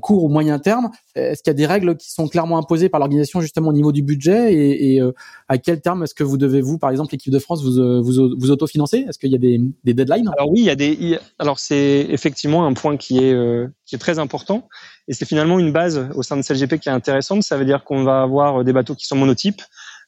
court 0.00 0.24
ou 0.24 0.28
moyen 0.28 0.58
terme. 0.58 0.90
Est-ce 1.14 1.42
qu'il 1.42 1.50
y 1.50 1.54
a 1.54 1.54
des 1.54 1.66
règles 1.66 1.96
qui 1.96 2.10
sont 2.10 2.28
clairement 2.28 2.58
imposées 2.58 2.88
par 2.88 3.00
l'organisation 3.00 3.40
justement 3.40 3.68
au 3.68 3.72
niveau 3.72 3.92
du 3.92 4.02
budget 4.02 4.54
et, 4.54 4.94
et 4.94 5.00
euh, 5.00 5.12
à 5.48 5.58
quel 5.58 5.80
terme 5.80 6.02
est-ce 6.02 6.14
que 6.14 6.24
vous 6.24 6.38
devez 6.38 6.60
vous, 6.60 6.78
par 6.78 6.90
exemple, 6.90 7.12
l'équipe 7.12 7.32
de 7.32 7.38
France, 7.38 7.62
vous 7.62 7.78
euh, 7.78 8.00
vous, 8.00 8.34
vous 8.38 8.50
autofinancer? 8.50 9.04
Est-ce 9.08 9.18
qu'il 9.18 9.30
y 9.30 9.34
a 9.34 9.38
des, 9.38 9.60
des 9.84 9.94
deadlines? 9.94 10.30
Alors 10.36 10.50
oui, 10.50 10.60
il 10.60 10.64
y 10.64 10.70
a 10.70 10.76
des. 10.76 11.18
Alors 11.38 11.58
c'est 11.58 12.06
effectivement 12.08 12.66
un 12.66 12.72
point 12.72 12.96
qui 12.96 13.18
est 13.18 13.34
euh, 13.34 13.68
qui 13.86 13.94
est 13.94 13.98
très 13.98 14.18
important 14.18 14.68
et 15.08 15.12
c'est 15.12 15.26
finalement 15.26 15.58
une 15.58 15.72
base 15.72 16.08
au 16.14 16.22
sein 16.22 16.36
de 16.36 16.42
CLGP 16.42 16.78
qui 16.78 16.88
est 16.88 16.92
intéressante. 16.92 17.42
Ça 17.42 17.56
veut 17.56 17.64
dire 17.64 17.84
qu'on 17.84 18.04
va 18.04 18.22
avoir 18.22 18.64
des 18.64 18.72
bateaux 18.72 18.94
qui 18.94 19.06
sont 19.06 19.16
monotypes. 19.16 19.60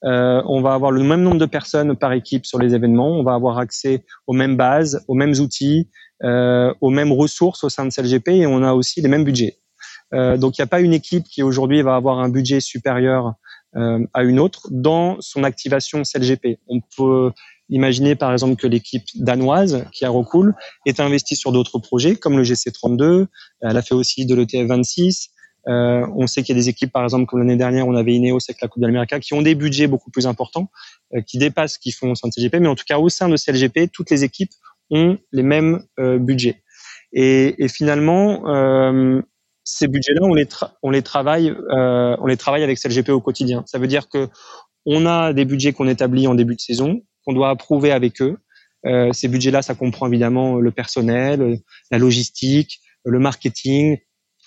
Euh, 0.05 0.43
on 0.47 0.61
va 0.61 0.75
avoir 0.75 0.91
le 0.91 1.03
même 1.03 1.23
nombre 1.23 1.39
de 1.39 1.47
personnes 1.47 1.97
par 1.97 2.12
équipe 2.12 2.47
sur 2.47 2.59
les 2.59 2.75
événements. 2.75 3.11
On 3.19 3.23
va 3.23 3.35
avoir 3.35 3.59
accès 3.59 4.05
aux 4.27 4.33
mêmes 4.33 4.57
bases, 4.57 5.05
aux 5.09 5.15
mêmes 5.15 5.35
outils, 5.41 5.89
euh, 6.23 6.73
aux 6.81 6.91
mêmes 6.91 7.12
ressources 7.12 7.65
au 7.65 7.69
sein 7.69 7.85
de 7.85 7.91
CLGP 7.91 8.29
et 8.29 8.47
on 8.47 8.62
a 8.62 8.73
aussi 8.73 9.01
les 9.01 9.09
mêmes 9.09 9.25
budgets. 9.25 9.59
Euh, 10.14 10.37
donc 10.37 10.57
il 10.57 10.61
n'y 10.61 10.64
a 10.64 10.69
pas 10.69 10.81
une 10.81 10.92
équipe 10.92 11.25
qui 11.25 11.42
aujourd'hui 11.42 11.83
va 11.83 11.97
avoir 11.97 12.19
un 12.19 12.29
budget 12.29 12.61
supérieur 12.61 13.35
euh, 13.77 14.05
à 14.14 14.23
une 14.23 14.38
autre 14.38 14.69
dans 14.71 15.16
son 15.21 15.45
activation 15.45 16.03
CLGP. 16.03 16.59
On 16.69 16.81
peut 16.97 17.33
imaginer 17.69 18.14
par 18.14 18.33
exemple 18.33 18.57
que 18.57 18.66
l'équipe 18.66 19.05
danoise 19.16 19.85
qui 19.92 20.05
a 20.05 20.11
Recool 20.11 20.55
est 20.87 21.01
investie 21.01 21.37
sur 21.37 21.53
d'autres 21.53 21.79
projets 21.79 22.16
comme 22.16 22.37
le 22.37 22.45
GC32. 22.45 23.27
Elle 23.62 23.77
a 23.77 23.83
fait 23.83 23.95
aussi 23.95 24.27
de 24.27 24.35
l'ETF 24.35 24.66
26. 24.66 25.31
Euh, 25.69 26.07
on 26.14 26.27
sait 26.27 26.42
qu'il 26.42 26.55
y 26.55 26.59
a 26.59 26.61
des 26.61 26.69
équipes, 26.69 26.92
par 26.92 27.03
exemple, 27.03 27.27
comme 27.27 27.40
l'année 27.40 27.57
dernière, 27.57 27.88
on 27.88 27.97
avait 27.97 28.14
Ineos 28.14 28.38
avec 28.49 28.61
la 28.61 28.69
Coupe 28.69 28.83
d'Amérique, 28.83 29.19
qui 29.21 29.35
ont 29.35 29.42
des 29.42 29.55
budgets 29.55 29.88
beaucoup 29.88 30.11
plus 30.11 30.27
importants, 30.27 30.71
euh, 31.14 31.21
qui 31.23 31.38
dépassent 31.38 31.75
ce 31.75 31.79
qu'ils 31.79 31.95
font 31.95 32.12
au 32.12 32.14
sein 32.14 32.29
de 32.29 32.33
CLGP. 32.33 32.61
Mais 32.61 32.69
en 32.69 32.77
tout 32.77 32.85
cas, 32.87 32.99
au 32.99 33.09
sein 33.09 33.29
de 33.29 33.37
CLGP, 33.37 33.90
toutes 33.92 34.11
les 34.11 34.23
équipes 34.23 34.53
ont 34.90 35.19
les 35.33 35.42
mêmes 35.42 35.83
euh, 35.99 36.19
budgets. 36.19 36.62
Et, 37.12 37.64
et 37.64 37.69
finalement, 37.69 38.49
euh, 38.49 39.21
ces 39.66 39.88
budgets-là, 39.88 40.20
on 40.22 40.90
les, 40.90 41.02
travaille, 41.02 41.50
euh, 41.50 42.16
on 42.20 42.26
les 42.26 42.37
travaille 42.37 42.62
avec 42.62 42.79
CLGP 42.79 43.11
au 43.11 43.20
quotidien. 43.20 43.64
Ça 43.66 43.79
veut 43.79 43.88
dire 43.88 44.09
que 44.09 44.29
on 44.87 45.07
a 45.07 45.33
des 45.33 45.44
budgets 45.44 45.72
qu'on 45.72 45.88
établit 45.88 46.29
en 46.29 46.37
début 46.37 46.55
de 46.55 46.61
saison, 46.61 47.02
qu'on 47.24 47.33
doit 47.33 47.50
approuver 47.50 47.90
avec 47.90 48.22
eux. 48.22 48.38
Euh, 48.87 49.12
ces 49.12 49.26
budgets-là, 49.26 49.62
ça 49.62 49.74
comprend 49.74 50.07
évidemment 50.07 50.61
le 50.61 50.70
personnel, 50.70 51.59
la 51.90 51.98
logistique, 51.98 52.81
le 53.05 53.18
marketing, 53.18 53.98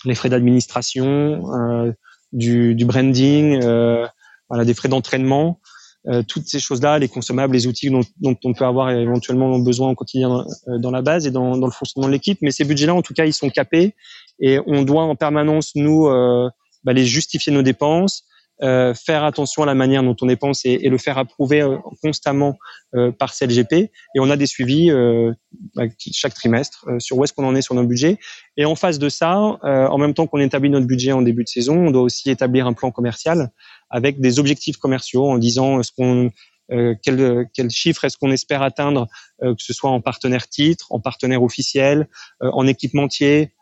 les 0.06 0.14
frais 0.14 0.30
d'administration, 0.30 1.52
euh, 1.52 1.92
du, 2.32 2.74
du, 2.74 2.86
branding, 2.86 3.60
euh, 3.62 4.06
voilà, 4.48 4.64
des 4.64 4.72
frais 4.72 4.88
d'entraînement, 4.88 5.59
euh, 6.08 6.22
toutes 6.26 6.46
ces 6.46 6.60
choses-là, 6.60 6.98
les 6.98 7.08
consommables, 7.08 7.52
les 7.52 7.66
outils 7.66 7.90
dont, 7.90 8.00
dont, 8.20 8.36
on 8.44 8.54
peut 8.54 8.64
avoir 8.64 8.90
éventuellement 8.90 9.58
besoin 9.58 9.90
au 9.90 9.94
quotidien 9.94 10.30
dans, 10.30 10.46
euh, 10.68 10.78
dans 10.78 10.90
la 10.90 11.02
base 11.02 11.26
et 11.26 11.30
dans, 11.30 11.58
dans 11.58 11.66
le 11.66 11.72
fonctionnement 11.72 12.08
de 12.08 12.12
l'équipe. 12.12 12.38
Mais 12.40 12.50
ces 12.52 12.64
budgets-là, 12.64 12.94
en 12.94 13.02
tout 13.02 13.12
cas, 13.12 13.26
ils 13.26 13.34
sont 13.34 13.50
capés 13.50 13.94
et 14.40 14.58
on 14.66 14.82
doit 14.82 15.02
en 15.02 15.14
permanence 15.14 15.72
nous 15.74 16.06
euh, 16.06 16.48
bah, 16.84 16.94
les 16.94 17.04
justifier 17.04 17.52
nos 17.52 17.62
dépenses, 17.62 18.24
euh, 18.62 18.94
faire 18.94 19.24
attention 19.24 19.62
à 19.62 19.66
la 19.66 19.74
manière 19.74 20.02
dont 20.02 20.16
on 20.20 20.26
dépense 20.26 20.64
et, 20.64 20.78
et 20.82 20.88
le 20.88 20.98
faire 20.98 21.18
approuver 21.18 21.62
euh, 21.62 21.76
constamment 22.02 22.58
euh, 22.94 23.10
par 23.10 23.34
CLGP. 23.34 23.72
Et 23.72 23.90
on 24.20 24.30
a 24.30 24.36
des 24.36 24.46
suivis 24.46 24.90
euh, 24.90 25.32
bah, 25.74 25.84
chaque 26.12 26.34
trimestre 26.34 26.86
sur 26.98 27.18
où 27.18 27.24
est-ce 27.24 27.32
qu'on 27.32 27.46
en 27.46 27.54
est 27.54 27.62
sur 27.62 27.74
nos 27.74 27.84
budgets. 27.84 28.18
Et 28.56 28.64
en 28.64 28.74
face 28.74 28.98
de 28.98 29.08
ça, 29.08 29.36
en 29.36 29.98
même 29.98 30.14
temps 30.14 30.26
qu'on 30.26 30.40
établit 30.40 30.70
notre 30.70 30.86
budget 30.86 31.12
en 31.12 31.22
début 31.22 31.44
de 31.44 31.48
saison, 31.48 31.86
on 31.86 31.90
doit 31.90 32.02
aussi 32.02 32.30
établir 32.30 32.66
un 32.66 32.72
plan 32.72 32.90
commercial 32.90 33.50
avec 33.88 34.20
des 34.20 34.38
objectifs 34.38 34.76
commerciaux 34.76 35.26
en 35.26 35.38
disant 35.38 35.82
ce 35.82 35.90
qu'on 35.92 36.30
euh, 36.72 36.94
quel, 37.02 37.48
quel, 37.52 37.68
chiffre 37.70 38.04
est-ce 38.04 38.16
qu'on 38.16 38.30
espère 38.30 38.62
atteindre, 38.62 39.08
euh, 39.42 39.54
que 39.54 39.62
ce 39.62 39.72
soit 39.72 39.90
en 39.90 40.00
partenaire 40.00 40.48
titre, 40.48 40.86
en 40.90 41.00
partenaire 41.00 41.42
officiel, 41.42 42.08
euh, 42.42 42.50
en 42.52 42.66
équipementier, 42.66 43.52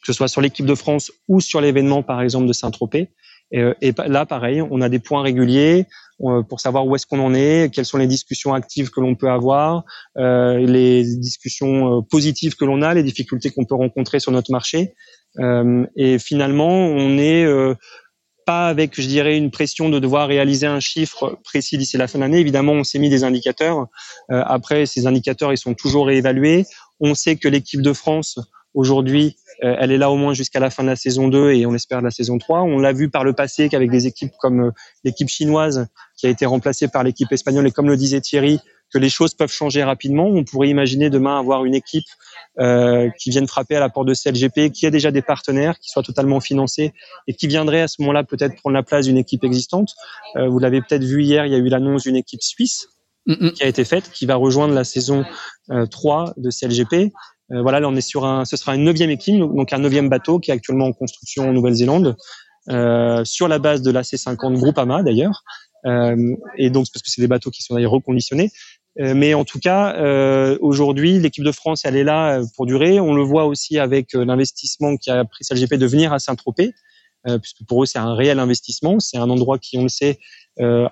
que 0.00 0.06
ce 0.06 0.12
soit 0.14 0.28
sur 0.28 0.40
l'équipe 0.40 0.64
de 0.64 0.74
France 0.74 1.12
ou 1.28 1.40
sur 1.40 1.60
l'événement 1.60 2.02
par 2.02 2.22
exemple 2.22 2.46
de 2.46 2.52
Saint-Tropez. 2.52 3.10
Et, 3.52 3.60
euh, 3.60 3.74
là, 4.06 4.26
pareil, 4.26 4.62
on 4.62 4.80
a 4.80 4.88
des 4.88 4.98
points 4.98 5.22
réguliers 5.22 5.86
euh, 6.22 6.42
pour 6.42 6.60
savoir 6.60 6.86
où 6.86 6.96
est-ce 6.96 7.06
qu'on 7.06 7.20
en 7.20 7.34
est, 7.34 7.72
quelles 7.72 7.84
sont 7.84 7.98
les 7.98 8.06
discussions 8.06 8.54
actives 8.54 8.90
que 8.90 9.00
l'on 9.00 9.14
peut 9.14 9.30
avoir, 9.30 9.84
euh, 10.16 10.58
les 10.58 11.04
discussions 11.16 12.02
positives 12.02 12.56
que 12.56 12.64
l'on 12.64 12.82
a, 12.82 12.94
les 12.94 13.02
difficultés 13.02 13.50
qu'on 13.50 13.64
peut 13.64 13.74
rencontrer 13.74 14.20
sur 14.20 14.32
notre 14.32 14.50
marché. 14.50 14.94
et 15.96 16.18
finalement, 16.18 16.70
on 16.70 17.18
est 17.18 17.46
pas 18.46 18.68
avec, 18.68 18.98
je 18.98 19.06
dirais, 19.06 19.36
une 19.36 19.50
pression 19.50 19.90
de 19.90 19.98
devoir 19.98 20.28
réaliser 20.28 20.66
un 20.66 20.80
chiffre 20.80 21.38
précis 21.44 21.76
d'ici 21.76 21.98
la 21.98 22.08
fin 22.08 22.18
de 22.18 22.22
l'année. 22.22 22.38
Évidemment, 22.38 22.72
on 22.72 22.84
s'est 22.84 22.98
mis 22.98 23.10
des 23.10 23.22
indicateurs. 23.22 23.86
après, 24.30 24.86
ces 24.86 25.06
indicateurs, 25.06 25.52
ils 25.52 25.58
sont 25.58 25.74
toujours 25.74 26.06
réévalués. 26.06 26.64
On 27.00 27.14
sait 27.14 27.36
que 27.36 27.48
l'équipe 27.48 27.82
de 27.82 27.92
France 27.92 28.38
aujourd'hui 28.76 29.36
euh, 29.64 29.74
elle 29.78 29.90
est 29.90 29.98
là 29.98 30.10
au 30.10 30.16
moins 30.16 30.34
jusqu'à 30.34 30.60
la 30.60 30.70
fin 30.70 30.82
de 30.82 30.88
la 30.88 30.96
saison 30.96 31.28
2 31.28 31.52
et 31.52 31.66
on 31.66 31.74
espère 31.74 32.00
de 32.00 32.04
la 32.04 32.10
saison 32.10 32.38
3. 32.38 32.60
On 32.62 32.78
l'a 32.78 32.92
vu 32.92 33.08
par 33.08 33.24
le 33.24 33.32
passé 33.32 33.68
qu'avec 33.68 33.90
des 33.90 34.06
équipes 34.06 34.32
comme 34.38 34.60
euh, 34.60 34.70
l'équipe 35.02 35.28
chinoise 35.28 35.88
qui 36.16 36.26
a 36.26 36.30
été 36.30 36.44
remplacée 36.46 36.88
par 36.88 37.02
l'équipe 37.02 37.30
espagnole 37.32 37.66
et 37.66 37.70
comme 37.70 37.88
le 37.88 37.96
disait 37.96 38.20
Thierry, 38.20 38.60
que 38.92 38.98
les 38.98 39.08
choses 39.08 39.34
peuvent 39.34 39.50
changer 39.50 39.82
rapidement. 39.82 40.26
On 40.26 40.44
pourrait 40.44 40.68
imaginer 40.68 41.10
demain 41.10 41.38
avoir 41.38 41.64
une 41.64 41.74
équipe 41.74 42.04
euh, 42.60 43.10
qui 43.18 43.30
vienne 43.30 43.46
frapper 43.46 43.76
à 43.76 43.80
la 43.80 43.88
porte 43.88 44.06
de 44.06 44.14
CLGP, 44.14 44.70
qui 44.72 44.86
a 44.86 44.90
déjà 44.90 45.10
des 45.10 45.22
partenaires, 45.22 45.78
qui 45.78 45.90
soit 45.90 46.02
totalement 46.02 46.40
financés 46.40 46.92
et 47.26 47.34
qui 47.34 47.46
viendrait 47.46 47.80
à 47.80 47.88
ce 47.88 47.96
moment-là 48.00 48.24
peut-être 48.24 48.56
prendre 48.56 48.74
la 48.74 48.82
place 48.82 49.06
d'une 49.06 49.18
équipe 49.18 49.42
existante. 49.42 49.94
Euh, 50.36 50.48
vous 50.48 50.58
l'avez 50.58 50.80
peut-être 50.82 51.04
vu 51.04 51.24
hier, 51.24 51.46
il 51.46 51.52
y 51.52 51.54
a 51.54 51.58
eu 51.58 51.68
l'annonce 51.68 52.04
d'une 52.04 52.16
équipe 52.16 52.42
suisse 52.42 52.88
qui 53.26 53.64
a 53.64 53.66
été 53.66 53.84
faite, 53.84 54.10
qui 54.12 54.24
va 54.24 54.36
rejoindre 54.36 54.72
la 54.72 54.84
saison 54.84 55.24
euh, 55.70 55.86
3 55.86 56.34
de 56.36 56.50
CLGP. 56.50 57.12
Euh, 57.52 57.62
voilà, 57.62 57.80
là 57.80 57.88
on 57.88 57.94
est 57.94 58.00
sur 58.00 58.24
un, 58.24 58.44
ce 58.44 58.56
sera 58.56 58.74
une 58.74 58.84
neuvième 58.84 59.10
équipe, 59.10 59.38
donc 59.38 59.72
un 59.72 59.78
neuvième 59.78 60.08
bateau 60.08 60.38
qui 60.40 60.50
est 60.50 60.54
actuellement 60.54 60.86
en 60.86 60.92
construction 60.92 61.48
en 61.48 61.52
Nouvelle-Zélande, 61.52 62.16
euh, 62.68 63.24
sur 63.24 63.46
la 63.46 63.58
base 63.58 63.82
de 63.82 63.92
la 63.92 64.02
C50 64.02 64.54
Groupama 64.54 65.02
d'ailleurs, 65.02 65.44
euh, 65.86 66.36
et 66.56 66.70
donc 66.70 66.86
parce 66.92 67.02
que 67.02 67.10
c'est 67.10 67.20
des 67.20 67.28
bateaux 67.28 67.50
qui 67.50 67.62
sont 67.62 67.74
d'ailleurs 67.74 67.92
reconditionnés. 67.92 68.50
Euh, 68.98 69.14
mais 69.14 69.34
en 69.34 69.44
tout 69.44 69.60
cas, 69.60 69.94
euh, 69.96 70.56
aujourd'hui, 70.60 71.18
l'équipe 71.18 71.44
de 71.44 71.52
France, 71.52 71.82
elle 71.84 71.96
est 71.96 72.04
là 72.04 72.40
pour 72.56 72.66
durer. 72.66 72.98
On 72.98 73.14
le 73.14 73.22
voit 73.22 73.44
aussi 73.44 73.78
avec 73.78 74.12
l'investissement 74.14 74.96
qui 74.96 75.10
a 75.10 75.24
pris 75.24 75.44
CLGP 75.44 75.74
de 75.74 75.86
venir 75.86 76.12
à 76.12 76.18
Saint-Tropez, 76.18 76.72
puisque 77.42 77.66
pour 77.66 77.82
eux 77.82 77.86
c'est 77.86 77.98
un 77.98 78.14
réel 78.14 78.38
investissement. 78.38 79.00
C'est 79.00 79.18
un 79.18 79.28
endroit 79.28 79.58
qui, 79.58 79.78
on 79.78 79.82
le 79.82 79.88
sait, 79.88 80.18
peut 80.58 80.88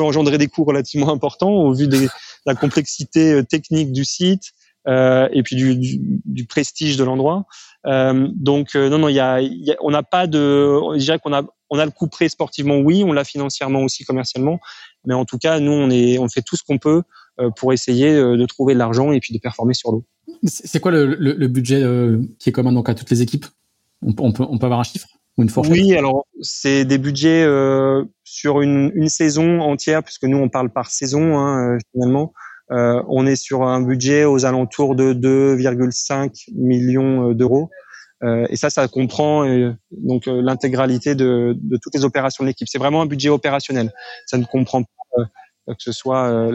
engendrer 0.00 0.38
des 0.38 0.48
coûts 0.48 0.64
relativement 0.64 1.12
importants 1.12 1.52
au 1.52 1.72
vu 1.72 1.86
de 1.86 2.08
la 2.46 2.54
complexité 2.54 3.44
technique 3.44 3.92
du 3.92 4.04
site, 4.04 4.52
euh, 4.86 5.28
et 5.32 5.42
puis 5.42 5.56
du, 5.56 5.76
du, 5.76 6.20
du 6.24 6.44
prestige 6.46 6.96
de 6.96 7.04
l'endroit. 7.04 7.46
Euh, 7.86 8.28
donc 8.34 8.74
euh, 8.74 8.88
non, 8.88 8.98
non, 8.98 9.08
il 9.08 9.14
y 9.14 9.20
a, 9.20 9.40
y 9.40 9.70
a, 9.72 9.76
on 9.80 9.90
n'a 9.90 10.02
pas 10.02 10.26
de, 10.26 10.38
je 10.94 10.98
dirais 10.98 11.18
qu'on 11.18 11.32
a, 11.32 11.42
on 11.70 11.78
a 11.78 11.84
le 11.84 11.90
coup 11.90 12.08
près 12.08 12.28
sportivement, 12.28 12.78
oui, 12.78 13.04
on 13.04 13.12
l'a 13.12 13.24
financièrement 13.24 13.82
aussi, 13.82 14.04
commercialement, 14.04 14.60
mais 15.04 15.14
en 15.14 15.24
tout 15.24 15.38
cas, 15.38 15.60
nous, 15.60 15.72
on 15.72 15.90
est, 15.90 16.18
on 16.18 16.28
fait 16.28 16.42
tout 16.42 16.56
ce 16.56 16.62
qu'on 16.62 16.78
peut 16.78 17.02
pour 17.56 17.72
essayer 17.72 18.14
de 18.14 18.46
trouver 18.46 18.74
de 18.74 18.78
l'argent 18.78 19.12
et 19.12 19.20
puis 19.20 19.34
de 19.34 19.38
performer 19.38 19.74
sur 19.74 19.92
l'eau. 19.92 20.04
C'est 20.44 20.80
quoi 20.80 20.90
le, 20.90 21.04
le, 21.04 21.32
le 21.32 21.48
budget 21.48 21.82
qui 22.38 22.48
est 22.48 22.52
commun 22.52 22.72
donc 22.72 22.88
à 22.88 22.94
toutes 22.94 23.10
les 23.10 23.20
équipes? 23.20 23.46
On, 24.02 24.12
peut, 24.12 24.44
on 24.48 24.58
peut 24.58 24.66
avoir 24.66 24.80
un 24.80 24.84
chiffre? 24.84 25.08
Ou 25.36 25.42
une 25.42 25.50
fourchette? 25.50 25.72
Oui, 25.74 25.94
alors 25.94 26.26
c'est 26.40 26.84
des 26.84 26.98
budgets 26.98 27.42
euh, 27.42 28.04
sur 28.24 28.62
une, 28.62 28.90
une, 28.94 29.08
saison 29.08 29.60
entière, 29.60 30.02
puisque 30.02 30.24
nous 30.24 30.38
on 30.38 30.48
parle 30.48 30.70
par 30.70 30.90
saison 30.90 31.38
hein, 31.38 31.76
finalement. 31.92 32.32
Euh, 32.72 33.02
on 33.08 33.26
est 33.26 33.36
sur 33.36 33.62
un 33.62 33.80
budget 33.80 34.24
aux 34.24 34.44
alentours 34.44 34.96
de 34.96 35.12
2,5 35.12 36.50
millions 36.54 37.32
d'euros. 37.32 37.70
Euh, 38.24 38.46
et 38.48 38.56
ça, 38.56 38.70
ça 38.70 38.88
comprend 38.88 39.46
euh, 39.46 39.72
donc 39.90 40.26
l'intégralité 40.26 41.14
de, 41.14 41.54
de, 41.60 41.78
toutes 41.80 41.94
les 41.94 42.04
opérations 42.04 42.44
de 42.44 42.48
l'équipe. 42.48 42.68
C'est 42.68 42.78
vraiment 42.78 43.02
un 43.02 43.06
budget 43.06 43.28
opérationnel. 43.28 43.92
Ça 44.26 44.38
ne 44.38 44.44
comprend 44.44 44.82
pas 44.82 44.88
que 45.68 45.82
ce 45.82 45.90
soit 45.90 46.48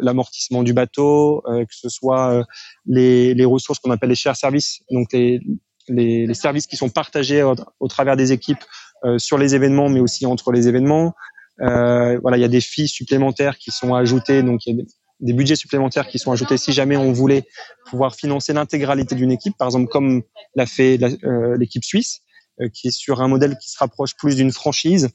l'amortissement 0.00 0.64
du 0.64 0.72
bateau, 0.72 1.44
que 1.46 1.74
ce 1.74 1.88
soit 1.88 2.44
les, 2.86 3.32
les 3.32 3.44
ressources 3.44 3.78
qu'on 3.78 3.92
appelle 3.92 4.08
les 4.08 4.16
chers 4.16 4.34
services, 4.34 4.80
donc 4.90 5.12
les, 5.12 5.40
les, 5.88 6.26
les, 6.26 6.34
services 6.34 6.66
qui 6.66 6.76
sont 6.76 6.88
partagés 6.88 7.44
au, 7.44 7.88
travers 7.88 8.16
des 8.16 8.32
équipes 8.32 8.64
euh, 9.04 9.18
sur 9.18 9.38
les 9.38 9.54
événements, 9.54 9.88
mais 9.88 10.00
aussi 10.00 10.26
entre 10.26 10.52
les 10.52 10.68
événements. 10.68 11.14
Euh, 11.60 12.18
voilà, 12.20 12.36
il 12.36 12.40
y 12.40 12.44
a 12.44 12.48
des 12.48 12.60
filles 12.60 12.88
supplémentaires 12.88 13.58
qui 13.58 13.70
sont 13.70 13.94
ajoutées, 13.94 14.42
donc 14.42 14.66
il 14.66 14.76
y 14.76 14.80
a 14.80 14.84
des, 15.20 15.32
budgets 15.32 15.56
supplémentaires 15.56 16.08
qui 16.08 16.18
sont 16.18 16.32
ajoutés 16.32 16.56
si 16.56 16.72
jamais 16.72 16.96
on 16.96 17.12
voulait 17.12 17.44
pouvoir 17.86 18.14
financer 18.14 18.52
l'intégralité 18.52 19.14
d'une 19.14 19.32
équipe, 19.32 19.56
par 19.58 19.68
exemple 19.68 19.88
comme 19.88 20.22
l'a 20.54 20.66
fait 20.66 20.98
euh, 21.24 21.56
l'équipe 21.56 21.84
suisse, 21.84 22.20
euh, 22.60 22.68
qui 22.68 22.88
est 22.88 22.96
sur 22.96 23.20
un 23.20 23.28
modèle 23.28 23.56
qui 23.58 23.70
se 23.70 23.78
rapproche 23.78 24.16
plus 24.16 24.36
d'une 24.36 24.52
franchise 24.52 25.10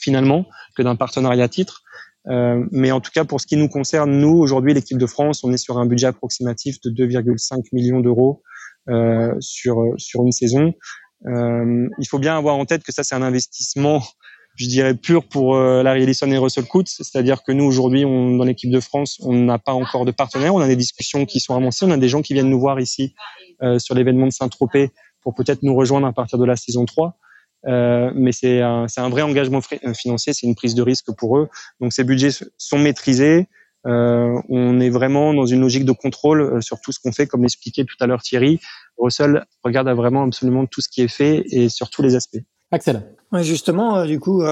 finalement 0.00 0.46
que 0.76 0.82
d'un 0.82 0.96
partenariat 0.96 1.48
titre. 1.48 1.82
Euh, 2.28 2.64
mais 2.72 2.90
en 2.90 3.00
tout 3.00 3.10
cas, 3.12 3.24
pour 3.24 3.40
ce 3.40 3.46
qui 3.46 3.56
nous 3.56 3.68
concerne, 3.68 4.10
nous, 4.10 4.36
aujourd'hui, 4.36 4.74
l'équipe 4.74 4.98
de 4.98 5.06
France, 5.06 5.44
on 5.44 5.52
est 5.52 5.58
sur 5.58 5.78
un 5.78 5.86
budget 5.86 6.08
approximatif 6.08 6.80
de 6.82 6.90
2,5 6.90 7.62
millions 7.72 8.00
d'euros 8.00 8.42
euh, 8.88 9.34
sur 9.40 9.94
sur 9.96 10.22
une 10.22 10.32
saison. 10.32 10.74
Euh, 11.26 11.88
il 11.98 12.06
faut 12.06 12.18
bien 12.18 12.36
avoir 12.36 12.56
en 12.56 12.64
tête 12.64 12.84
que 12.84 12.92
ça 12.92 13.02
c'est 13.02 13.14
un 13.14 13.22
investissement 13.22 14.02
je 14.58 14.68
dirais 14.68 14.94
pur 14.94 15.24
pour 15.24 15.56
euh, 15.56 15.82
Larry 15.82 16.02
Ellison 16.02 16.30
et 16.30 16.38
Russell 16.38 16.66
Coates, 16.66 16.88
c'est-à-dire 16.88 17.42
que 17.42 17.52
nous 17.52 17.64
aujourd'hui, 17.64 18.04
on, 18.04 18.36
dans 18.36 18.44
l'équipe 18.44 18.70
de 18.70 18.80
France, 18.80 19.18
on 19.22 19.32
n'a 19.32 19.58
pas 19.58 19.72
encore 19.72 20.04
de 20.04 20.10
partenaires, 20.10 20.54
on 20.54 20.60
a 20.60 20.68
des 20.68 20.76
discussions 20.76 21.24
qui 21.24 21.40
sont 21.40 21.54
avancées, 21.54 21.86
on 21.86 21.90
a 21.90 21.96
des 21.96 22.08
gens 22.08 22.22
qui 22.22 22.34
viennent 22.34 22.50
nous 22.50 22.60
voir 22.60 22.80
ici 22.80 23.14
euh, 23.62 23.78
sur 23.78 23.94
l'événement 23.94 24.26
de 24.26 24.32
Saint-Tropez 24.32 24.90
pour 25.22 25.34
peut-être 25.34 25.62
nous 25.62 25.74
rejoindre 25.74 26.06
à 26.06 26.12
partir 26.12 26.38
de 26.38 26.44
la 26.44 26.56
saison 26.56 26.84
3. 26.84 27.16
Euh, 27.66 28.10
mais 28.14 28.32
c'est 28.32 28.60
un, 28.60 28.86
un 28.96 29.08
vrai 29.08 29.22
engagement 29.22 29.60
financier, 29.94 30.32
c'est 30.32 30.46
une 30.46 30.54
prise 30.54 30.74
de 30.74 30.82
risque 30.82 31.12
pour 31.16 31.38
eux. 31.38 31.48
Donc 31.80 31.92
ces 31.92 32.04
budgets 32.04 32.30
sont 32.56 32.78
maîtrisés. 32.78 33.48
Euh, 33.86 34.40
on 34.48 34.80
est 34.80 34.90
vraiment 34.90 35.32
dans 35.32 35.46
une 35.46 35.60
logique 35.60 35.84
de 35.84 35.92
contrôle 35.92 36.40
euh, 36.40 36.60
sur 36.60 36.80
tout 36.80 36.92
ce 36.92 36.98
qu'on 36.98 37.12
fait, 37.12 37.26
comme 37.26 37.42
l'expliquait 37.42 37.84
tout 37.84 37.96
à 38.00 38.06
l'heure 38.06 38.22
Thierry. 38.22 38.60
Russell 38.98 39.44
regarde 39.62 39.88
vraiment 39.90 40.24
absolument 40.24 40.66
tout 40.66 40.80
ce 40.80 40.88
qui 40.88 41.02
est 41.02 41.08
fait 41.08 41.44
et 41.50 41.68
sur 41.68 41.90
tous 41.90 42.02
les 42.02 42.16
aspects. 42.16 42.42
Axel. 42.70 43.02
Oui, 43.30 43.44
justement, 43.44 43.98
euh, 43.98 44.06
du 44.06 44.18
coup, 44.18 44.42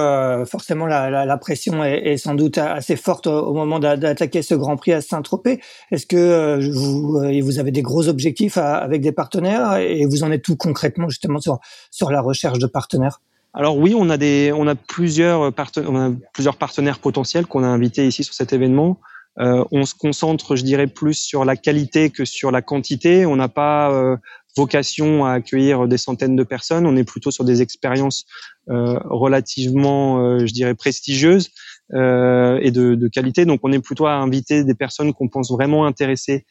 forcément, 0.45 0.85
la, 0.85 1.37
pression 1.37 1.83
est, 1.83 2.17
sans 2.17 2.35
doute 2.35 2.57
assez 2.57 2.95
forte 2.95 3.25
au 3.27 3.53
moment 3.53 3.79
d'attaquer 3.79 4.41
ce 4.41 4.53
Grand 4.53 4.77
Prix 4.77 4.93
à 4.93 5.01
Saint-Tropez. 5.01 5.59
Est-ce 5.91 6.05
que 6.05 6.59
vous, 6.71 7.19
vous 7.43 7.59
avez 7.59 7.71
des 7.71 7.81
gros 7.81 8.07
objectifs 8.07 8.57
avec 8.57 9.01
des 9.01 9.11
partenaires 9.11 9.77
et 9.77 10.05
vous 10.05 10.23
en 10.23 10.31
êtes 10.31 10.43
tout 10.43 10.55
concrètement 10.55 11.09
justement 11.09 11.39
sur, 11.39 11.59
sur 11.89 12.11
la 12.11 12.21
recherche 12.21 12.59
de 12.59 12.67
partenaires? 12.67 13.19
Alors 13.53 13.77
oui, 13.77 13.95
on 13.97 14.11
a 14.11 14.17
des, 14.17 14.51
on 14.55 14.67
a 14.67 14.75
plusieurs 14.75 15.51
partenaires, 15.51 15.89
on 15.91 16.11
a 16.11 16.13
plusieurs 16.33 16.57
partenaires 16.57 16.99
potentiels 16.99 17.47
qu'on 17.47 17.63
a 17.63 17.67
invités 17.67 18.07
ici 18.07 18.23
sur 18.23 18.35
cet 18.35 18.53
événement. 18.53 18.99
Euh, 19.39 19.63
on 19.71 19.85
se 19.85 19.93
concentre, 19.93 20.55
je 20.55 20.63
dirais, 20.63 20.87
plus 20.87 21.13
sur 21.13 21.45
la 21.45 21.55
qualité 21.55 22.09
que 22.09 22.25
sur 22.25 22.51
la 22.51 22.61
quantité. 22.61 23.25
On 23.25 23.35
n'a 23.35 23.49
pas 23.49 23.91
euh, 23.91 24.17
vocation 24.57 25.25
à 25.25 25.31
accueillir 25.33 25.87
des 25.87 25.97
centaines 25.97 26.35
de 26.35 26.43
personnes. 26.43 26.85
On 26.85 26.97
est 26.97 27.03
plutôt 27.05 27.31
sur 27.31 27.45
des 27.45 27.61
expériences 27.61 28.25
euh, 28.69 28.99
relativement, 29.05 30.39
je 30.39 30.51
dirais, 30.51 30.75
prestigieuses 30.75 31.51
et 31.93 32.71
de, 32.71 32.95
de, 32.95 33.07
qualité. 33.07 33.45
Donc, 33.45 33.61
on 33.63 33.71
est 33.71 33.79
plutôt 33.79 34.07
à 34.07 34.15
inviter 34.15 34.65
des 34.65 34.75
personnes 34.75 35.13
qu'on 35.13 35.29
pense 35.29 35.51
vraiment 35.51 35.85
intéressées 35.85 36.45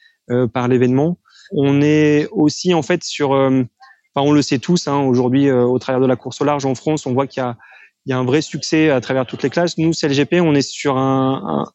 par 0.54 0.66
l'événement. 0.68 1.18
On 1.52 1.82
est 1.82 2.26
aussi 2.32 2.72
en 2.72 2.82
fait 2.82 3.04
sur, 3.04 3.32
enfin, 3.32 3.66
on 4.16 4.32
le 4.32 4.40
sait 4.40 4.58
tous, 4.58 4.88
hein, 4.88 5.00
aujourd'hui, 5.00 5.50
au 5.50 5.78
travers 5.78 6.00
de 6.00 6.06
la 6.06 6.16
course 6.16 6.40
au 6.40 6.44
large 6.44 6.64
en 6.64 6.74
France, 6.74 7.04
on 7.04 7.12
voit 7.12 7.26
qu'il 7.26 7.42
y 7.42 7.44
a 7.44 7.58
il 8.06 8.10
y 8.10 8.12
a 8.12 8.18
un 8.18 8.24
vrai 8.24 8.40
succès 8.40 8.88
à 8.90 9.00
travers 9.00 9.26
toutes 9.26 9.42
les 9.42 9.50
classes. 9.50 9.78
Nous, 9.78 9.90
CLGP, 9.90 10.34
on 10.40 10.54
est 10.54 10.62
sur 10.62 10.96
un 10.96 11.66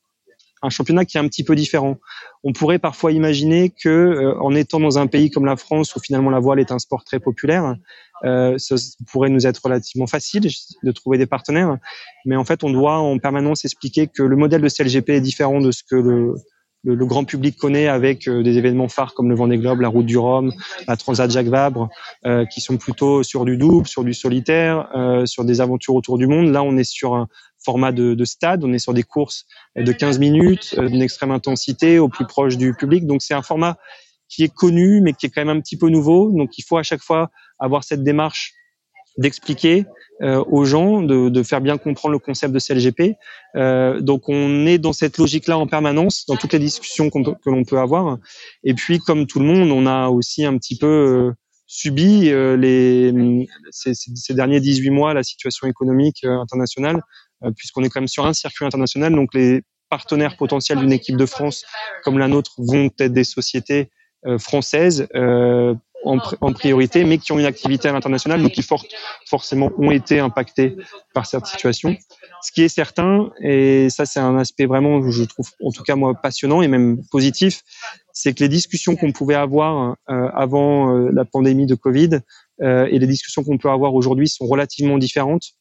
championnat 0.70 1.06
qui 1.06 1.18
est 1.18 1.20
un 1.20 1.28
petit 1.28 1.44
peu 1.44 1.56
différent. 1.56 1.98
On 2.44 2.54
pourrait 2.54 2.80
parfois 2.80 3.12
imaginer 3.12 3.70
que, 3.70 3.90
euh, 3.90 4.40
en 4.42 4.56
étant 4.56 4.80
dans 4.80 5.00
un 5.00 5.08
pays 5.08 5.30
comme 5.30 5.46
la 5.46 5.56
France, 5.56 5.96
où 5.96 6.00
finalement 6.00 6.30
la 6.30 6.40
voile 6.40 6.60
est 6.60 6.72
un 6.72 6.80
sport 6.80 7.04
très 7.04 7.20
populaire, 7.20 7.76
euh, 8.24 8.58
ça 8.58 8.76
pourrait 9.12 9.30
nous 9.30 9.48
être 9.48 9.60
relativement 9.64 10.08
facile 10.08 10.48
de 10.84 10.92
trouver 10.92 11.18
des 11.18 11.26
partenaires. 11.26 11.78
Mais 12.26 12.36
en 12.36 12.46
fait, 12.46 12.64
on 12.64 12.70
doit 12.70 13.00
en 13.00 13.18
permanence 13.18 13.66
expliquer 13.66 14.08
que 14.08 14.24
le 14.24 14.36
modèle 14.36 14.62
de 14.62 14.70
CLGP 14.70 15.10
est 15.10 15.22
différent 15.22 15.60
de 15.60 15.72
ce 15.72 15.84
que 15.84 15.96
le, 15.96 16.36
le, 16.84 17.06
grand 17.06 17.24
public 17.24 17.58
connaît 17.58 17.88
avec 17.88 18.28
euh, 18.28 18.44
des 18.44 18.58
événements 18.58 18.88
phares 18.88 19.14
comme 19.14 19.30
le 19.30 19.36
Vendée 19.36 19.58
Globe, 19.58 19.82
la 19.82 19.88
Route 19.88 20.06
du 20.06 20.18
Rhum, 20.18 20.52
la 20.88 20.98
Transat 20.98 21.30
Jacques 21.30 21.48
Vabre, 21.48 21.90
euh, 22.26 22.46
qui 22.46 22.62
sont 22.62 22.78
plutôt 22.78 23.24
sur 23.24 23.46
du 23.46 23.58
double, 23.58 23.88
sur 23.88 24.04
du 24.04 24.14
solitaire, 24.14 24.90
euh, 24.96 25.26
sur 25.26 25.46
des 25.46 25.62
aventures 25.62 25.96
autour 25.96 26.18
du 26.18 26.28
monde. 26.28 26.52
Là, 26.52 26.64
on 26.64 26.78
est 26.78 26.90
sur 26.90 27.16
un 27.16 27.28
format 27.64 27.92
de, 27.92 28.14
de 28.14 28.26
stade, 28.26 28.64
on 28.64 28.74
est 28.74 28.80
sur 28.80 28.94
des 28.94 29.04
courses 29.04 29.46
de 29.76 29.92
15 29.92 30.20
minutes, 30.20 30.80
d'une 30.80 31.02
extrême 31.02 31.32
intensité, 31.32 32.00
au 32.00 32.10
plus 32.10 32.26
proche 32.26 32.58
du 32.58 32.74
public. 32.74 33.06
Donc, 33.06 33.22
c'est 33.22 33.34
un 33.34 33.42
format 33.42 33.78
qui 34.30 34.44
est 34.44 34.54
connu, 34.54 35.02
mais 35.02 35.14
qui 35.14 35.26
est 35.26 35.30
quand 35.30 35.44
même 35.46 35.58
un 35.58 35.62
petit 35.62 35.78
peu 35.78 35.90
nouveau. 35.90 36.32
Donc, 36.32 36.58
il 36.58 36.64
faut 36.64 36.78
à 36.78 36.84
chaque 36.84 37.02
fois 37.02 37.30
avoir 37.60 37.84
cette 37.84 38.04
démarche 38.04 38.54
d'expliquer 39.18 39.86
euh, 40.22 40.44
aux 40.48 40.66
gens, 40.66 41.02
de, 41.02 41.30
de, 41.30 41.44
faire 41.44 41.62
bien 41.62 41.78
comprendre 41.78 42.14
le 42.14 42.20
concept 42.20 42.54
de 42.54 42.60
CLGP. 42.60 43.16
Euh, 43.56 44.00
donc 44.00 44.30
on 44.30 44.66
est 44.66 44.78
dans 44.78 44.94
cette 44.94 45.18
logique-là 45.18 45.58
en 45.58 45.68
permanence, 45.68 46.26
dans 46.28 46.38
toutes 46.38 46.54
les 46.54 46.60
discussions 46.60 47.10
que 47.10 47.50
l'on 47.50 47.64
peut 47.66 47.80
avoir. 47.80 48.18
Et 48.64 48.74
puis 48.74 49.00
comme 49.00 49.26
tout 49.26 49.40
le 49.40 49.46
monde, 49.46 49.72
on 49.72 49.86
a 49.86 50.08
aussi 50.08 50.46
un 50.46 50.58
petit 50.58 50.78
peu 50.78 50.88
euh, 50.88 51.32
subi 51.72 52.30
euh, 52.30 52.58
les, 52.58 53.48
ces, 53.72 53.94
ces, 53.94 54.34
derniers 54.34 54.60
18 54.60 54.90
mois 54.90 55.14
la 55.14 55.24
situation 55.24 55.68
économique 55.68 56.24
euh, 56.26 56.38
internationale, 56.38 57.02
puisqu'on 57.56 57.84
est 57.84 57.90
quand 57.90 58.02
même 58.02 58.08
sur 58.08 58.26
un 58.26 58.34
circuit 58.34 58.66
international. 58.66 59.14
Donc 59.14 59.34
les 59.34 59.62
partenaires 59.90 60.38
potentiels 60.38 60.80
d'une 60.80 60.94
équipe 60.94 61.18
de 61.18 61.26
France 61.26 61.66
comme 62.04 62.18
la 62.18 62.28
nôtre 62.28 62.54
vont 62.58 62.90
être 63.00 63.12
des 63.12 63.24
sociétés 63.24 63.90
françaises 64.38 65.08
en, 66.04 66.18
en, 66.42 66.54
priorité, 66.54 67.04
mais 67.04 67.18
qui 67.18 67.32
ont 67.32 67.40
une 67.40 67.46
activité 67.46 67.88
à 67.88 67.92
l'international, 67.92 68.42
donc 68.42 68.52
qui 68.52 68.66
forcément 69.28 69.72
ont 69.78 69.92
été 69.92 70.20
impactés 70.20 70.76
par 71.14 71.26
cette 71.26 71.46
situation. 71.46 71.96
Ce 72.42 72.52
qui 72.52 72.64
est 72.64 72.70
certain, 72.70 73.32
et 73.42 73.90
ça 73.90 74.06
c'est 74.06 74.20
un 74.20 74.38
aspect 74.38 74.66
vraiment, 74.66 75.10
je 75.12 75.24
trouve 75.24 75.50
en 75.64 75.72
tout 75.72 75.84
cas 75.84 75.96
moi 75.96 76.16
passionnant 76.16 76.62
et 76.62 76.68
même 76.68 77.02
positif, 77.12 77.62
c'est 78.14 78.34
que 78.34 78.44
les 78.44 78.50
discussions 78.50 78.96
qu'on 78.96 79.12
pouvait 79.12 79.36
avoir 79.36 79.96
euh, 80.10 80.30
avant 80.34 80.96
euh, 80.96 81.10
la 81.14 81.24
pandémie 81.24 81.68
de 81.68 81.76
Covid 81.76 82.20
euh, 82.62 82.88
et 82.90 83.00
les 83.00 83.08
discussions 83.08 83.44
qu'on 83.44 83.58
peut 83.58 83.70
avoir 83.70 83.94
aujourd'hui 83.94 84.28
sont 84.28 84.46
relativement 84.46 84.98
différentes. 84.98 85.54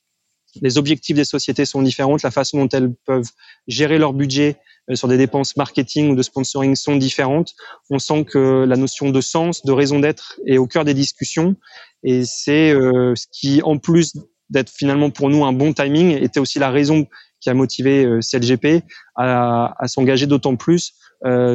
Les 0.63 0.79
objectifs 0.79 1.17
des 1.17 1.25
sociétés 1.25 1.65
sont 1.65 1.83
différentes, 1.83 2.23
la 2.23 2.31
façon 2.31 2.59
dont 2.59 2.69
elles 2.69 2.93
peuvent 3.07 3.31
gérer 3.69 3.99
leur 3.99 4.13
budget 4.13 4.57
euh, 4.91 4.95
sur 4.95 5.09
des 5.09 5.17
dépenses 5.17 5.57
marketing 5.57 6.11
ou 6.11 6.17
de 6.17 6.23
sponsoring 6.23 6.75
sont 6.75 6.97
différentes. 6.97 7.55
On 7.91 7.99
sent 7.99 8.25
que 8.25 8.65
la 8.67 8.77
notion 8.77 9.11
de 9.11 9.21
sens, 9.21 9.65
de 9.65 9.73
raison 9.73 10.01
d'être 10.01 10.41
est 10.47 10.59
au 10.59 10.67
cœur 10.67 10.85
des 10.85 10.95
discussions 10.95 11.57
et 12.03 12.25
c'est 12.25 12.73
euh, 12.73 13.15
ce 13.15 13.27
qui, 13.31 13.63
en 13.63 13.79
plus 13.79 14.15
d'être 14.49 14.71
finalement 14.71 15.11
pour 15.11 15.31
nous 15.31 15.45
un 15.45 15.53
bon 15.53 15.73
timing, 15.73 16.11
était 16.11 16.41
aussi 16.41 16.59
la 16.59 16.71
raison 16.71 17.07
qui 17.41 17.51
a 17.51 17.55
motivé 17.55 18.05
euh, 18.05 18.21
CLGP 18.21 18.83
à, 19.17 19.75
s'engager 19.87 20.27
d'autant 20.27 20.57
plus 20.57 20.95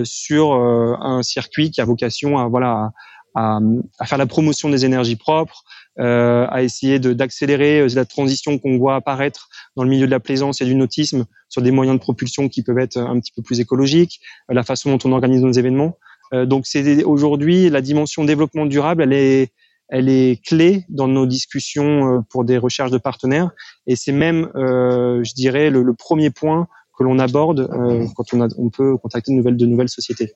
sur 0.04 0.54
un 0.54 1.24
circuit 1.24 1.72
qui 1.72 1.82
a 1.82 1.86
vocation 1.86 2.38
à 2.38 2.48
voilà 2.48 2.92
à, 3.36 3.60
faire 4.06 4.18
la 4.18 4.26
promotion 4.26 4.70
des 4.70 4.86
énergies 4.86 5.16
propres, 5.16 5.64
à 5.98 6.64
essayer 6.64 7.00
d'accélérer 7.00 7.82
euh, 7.82 7.90
la 7.96 8.06
transition 8.06 8.58
qu'on 8.58 8.78
voit 8.78 8.96
apparaître 8.96 9.48
dans 9.76 9.84
le 9.84 9.90
milieu 9.90 10.06
de 10.06 10.12
la 10.12 10.20
plaisance 10.20 10.62
et 10.62 10.66
du 10.66 10.76
nautisme 10.76 11.26
sur 11.50 11.62
des 11.62 11.72
moyens 11.72 11.98
de 11.98 12.02
propulsion 12.02 12.50
qui 12.50 12.64
peuvent 12.64 12.80
être 12.80 12.98
un 12.98 13.20
petit 13.20 13.32
peu 13.36 13.42
plus 13.42 13.60
écologiques, 13.60 14.20
euh, 14.50 14.54
la 14.54 14.64
façon 14.64 14.96
dont 14.96 15.10
on 15.10 15.14
organise 15.14 15.42
nos 15.42 15.52
événements. 15.52 15.98
donc 16.34 16.66
c'est 16.66 17.04
aujourd'hui 17.04 17.70
la 17.70 17.82
dimension 17.82 18.26
développement 18.26 18.66
durable, 18.66 19.04
elle 19.04 19.14
est 19.14 19.52
elle 19.90 20.10
est 20.10 20.44
clé 20.44 20.84
dans 20.90 21.08
nos 21.08 21.28
discussions 21.28 22.24
pour 22.32 22.44
des 22.44 22.58
recherches 22.58 22.90
de 22.90 22.98
partenaires 22.98 23.52
et 23.86 23.96
c'est 23.96 24.12
même, 24.12 24.50
euh, 24.56 25.24
je 25.24 25.34
dirais, 25.36 25.70
le, 25.70 25.84
le, 25.84 25.94
premier 25.94 26.32
point 26.32 26.68
que 26.98 27.04
l'on 27.04 27.20
aborde 27.20 27.70
euh, 27.72 28.06
quand 28.16 28.34
on, 28.34 28.42
a, 28.42 28.48
on 28.58 28.70
peut 28.70 28.98
contacter 28.98 29.32
de 29.32 29.38
nouvelles, 29.38 29.58
de 29.58 29.66
nouvelles 29.66 29.90
sociétés. 29.90 30.34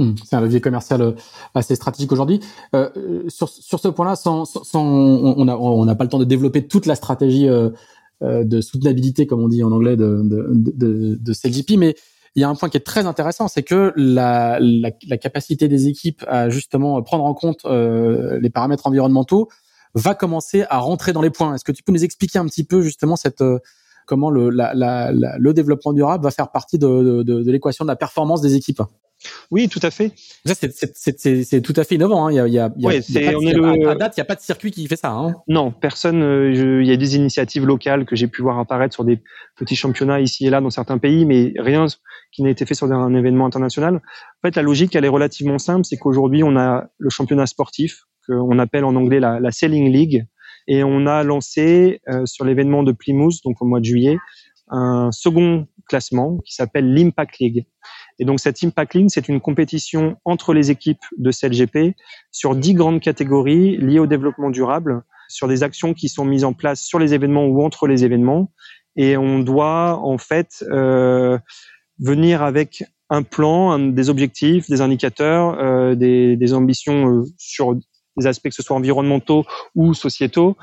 Hmm, 0.00 0.14
c'est 0.24 0.34
un 0.34 0.40
levier 0.40 0.62
commercial 0.62 1.02
euh, 1.02 1.12
assez 1.54 1.74
stratégique 1.74 2.10
aujourd'hui. 2.10 2.40
Euh, 2.74 2.88
sur, 3.28 3.50
sur 3.50 3.78
ce 3.78 3.88
point-là, 3.88 4.16
sans, 4.16 4.46
sans, 4.46 4.82
on 4.82 5.44
n'a 5.44 5.58
on 5.58 5.86
a 5.86 5.94
pas 5.94 6.04
le 6.04 6.10
temps 6.10 6.18
de 6.18 6.24
développer 6.24 6.66
toute 6.66 6.86
la 6.86 6.94
stratégie 6.94 7.46
euh, 7.46 7.68
euh 8.22 8.42
de 8.44 8.62
soutenabilité, 8.62 9.26
comme 9.26 9.42
on 9.42 9.48
dit 9.48 9.62
en 9.62 9.70
anglais, 9.70 9.96
de, 9.96 10.22
de, 10.24 10.48
de, 10.54 11.18
de 11.20 11.32
CGP, 11.34 11.76
mais 11.76 11.96
il 12.34 12.40
y 12.40 12.44
a 12.44 12.48
un 12.48 12.54
point 12.54 12.70
qui 12.70 12.78
est 12.78 12.86
très 12.86 13.04
intéressant, 13.04 13.46
c'est 13.46 13.62
que 13.62 13.92
la, 13.94 14.58
la, 14.58 14.90
la, 15.06 15.18
capacité 15.18 15.68
des 15.68 15.88
équipes 15.88 16.24
à 16.26 16.48
justement 16.48 17.02
prendre 17.02 17.24
en 17.24 17.34
compte 17.34 17.66
euh, 17.66 18.40
les 18.40 18.48
paramètres 18.48 18.86
environnementaux 18.86 19.48
va 19.94 20.14
commencer 20.14 20.64
à 20.70 20.78
rentrer 20.78 21.12
dans 21.12 21.20
les 21.20 21.30
points. 21.30 21.54
Est-ce 21.54 21.64
que 21.64 21.72
tu 21.72 21.82
peux 21.82 21.92
nous 21.92 22.04
expliquer 22.04 22.38
un 22.38 22.46
petit 22.46 22.64
peu 22.64 22.80
justement 22.80 23.16
cette 23.16 23.44
comment 24.06 24.30
le, 24.30 24.48
le 24.48 25.52
développement 25.52 25.92
durable 25.92 26.24
va 26.24 26.30
faire 26.30 26.50
partie 26.50 26.78
de, 26.78 27.22
de 27.22 27.50
l'équation 27.50 27.84
de 27.84 27.90
la 27.90 27.96
performance 27.96 28.40
des 28.40 28.54
équipes? 28.54 28.80
Oui, 29.50 29.68
tout 29.68 29.80
à 29.82 29.90
fait. 29.90 30.12
c'est 30.44 31.62
tout 31.62 31.72
à 31.76 31.84
fait 31.84 31.96
innovant. 31.96 32.26
Hein. 32.26 32.32
Il 32.32 32.36
y 32.36 32.40
a, 32.40 32.46
il 32.46 32.52
y 32.54 32.58
a, 32.58 32.72
il 32.76 32.82
y 32.82 32.88
a, 32.88 32.92
il 32.98 33.48
y 33.48 33.50
a 33.50 33.52
le... 33.52 33.88
à, 33.88 33.94
date, 33.94 34.16
il 34.16 34.20
n'y 34.20 34.22
a 34.22 34.24
pas 34.24 34.34
de 34.34 34.40
circuit 34.40 34.70
qui 34.70 34.86
fait 34.86 34.96
ça. 34.96 35.10
Hein. 35.10 35.34
Non, 35.48 35.72
personne. 35.72 36.22
Euh, 36.22 36.82
il 36.82 36.88
y 36.88 36.92
a 36.92 36.96
des 36.96 37.16
initiatives 37.16 37.66
locales 37.66 38.06
que 38.06 38.16
j'ai 38.16 38.28
pu 38.28 38.42
voir 38.42 38.58
apparaître 38.58 38.94
sur 38.94 39.04
des 39.04 39.22
petits 39.56 39.76
championnats 39.76 40.20
ici 40.20 40.46
et 40.46 40.50
là 40.50 40.60
dans 40.60 40.70
certains 40.70 40.98
pays, 40.98 41.24
mais 41.26 41.52
rien 41.58 41.86
qui 42.32 42.42
n'a 42.42 42.50
été 42.50 42.64
fait 42.64 42.74
sur 42.74 42.90
un 42.90 43.14
événement 43.14 43.46
international. 43.46 43.96
En 43.96 44.48
fait, 44.48 44.56
la 44.56 44.62
logique, 44.62 44.94
elle 44.94 45.04
est 45.04 45.08
relativement 45.08 45.58
simple. 45.58 45.84
C'est 45.84 45.96
qu'aujourd'hui, 45.96 46.42
on 46.42 46.56
a 46.56 46.88
le 46.98 47.10
championnat 47.10 47.46
sportif 47.46 48.04
qu'on 48.26 48.58
appelle 48.58 48.84
en 48.84 48.94
anglais 48.94 49.20
la, 49.20 49.40
la 49.40 49.50
Selling 49.50 49.92
League, 49.92 50.26
et 50.68 50.84
on 50.84 51.06
a 51.06 51.24
lancé 51.24 52.00
euh, 52.08 52.24
sur 52.26 52.44
l'événement 52.44 52.82
de 52.82 52.92
Plymouth, 52.92 53.42
donc 53.44 53.60
au 53.60 53.64
mois 53.64 53.80
de 53.80 53.84
juillet, 53.84 54.18
un 54.68 55.10
second 55.10 55.66
classement 55.88 56.38
qui 56.44 56.54
s'appelle 56.54 56.94
l'Impact 56.94 57.38
League. 57.40 57.66
Et 58.20 58.26
donc 58.26 58.38
cette 58.38 58.62
Impact 58.62 58.94
League, 58.94 59.08
c'est 59.08 59.28
une 59.28 59.40
compétition 59.40 60.16
entre 60.26 60.52
les 60.52 60.70
équipes 60.70 61.02
de 61.16 61.32
CLGP 61.32 61.96
sur 62.30 62.54
dix 62.54 62.74
grandes 62.74 63.00
catégories 63.00 63.78
liées 63.78 63.98
au 63.98 64.06
développement 64.06 64.50
durable, 64.50 65.02
sur 65.28 65.48
des 65.48 65.62
actions 65.62 65.94
qui 65.94 66.10
sont 66.10 66.26
mises 66.26 66.44
en 66.44 66.52
place 66.52 66.82
sur 66.82 66.98
les 66.98 67.14
événements 67.14 67.46
ou 67.46 67.64
entre 67.64 67.86
les 67.86 68.04
événements. 68.04 68.52
Et 68.94 69.16
on 69.16 69.38
doit 69.38 69.98
en 70.02 70.18
fait 70.18 70.62
euh, 70.70 71.38
venir 71.98 72.42
avec 72.42 72.84
un 73.08 73.22
plan, 73.22 73.78
des 73.78 74.10
objectifs, 74.10 74.68
des 74.68 74.82
indicateurs, 74.82 75.58
euh, 75.58 75.94
des, 75.94 76.52
ambitions 76.52 77.08
euh, 77.08 77.24
sur 77.38 77.74
des 77.74 78.26
aspects 78.26 78.50
que 78.50 78.54
ce 78.54 78.62
soit 78.62 78.76
environnementaux 78.76 79.44
ou 79.74 79.94
sociétaux 79.94 80.58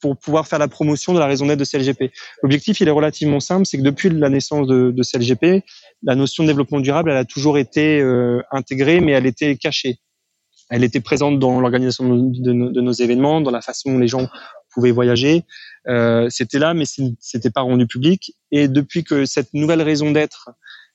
pour 0.00 0.16
pouvoir 0.16 0.46
faire 0.46 0.58
la 0.58 0.68
promotion 0.68 1.12
de 1.12 1.18
la 1.18 1.26
raison 1.26 1.46
d'être 1.46 1.58
de 1.58 1.64
CLGP. 1.64 2.12
L'objectif, 2.42 2.80
il 2.80 2.88
est 2.88 2.92
relativement 2.92 3.40
simple, 3.40 3.66
c'est 3.66 3.78
que 3.78 3.82
depuis 3.82 4.10
la 4.10 4.28
naissance 4.28 4.66
de, 4.66 5.02
CLGP, 5.02 5.64
la 6.02 6.14
notion 6.14 6.44
de 6.44 6.48
développement 6.48 6.80
durable, 6.80 7.10
elle 7.10 7.16
a 7.16 7.24
toujours 7.24 7.58
été 7.58 8.00
euh, 8.00 8.42
intégrée, 8.50 9.00
mais 9.00 9.12
elle 9.12 9.26
était 9.26 9.56
cachée. 9.56 9.98
Elle 10.70 10.84
était 10.84 11.00
présente 11.00 11.38
dans 11.38 11.60
l'organisation 11.60 12.08
de, 12.08 12.52
de, 12.52 12.80
nos 12.80 12.92
événements, 12.92 13.40
dans 13.40 13.50
la 13.50 13.60
façon 13.60 13.92
dont 13.92 13.98
les 13.98 14.08
gens 14.08 14.28
pouvaient 14.72 14.92
voyager. 14.92 15.44
Euh, 15.88 16.28
c'était 16.30 16.58
là, 16.58 16.74
mais 16.74 16.84
c'était 17.18 17.50
pas 17.50 17.62
rendu 17.62 17.86
public. 17.86 18.32
Et 18.52 18.68
depuis 18.68 19.02
que 19.02 19.24
cette 19.24 19.52
nouvelle 19.52 19.82
raison 19.82 20.12
d'être 20.12 20.50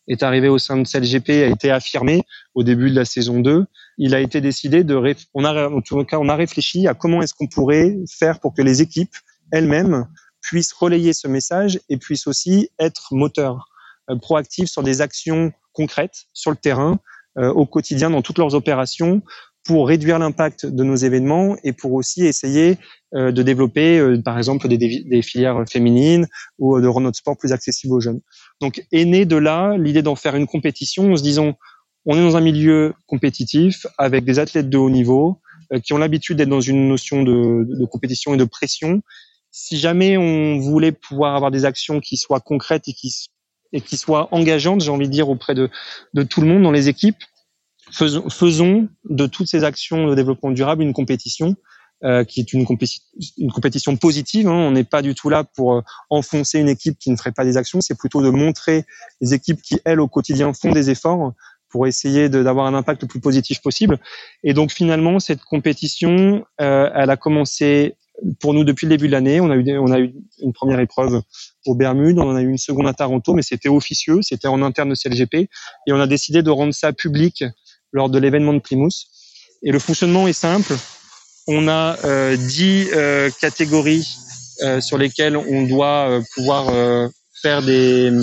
est 0.08 0.24
arrivée 0.24 0.50
au 0.50 0.58
sein 0.58 0.78
de 0.78 0.88
CLGP, 0.88 1.30
a 1.30 1.48
été 1.48 1.72
affirmée 1.72 2.24
au 2.54 2.64
début 2.64 2.90
de 2.90 2.96
la 2.96 3.06
saison 3.06 3.40
2, 3.40 3.66
il 3.98 4.14
a 4.16 4.20
été 4.20 4.42
décidé 4.42 4.84
de, 4.84 5.16
on 5.34 5.44
a, 5.44 5.70
en 5.70 5.82
tout 5.82 6.04
cas, 6.04 6.18
on 6.20 6.30
a 6.30 6.36
réfléchi 6.36 6.88
à 6.88 6.94
comment 6.94 7.22
est-ce 7.22 7.34
qu'on 7.34 7.48
pourrait 7.48 7.96
faire 8.10 8.40
pour 8.40 8.54
que 8.54 8.62
les 8.62 8.82
équipes 8.82 9.16
elles-mêmes 9.52 10.08
puissent 10.42 10.74
relayer 10.74 11.14
ce 11.14 11.28
message 11.28 11.80
et 11.90 11.98
puissent 11.98 12.28
aussi 12.28 12.70
être 12.80 13.14
moteurs, 13.14 13.70
euh, 14.10 14.16
proactifs 14.18 14.70
sur 14.70 14.84
des 14.84 15.02
actions 15.02 15.52
concrètes 15.74 16.26
sur 16.34 16.52
le 16.52 16.58
terrain, 16.58 17.00
euh, 17.38 17.52
au 17.52 17.66
quotidien, 17.66 18.10
dans 18.10 18.22
toutes 18.22 18.38
leurs 18.38 18.56
opérations, 18.56 19.22
pour 19.66 19.88
réduire 19.88 20.20
l'impact 20.20 20.66
de 20.68 20.84
nos 20.84 20.96
événements 20.96 21.58
et 21.64 21.74
pour 21.74 21.94
aussi 21.94 22.26
essayer 22.26 22.78
euh, 23.16 23.32
de 23.32 23.42
développer, 23.42 23.98
euh, 23.98 24.22
par 24.22 24.38
exemple, 24.38 24.68
des, 24.68 24.78
des, 24.78 25.22
filières 25.24 25.64
féminines 25.68 26.28
ou 26.60 26.80
de 26.80 26.88
rendre 26.88 27.06
notre 27.06 27.18
sport 27.18 27.36
plus 27.36 27.52
accessible 27.52 27.94
aux 27.94 28.00
jeunes. 28.00 28.22
Donc, 28.62 28.86
est 28.92 29.06
née 29.06 29.26
de 29.26 29.36
là 29.36 29.76
l'idée 29.78 30.04
d'en 30.04 30.16
faire 30.16 30.36
une 30.36 30.46
compétition 30.46 31.12
en 31.12 31.18
se 31.18 31.24
disant, 31.24 31.56
on 32.06 32.18
est 32.18 32.22
dans 32.22 32.38
un 32.38 32.42
milieu 32.42 32.94
compétitif 33.08 33.88
avec 33.98 34.26
des 34.26 34.40
athlètes 34.40 34.70
de 34.70 34.78
haut 34.78 34.90
niveau 34.90 35.40
euh, 35.74 35.80
qui 35.80 35.94
ont 35.94 35.98
l'habitude 35.98 36.38
d'être 36.38 36.50
dans 36.50 36.62
une 36.62 36.88
notion 36.88 37.24
de, 37.24 37.66
de, 37.68 37.86
compétition 37.86 38.34
et 38.34 38.38
de 38.38 38.44
pression. 38.44 39.02
Si 39.52 39.78
jamais 39.78 40.18
on 40.18 40.60
voulait 40.60 40.92
pouvoir 40.92 41.36
avoir 41.36 41.52
des 41.52 41.66
actions 41.66 42.00
qui 42.00 42.18
soient 42.18 42.42
concrètes 42.42 42.88
et 42.88 42.94
qui, 42.94 43.14
et 43.74 43.82
qui 43.82 43.98
soient 43.98 44.28
engageantes, 44.32 44.82
j'ai 44.82 44.92
envie 44.92 45.08
de 45.08 45.12
dire, 45.12 45.30
auprès 45.30 45.56
de, 45.56 45.70
de 46.14 46.24
tout 46.24 46.42
le 46.42 46.48
monde 46.48 46.64
dans 46.64 46.72
les 46.72 46.90
équipes, 46.90 47.18
faisons, 47.92 48.30
faisons 48.30 48.90
de 49.10 49.26
toutes 49.26 49.48
ces 49.48 49.64
actions 49.64 50.08
de 50.08 50.16
développement 50.16 50.52
durable 50.52 50.84
une 50.84 50.94
compétition 50.94 51.56
euh, 52.04 52.26
qui 52.26 52.42
est 52.42 52.54
une, 52.54 52.66
une 53.38 53.52
compétition 53.52 53.96
positive. 53.96 54.48
Hein. 54.48 54.54
On 54.54 54.72
n'est 54.72 54.84
pas 54.84 55.02
du 55.02 55.16
tout 55.16 55.30
là 55.30 55.44
pour 55.44 55.76
euh, 55.76 55.82
enfoncer 56.10 56.60
une 56.60 56.70
équipe 56.70 57.00
qui 57.00 57.10
ne 57.10 57.16
ferait 57.16 57.32
pas 57.32 57.46
des 57.46 57.58
actions. 57.58 57.80
C'est 57.82 57.98
plutôt 57.98 58.22
de 58.22 58.30
montrer 58.30 58.86
les 59.22 59.34
équipes 59.34 59.62
qui, 59.62 59.80
elles, 59.86 60.02
au 60.02 60.08
quotidien, 60.08 60.54
font 60.54 60.72
des 60.72 60.90
efforts 60.90 61.34
pour 61.76 61.88
essayer 61.88 62.30
d'avoir 62.30 62.68
un 62.68 62.74
impact 62.74 63.02
le 63.02 63.10
plus 63.10 63.20
positif 63.20 63.62
possible. 63.62 64.00
Et 64.46 64.54
donc 64.54 64.72
finalement, 64.72 65.20
cette 65.20 65.44
compétition, 65.44 66.46
euh, 66.62 66.90
elle 66.96 67.10
a 67.10 67.18
commencé 67.18 67.98
pour 68.40 68.54
nous 68.54 68.64
depuis 68.64 68.86
le 68.86 68.92
début 68.92 69.08
de 69.08 69.12
l'année. 69.12 69.42
On 69.42 69.52
a 69.52 69.58
eu 69.58 69.78
on 69.78 69.92
a 69.92 70.00
eu 70.00 70.14
une 70.42 70.54
première 70.54 70.80
épreuve 70.80 71.22
au 71.66 71.76
Bermudes, 71.76 72.18
on 72.18 72.30
en 72.30 72.36
a 72.38 72.42
eu 72.42 72.48
une 72.48 72.58
seconde 72.58 72.88
à 72.88 72.94
Taranto, 72.94 73.34
mais 73.34 73.42
c'était 73.42 73.68
officieux, 73.68 74.22
c'était 74.22 74.48
en 74.48 74.62
interne 74.62 74.92
de 74.92 74.96
CLGP, 74.96 75.36
et 75.36 75.92
on 75.92 76.00
a 76.00 76.08
décidé 76.08 76.44
de 76.44 76.50
rendre 76.50 76.74
ça 76.74 76.94
public 76.94 77.44
lors 77.92 78.10
de 78.10 78.20
l'événement 78.20 78.54
de 78.54 78.60
Plymouth. 78.60 78.96
Et 79.62 79.74
le 79.74 79.80
fonctionnement 79.80 80.30
est 80.30 80.40
simple. 80.48 80.76
On 81.48 81.68
a 81.68 81.98
euh, 82.06 82.38
dix 82.38 82.88
euh, 82.94 83.30
catégories 83.42 84.08
euh, 84.64 84.80
sur 84.80 84.98
lesquelles 84.98 85.36
on 85.36 85.64
doit 85.64 86.22
pouvoir 86.36 86.72
faire 87.42 87.62
des, 87.64 88.14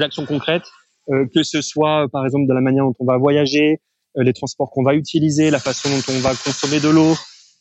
actions 0.00 0.24
concrètes 0.24 0.68
que 1.08 1.42
ce 1.42 1.60
soit 1.60 2.08
par 2.12 2.24
exemple 2.24 2.46
de 2.48 2.54
la 2.54 2.60
manière 2.60 2.84
dont 2.84 2.94
on 2.98 3.04
va 3.04 3.18
voyager, 3.18 3.80
euh, 4.16 4.22
les 4.22 4.32
transports 4.32 4.70
qu'on 4.70 4.84
va 4.84 4.94
utiliser, 4.94 5.50
la 5.50 5.58
façon 5.58 5.88
dont 5.88 6.14
on 6.14 6.18
va 6.20 6.30
consommer 6.30 6.78
de 6.78 6.88
l'eau, 6.88 7.14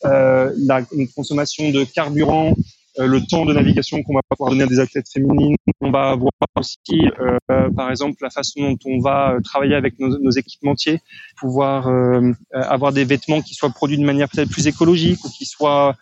euh, 0.06 0.52
la 0.58 0.82
consommation 1.16 1.70
de 1.72 1.84
carburant, 1.84 2.54
le 3.00 3.20
temps 3.22 3.44
de 3.46 3.54
navigation 3.54 4.04
qu'on 4.04 4.14
va 4.14 4.22
pouvoir 4.30 4.52
donner 4.52 4.66
à 4.66 4.68
des 4.68 4.80
athlètes 4.80 5.08
féminines. 5.12 5.56
On 5.82 5.90
va 5.90 6.12
avoir 6.12 6.32
aussi, 6.60 7.10
euh, 7.20 7.70
par 7.76 7.90
exemple, 7.90 8.18
la 8.22 8.30
façon 8.30 8.62
dont 8.62 8.78
on 8.86 9.00
va 9.00 9.38
travailler 9.44 9.74
avec 9.74 9.98
nos, 10.00 10.20
nos 10.20 10.30
équipementiers, 10.30 11.00
pouvoir 11.38 11.88
euh, 11.88 12.34
avoir 12.54 12.94
des 12.94 13.04
vêtements 13.04 13.42
qui 13.42 13.56
soient 13.56 13.72
produits 13.72 13.98
de 13.98 14.06
manière 14.06 14.30
peut-être 14.30 14.52
plus 14.52 14.68
écologique 14.68 15.26
ou 15.26 15.30
qui 15.30 15.46
soient 15.46 15.96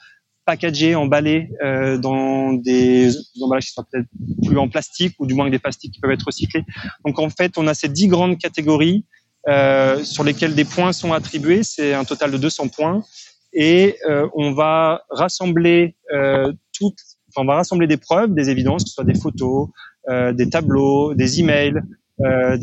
packagés, 0.52 0.96
emballés 0.96 1.50
euh, 1.64 1.98
dans 1.98 2.52
des 2.52 3.14
emballages 3.42 3.68
qui 3.68 3.72
sont 3.72 3.86
peut-être 3.90 4.08
plus 4.46 4.58
en 4.58 4.68
plastique 4.68 5.16
ou 5.20 5.26
du 5.26 5.34
moins 5.34 5.46
avec 5.46 5.54
des 5.54 5.60
plastiques 5.60 5.94
qui 5.94 6.02
peuvent 6.02 6.12
être 6.12 6.26
recyclés. 6.26 6.66
Donc 7.06 7.20
en 7.20 7.30
fait, 7.30 7.58
on 7.58 7.68
a 7.68 7.74
ces 7.74 7.88
dix 7.88 8.10
grandes 8.10 8.38
catégories 8.38 9.06
euh, 9.48 10.04
sur 10.04 10.26
lesquelles 10.26 10.54
des 10.54 10.66
points 10.66 10.92
sont 10.92 11.14
attribués. 11.14 11.64
C'est 11.64 11.94
un 11.94 12.04
total 12.04 12.32
de 12.32 12.38
200 12.38 12.68
points 12.68 13.02
et 13.54 13.96
euh, 14.10 14.28
on 14.36 14.52
va 14.52 15.04
rassembler 15.10 15.96
toutes, 16.78 17.00
on 17.38 17.46
va 17.46 17.56
rassembler 17.56 17.88
des 17.88 17.96
preuves, 17.98 18.34
des 18.34 18.50
évidences, 18.50 18.84
que 18.84 18.90
ce 18.90 18.96
soit 18.96 19.06
des 19.06 19.20
photos, 19.20 19.70
des 20.10 20.50
tableaux, 20.50 21.14
des 21.14 21.40
emails, 21.40 21.80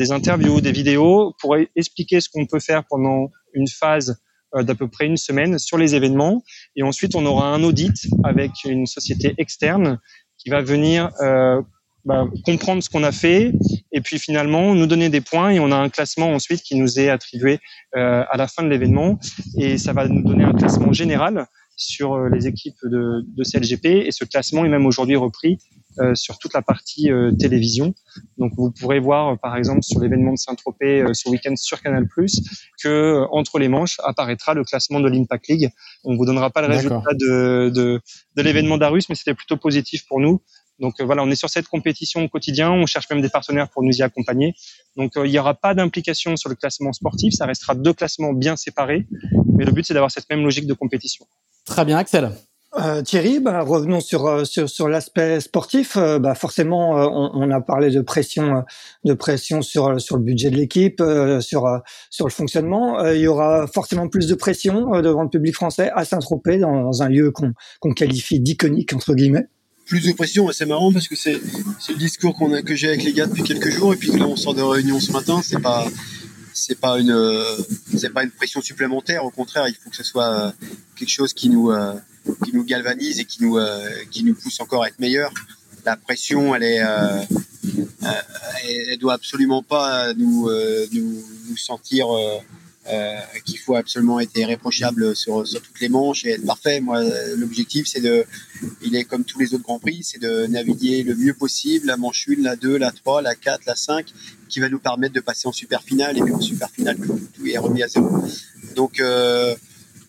des 0.01 0.13
interviews, 0.13 0.61
des 0.61 0.73
vidéos, 0.73 1.35
pour 1.41 1.57
expliquer 1.75 2.21
ce 2.21 2.29
qu'on 2.29 2.45
peut 2.45 2.61
faire 2.61 2.83
pendant 2.85 3.31
une 3.55 3.69
phase 3.69 4.21
d'à 4.55 4.75
peu 4.75 4.89
près 4.89 5.07
une 5.07 5.17
semaine 5.17 5.59
sur 5.59 5.79
les 5.79 5.95
événements. 5.95 6.43
Et 6.77 6.83
ensuite, 6.83 7.15
on 7.15 7.25
aura 7.27 7.49
un 7.49 7.63
audit 7.63 8.07
avec 8.25 8.51
une 8.65 8.87
société 8.87 9.35
externe 9.39 9.99
qui 10.39 10.51
va 10.51 10.63
venir 10.63 11.11
euh, 11.21 11.61
bah, 12.05 12.27
comprendre 12.45 12.83
ce 12.83 12.89
qu'on 12.89 13.03
a 13.03 13.13
fait 13.13 13.53
et 13.93 14.01
puis 14.01 14.19
finalement 14.19 14.75
nous 14.75 14.87
donner 14.87 15.11
des 15.11 15.21
points 15.21 15.51
et 15.51 15.61
on 15.61 15.71
a 15.73 15.77
un 15.77 15.89
classement 15.89 16.33
ensuite 16.33 16.63
qui 16.63 16.77
nous 16.77 16.99
est 16.99 17.11
attribué 17.11 17.59
euh, 17.97 18.25
à 18.31 18.37
la 18.37 18.47
fin 18.47 18.63
de 18.63 18.69
l'événement 18.69 19.19
et 19.59 19.77
ça 19.79 19.93
va 19.93 20.07
nous 20.09 20.23
donner 20.23 20.45
un 20.45 20.55
classement 20.55 20.93
général 20.93 21.47
sur 21.79 22.15
euh, 22.15 22.29
les 22.29 22.47
équipes 22.47 22.77
de, 22.83 23.25
de 23.25 23.45
CLGP 23.45 23.87
et 23.87 24.11
ce 24.11 24.25
classement 24.25 24.65
est 24.65 24.69
même 24.69 24.85
aujourd'hui 24.85 25.17
repris 25.17 25.59
euh, 26.01 26.15
sur 26.15 26.39
toute 26.39 26.53
la 26.53 26.61
partie 26.61 27.11
euh, 27.11 27.33
télévision. 27.33 27.95
Donc 28.37 28.53
vous 28.57 28.73
pourrez 28.73 28.99
voir 28.99 29.39
par 29.39 29.57
exemple 29.57 29.83
sur 29.83 30.01
l'événement 30.01 30.33
de 30.33 30.39
Saint-Tropez 30.39 31.05
ce 31.13 31.29
week-end 31.29 31.55
sur 31.57 31.81
Canal+, 31.81 32.07
que 32.83 33.25
entre 33.31 33.59
les 33.59 33.69
manches 33.69 33.97
apparaîtra 34.03 34.55
le 34.55 34.65
classement 34.65 35.01
de 35.01 35.09
l'Impact 35.09 35.49
League. 35.49 35.71
On 36.05 36.17
vous 36.17 36.27
donnera 36.27 36.51
pas 36.51 36.63
le 36.63 36.69
résultat 36.69 37.15
de, 37.15 37.71
de, 37.71 38.01
de 38.37 38.43
l'événement 38.43 38.77
d'Arus, 38.77 39.09
mais 39.09 39.15
c'était 39.15 39.35
plutôt 39.35 39.57
positif 39.57 40.05
pour 40.07 40.21
nous. 40.21 40.43
Donc 40.81 41.01
voilà, 41.01 41.25
on 41.25 41.31
est 41.31 41.37
sur 41.37 41.51
cette 41.51 41.67
compétition 41.67 42.23
au 42.25 42.29
quotidien, 42.29 42.71
on 42.71 42.87
cherche 42.87 43.11
même 43.11 43.21
des 43.21 43.29
partenaires 43.29 43.69
pour 43.69 43.83
nous 43.83 43.93
y 43.93 44.03
accompagner. 44.03 44.55
Donc 44.97 45.13
il 45.17 45.31
n'y 45.31 45.39
aura 45.39 45.55
pas 45.55 45.75
d'implication 45.75 46.37
sur 46.37 46.49
le 46.49 46.55
classement 46.55 46.93
sportif, 46.93 47.35
ça 47.35 47.47
restera 47.47 47.75
deux 47.75 47.93
classements 47.93 48.33
bien 48.33 48.57
séparés, 48.57 49.07
mais 49.57 49.65
le 49.65 49.73
but 49.73 49.85
c'est 49.85 49.95
d'avoir 49.95 50.11
cette 50.11 50.29
même 50.31 50.43
logique 50.43 50.67
de 50.67 50.75
compétition. 50.75 51.27
Très 51.69 51.85
bien, 51.85 51.99
Axel. 51.99 52.31
Euh, 52.79 53.03
Thierry, 53.03 53.41
bah, 53.41 53.61
revenons 53.61 54.01
sur 54.01 54.27
euh, 54.27 54.45
sur, 54.45 54.69
sur 54.71 54.89
l'aspect 54.89 55.41
sportif. 55.41 55.97
Euh, 55.97 56.19
bah, 56.19 56.35
forcément, 56.35 56.93
on, 56.93 57.31
on, 57.35 57.51
a 57.51 57.61
parlé 57.61 57.91
de 57.91 58.01
pression, 58.01 58.63
de 59.05 59.15
pression 59.15 59.61
sur 59.61 60.01
sur 60.01 60.17
le 60.17 60.23
budget 60.23 60.51
de 60.51 60.57
l'équipe, 60.57 61.03
sur 61.41 61.81
sur 62.11 62.27
le 62.27 62.33
fonctionnement. 62.33 63.05
il 63.07 63.21
y 63.21 63.27
aura 63.27 63.67
forcément 63.67 64.09
plus 64.09 64.27
de 64.29 64.35
pression 64.35 65.01
devant 65.01 65.23
le 65.23 65.29
public 65.29 65.55
français 65.55 65.91
à 65.95 66.05
Saint-Tropez, 66.05 66.59
dans, 66.59 66.85
dans, 66.85 67.03
un 67.03 67.09
lieu 67.09 67.31
qu'on 67.31 67.53
qu'on 67.81 67.93
qualifie 67.93 68.41
d'iconique 68.41 68.93
entre 68.95 69.15
guillemets. 69.15 69.47
Plus 69.87 70.07
de 70.07 70.13
pression, 70.13 70.51
c'est 70.53 70.67
marrant 70.67 70.93
parce 70.93 71.09
que 71.09 71.17
c'est 71.17 71.41
c'est 71.81 71.93
le 71.93 71.99
discours 71.99 72.35
qu'on 72.35 72.53
a 72.53 72.63
que 72.63 72.75
j'ai 72.75 72.89
avec 72.89 73.05
les 73.05 73.13
gars 73.13 73.27
depuis 73.27 73.43
quelques 73.43 73.71
jours 73.71 73.93
et 73.93 73.97
puis 73.97 74.11
là 74.11 74.27
on 74.27 74.37
sort 74.37 74.55
de 74.55 74.63
réunion 74.63 75.01
ce 75.01 75.13
matin. 75.13 75.41
C'est 75.43 75.61
pas 75.61 75.87
c'est 76.59 76.79
pas 76.79 76.99
une 76.99 77.17
c'est 77.97 78.11
pas 78.11 78.25
une 78.25 78.31
pression 78.31 78.61
supplémentaire. 78.61 79.25
Au 79.25 79.31
contraire, 79.31 79.69
il 79.69 79.75
faut 79.75 79.91
que 79.91 79.97
ce 79.97 80.05
soit 80.05 80.53
quelque 80.97 81.09
chose 81.09 81.33
qui 81.33 81.49
nous 81.49 81.73
qui 82.45 82.53
nous 82.53 82.65
galvanise 82.65 83.21
et 83.21 83.25
qui 83.25 83.43
nous 83.43 83.59
qui 84.11 84.25
nous 84.25 84.35
pousse 84.35 84.61
encore 84.61 84.85
à 84.85 84.89
être 84.89 84.99
meilleurs. 84.99 85.33
La 85.85 85.97
pression, 85.97 86.55
elle 86.55 86.65
est 86.65 86.83
elle, 88.91 88.99
doit 88.99 89.15
absolument 89.15 89.63
pas 89.63 90.13
nous 90.15 90.51
nous, 90.93 91.57
sentir 91.57 92.15
euh, 92.15 92.39
qu'il 93.45 93.59
faut 93.59 93.75
absolument 93.77 94.21
être 94.21 94.37
irréprochable 94.37 95.15
sur, 95.15 95.47
sur 95.47 95.61
toutes 95.61 95.81
les 95.81 95.89
manches 95.89 96.25
et 96.25 96.31
être 96.31 96.47
parfait. 96.47 96.81
Moi, 96.81 97.03
l'objectif, 97.37 97.87
c'est 97.87 98.01
de, 98.01 98.25
il 98.83 98.97
est 98.97 99.05
comme 99.05 99.25
tous 99.25 99.39
les 99.39 99.55
autres 99.55 99.65
grands 99.65 99.79
prix, 99.79 100.01
c'est 100.03 100.21
de 100.21 100.47
naviguer 100.47 101.03
le 101.03 101.15
mieux 101.15 101.35
possible 101.35 101.87
la 101.87 101.97
manche 101.97 102.29
1, 102.29 102.43
la 102.43 102.57
2, 102.57 102.79
la 102.79 102.91
3, 102.93 103.23
la 103.23 103.35
4, 103.35 103.67
la 103.67 103.75
5, 103.75 104.07
qui 104.49 104.61
va 104.61 104.69
nous 104.69 104.79
permettre 104.79 105.15
de 105.15 105.21
passer 105.21 105.49
en 105.49 105.53
super 105.53 105.83
finale 105.83 106.19
et 106.19 106.23
puis 106.23 106.33
en 106.33 106.41
super 106.41 106.71
finale, 106.71 106.97
tout 106.99 107.47
est 107.47 107.59
remis 107.59 107.83
à 107.83 107.89
zéro. 107.89 108.09
Donc, 108.75 109.01
euh, 109.01 109.55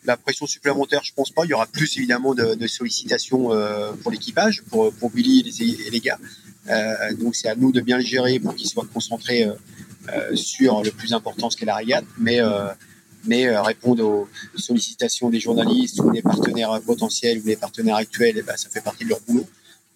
la 0.06 0.18
pression 0.18 0.46
supplémentaire, 0.48 1.02
je 1.04 1.14
pense 1.14 1.32
pas. 1.32 1.44
Il 1.46 1.50
y 1.50 1.54
aura 1.54 1.68
plus 1.68 1.98
évidemment 1.98 2.34
de, 2.34 2.56
de 2.56 2.68
sollicitations 2.68 3.54
euh, 3.54 3.92
pour 4.02 4.12
l'équipage, 4.12 4.64
pour, 4.70 4.94
pour 4.94 5.10
Billy 5.10 5.40
et 5.40 5.44
les, 5.44 5.88
et 5.88 5.90
les 5.90 6.00
gars. 6.00 6.20
Euh, 6.70 7.14
donc 7.16 7.36
c'est 7.36 7.50
à 7.50 7.56
nous 7.56 7.72
de 7.72 7.82
bien 7.82 7.98
le 7.98 8.04
gérer 8.04 8.40
pour 8.40 8.56
qu'ils 8.56 8.70
soient 8.70 8.86
concentrés 8.94 9.44
euh, 9.44 9.54
euh, 10.14 10.36
sur 10.36 10.84
le 10.84 10.92
plus 10.92 11.14
important, 11.14 11.50
ce 11.50 11.58
qu'est 11.58 11.66
la 11.66 11.76
régate, 11.76 12.06
mais 12.18 12.40
mais 13.26 13.54
répondre 13.60 14.06
aux 14.06 14.30
sollicitations 14.56 15.30
des 15.30 15.42
journalistes 15.42 16.00
ou 16.00 16.10
des 16.10 16.22
partenaires 16.22 16.80
potentiels 16.86 17.40
ou 17.40 17.42
des 17.42 17.58
partenaires 17.58 17.98
actuels, 17.98 18.36
eh 18.38 18.42
ben, 18.42 18.56
ça 18.56 18.70
fait 18.70 18.80
partie 18.80 19.04
de 19.04 19.10
leur 19.10 19.20
boulot. 19.28 19.46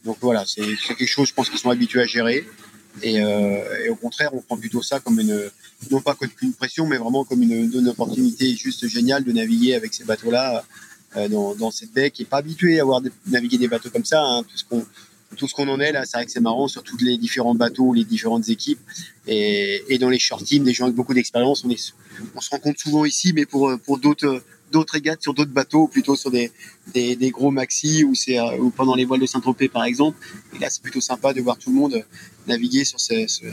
Donc 0.04 0.18
voilà, 0.20 0.44
c'est 0.46 0.62
quelque 0.98 1.06
chose, 1.06 1.30
je 1.30 1.34
pense 1.34 1.50
qu'ils 1.50 1.58
sont 1.58 1.70
habitués 1.70 2.02
à 2.02 2.06
gérer. 2.06 2.46
Et, 3.02 3.24
au 3.90 3.96
contraire, 3.96 4.32
on 4.34 4.42
prend 4.42 4.58
plutôt 4.58 4.82
ça 4.82 5.00
comme 5.00 5.22
une, 5.22 5.50
non 5.90 6.02
pas 6.02 6.16
comme 6.16 6.28
une 6.42 6.52
pression, 6.52 6.86
mais 6.86 6.98
vraiment 6.98 7.24
comme 7.24 7.42
une, 7.42 7.88
opportunité 7.88 8.54
juste 8.58 8.90
géniale 8.90 9.24
de 9.24 9.32
naviguer 9.32 9.74
avec 9.76 9.94
ces 9.94 10.04
bateaux-là 10.04 10.66
dans, 11.30 11.72
cette 11.72 11.94
baie 11.94 12.12
qui 12.12 12.24
n'est 12.24 12.30
pas 12.30 12.38
habitué 12.38 12.80
à 12.80 12.82
avoir 12.82 13.02
naviguer 13.26 13.58
des 13.58 13.70
bateaux 13.70 13.90
comme 13.90 14.04
ça. 14.04 14.22
Hein, 14.22 14.44
tout 14.44 14.58
ce 14.58 14.66
qu'on 14.66 14.86
tout 15.36 15.48
ce 15.48 15.54
qu'on 15.54 15.68
en 15.68 15.80
est 15.80 15.92
là, 15.92 16.06
c'est 16.06 16.18
vrai 16.18 16.26
que 16.26 16.32
c'est 16.32 16.40
marrant 16.40 16.68
sur 16.68 16.84
tous 16.84 16.98
les 16.98 17.18
différents 17.18 17.56
bateaux, 17.56 17.94
les 17.94 18.06
différentes 18.06 18.50
équipes 18.50 18.80
et, 19.28 19.84
et 19.90 19.98
dans 19.98 20.10
les 20.10 20.20
short 20.20 20.44
teams, 20.44 20.64
des 20.64 20.74
gens 20.74 20.86
avec 20.86 20.96
beaucoup 20.96 21.14
d'expérience. 21.14 21.64
On, 21.66 21.70
est, 21.70 21.94
on 22.36 22.42
se 22.42 22.50
rencontre 22.50 22.80
souvent 22.80 23.06
ici, 23.06 23.34
mais 23.34 23.46
pour 23.46 23.72
pour 23.86 23.98
d'autres 23.98 24.44
d'autres 24.72 24.94
régates 24.94 25.22
sur 25.22 25.36
d'autres 25.36 25.52
bateaux, 25.52 25.88
plutôt 25.88 26.16
sur 26.16 26.32
des, 26.32 26.52
des, 26.96 27.16
des 27.16 27.30
gros 27.30 27.52
maxi 27.52 28.04
ou 28.04 28.16
c'est 28.16 28.40
ou 28.58 28.72
pendant 28.72 28.96
les 28.96 29.06
voiles 29.06 29.20
de 29.20 29.28
Saint-Tropez 29.28 29.70
par 29.70 29.84
exemple. 29.84 30.18
Et 30.56 30.60
là, 30.60 30.70
c'est 30.72 30.82
plutôt 30.82 31.02
sympa 31.02 31.32
de 31.34 31.42
voir 31.42 31.58
tout 31.60 31.70
le 31.70 31.76
monde 31.76 32.04
naviguer 32.48 32.84
sur 32.84 33.00
ce, 33.00 33.28
ce, 33.28 33.46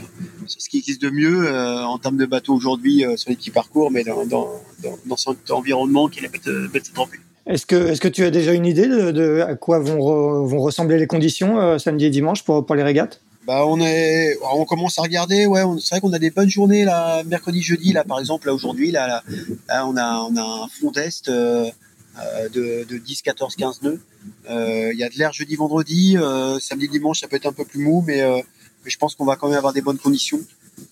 ce 0.47 0.69
qui 0.69 0.79
existe 0.79 1.01
de 1.01 1.11
mieux 1.11 1.47
euh, 1.47 1.85
en 1.85 1.99
termes 1.99 2.17
de 2.17 2.25
bateaux 2.25 2.55
aujourd'hui 2.55 3.05
euh, 3.05 3.17
sur 3.17 3.29
les 3.29 3.35
petits 3.35 3.51
parcours, 3.51 3.91
mais 3.91 4.03
dans, 4.03 4.25
dans, 4.25 4.49
dans, 4.81 4.97
dans 5.05 5.15
cet 5.15 5.51
environnement 5.51 6.09
qui 6.09 6.19
est 6.19 6.23
la 6.23 6.29
bête, 6.29 6.49
bête 6.71 6.85
Saint-Tropez. 6.87 7.19
Est-ce 7.47 7.65
que, 7.65 7.75
est-ce 7.87 8.01
que 8.01 8.07
tu 8.07 8.23
as 8.23 8.31
déjà 8.31 8.53
une 8.53 8.65
idée 8.65 8.87
de, 8.87 9.41
à 9.41 9.55
quoi 9.55 9.79
vont, 9.79 10.45
vont 10.45 10.59
ressembler 10.59 10.97
les 10.97 11.07
conditions 11.07 11.59
euh, 11.59 11.77
samedi 11.77 12.05
et 12.05 12.09
dimanche 12.09 12.43
pour, 12.43 12.65
pour 12.65 12.75
les 12.75 12.83
régates? 12.83 13.21
Bah 13.47 13.65
on 13.65 13.79
est, 13.81 14.37
on 14.53 14.65
commence 14.65 14.99
à 14.99 15.01
regarder. 15.01 15.47
Ouais, 15.47 15.63
c'est 15.79 15.95
vrai 15.95 16.01
qu'on 16.01 16.13
a 16.13 16.19
des 16.19 16.29
bonnes 16.29 16.49
journées 16.49 16.85
là, 16.85 17.23
mercredi, 17.23 17.61
jeudi 17.61 17.91
là, 17.91 18.03
par 18.03 18.19
exemple 18.19 18.45
là 18.45 18.53
aujourd'hui 18.53 18.91
là, 18.91 19.23
là, 19.67 19.87
on 19.87 19.97
a 19.97 20.27
on 20.29 20.35
a 20.37 20.65
un 20.65 20.67
fond 20.67 20.91
d'est 20.91 21.27
euh, 21.27 22.49
de, 22.49 22.85
de 22.87 22.97
10, 22.97 23.21
14, 23.21 23.55
15 23.55 23.81
nœuds. 23.83 23.99
Il 24.45 24.51
euh, 24.51 24.93
y 24.93 25.03
a 25.03 25.09
de 25.09 25.17
l'air 25.17 25.33
jeudi, 25.33 25.55
vendredi, 25.55 26.17
euh, 26.17 26.59
samedi, 26.59 26.87
dimanche, 26.87 27.21
ça 27.21 27.27
peut 27.27 27.37
être 27.37 27.45
un 27.45 27.53
peu 27.53 27.65
plus 27.65 27.83
mou, 27.83 28.05
euh, 28.09 28.41
mais 28.83 28.89
je 28.89 28.97
pense 28.97 29.15
qu'on 29.15 29.25
va 29.25 29.35
quand 29.35 29.47
même 29.47 29.57
avoir 29.57 29.73
des 29.73 29.81
bonnes 29.81 29.97
conditions. 29.97 30.39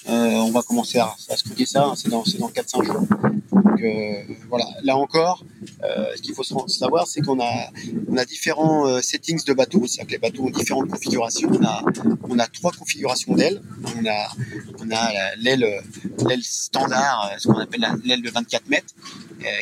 On 0.07 0.51
va 0.51 0.61
commencer 0.61 0.99
à, 0.99 1.15
à 1.29 1.35
ça. 1.65 1.83
Hein, 1.83 1.93
c'est 1.95 2.09
dans 2.09 2.25
c'est 2.25 2.37
dans 2.37 2.49
4-5 2.49 2.85
jours. 2.85 3.07
Euh, 3.83 4.23
voilà, 4.49 4.65
là 4.83 4.97
encore, 4.97 5.43
euh, 5.83 6.05
ce 6.15 6.21
qu'il 6.21 6.33
faut 6.33 6.43
savoir, 6.43 7.07
c'est 7.07 7.21
qu'on 7.21 7.39
a, 7.39 8.25
différents 8.25 8.87
euh, 8.87 9.01
settings 9.01 9.43
de 9.45 9.53
bateaux, 9.53 9.85
c'est-à-dire 9.87 10.07
que 10.07 10.11
les 10.11 10.17
bateaux 10.17 10.43
ont 10.43 10.49
différentes 10.49 10.89
configurations. 10.89 11.49
On 12.29 12.39
a, 12.39 12.47
trois 12.47 12.71
configurations 12.71 13.35
d'ailes. 13.35 13.61
On 13.97 14.05
a, 14.05 15.35
l'aile, 15.37 15.81
standard, 16.41 17.31
ce 17.37 17.47
qu'on 17.47 17.59
appelle 17.59 17.87
l'aile 18.03 18.21
de 18.21 18.29
24 18.29 18.67
mètres, 18.69 18.93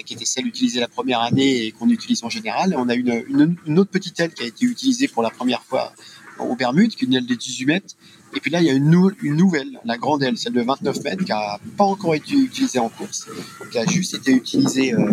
qui 0.06 0.14
était 0.16 0.26
celle 0.26 0.48
utilisée 0.48 0.80
la 0.80 0.88
première 0.88 1.22
année 1.22 1.66
et 1.66 1.72
qu'on 1.72 1.90
utilise 1.90 2.24
en 2.24 2.30
général. 2.30 2.76
On 2.78 2.90
a 2.90 2.96
une, 2.96 3.58
une, 3.66 3.80
autre 3.80 3.92
petite 3.92 4.20
aile 4.20 4.34
qui 4.34 4.44
a 4.44 4.48
été 4.48 4.66
utilisée 4.66 5.08
pour 5.08 5.22
la 5.24 5.30
première 5.30 5.64
fois 5.64 5.94
au 6.40 6.56
Bermudes, 6.56 6.96
qui 6.96 7.06
est 7.06 7.08
une 7.08 7.16
aile 7.16 7.26
de 7.26 7.36
18 7.36 7.66
mètres, 7.66 7.96
et 8.38 8.40
puis 8.40 8.52
là, 8.52 8.62
il 8.62 8.68
y 8.68 8.70
a 8.70 8.74
une, 8.74 8.90
nou 8.90 9.12
une 9.24 9.36
nouvelle, 9.36 9.80
la 9.84 9.98
grande 9.98 10.22
aile, 10.22 10.38
celle 10.38 10.54
de 10.54 10.62
29 10.62 11.04
mètres, 11.04 11.26
qui 11.26 11.32
n'a 11.32 11.60
pas 11.76 11.84
encore 11.84 12.14
été 12.14 12.34
utilisée 12.34 12.80
en 12.80 12.90
course, 12.90 13.28
qui 13.72 13.80
a 13.80 13.86
juste 13.86 14.14
été 14.14 14.32
utilisée 14.32 14.94
euh, 14.94 15.12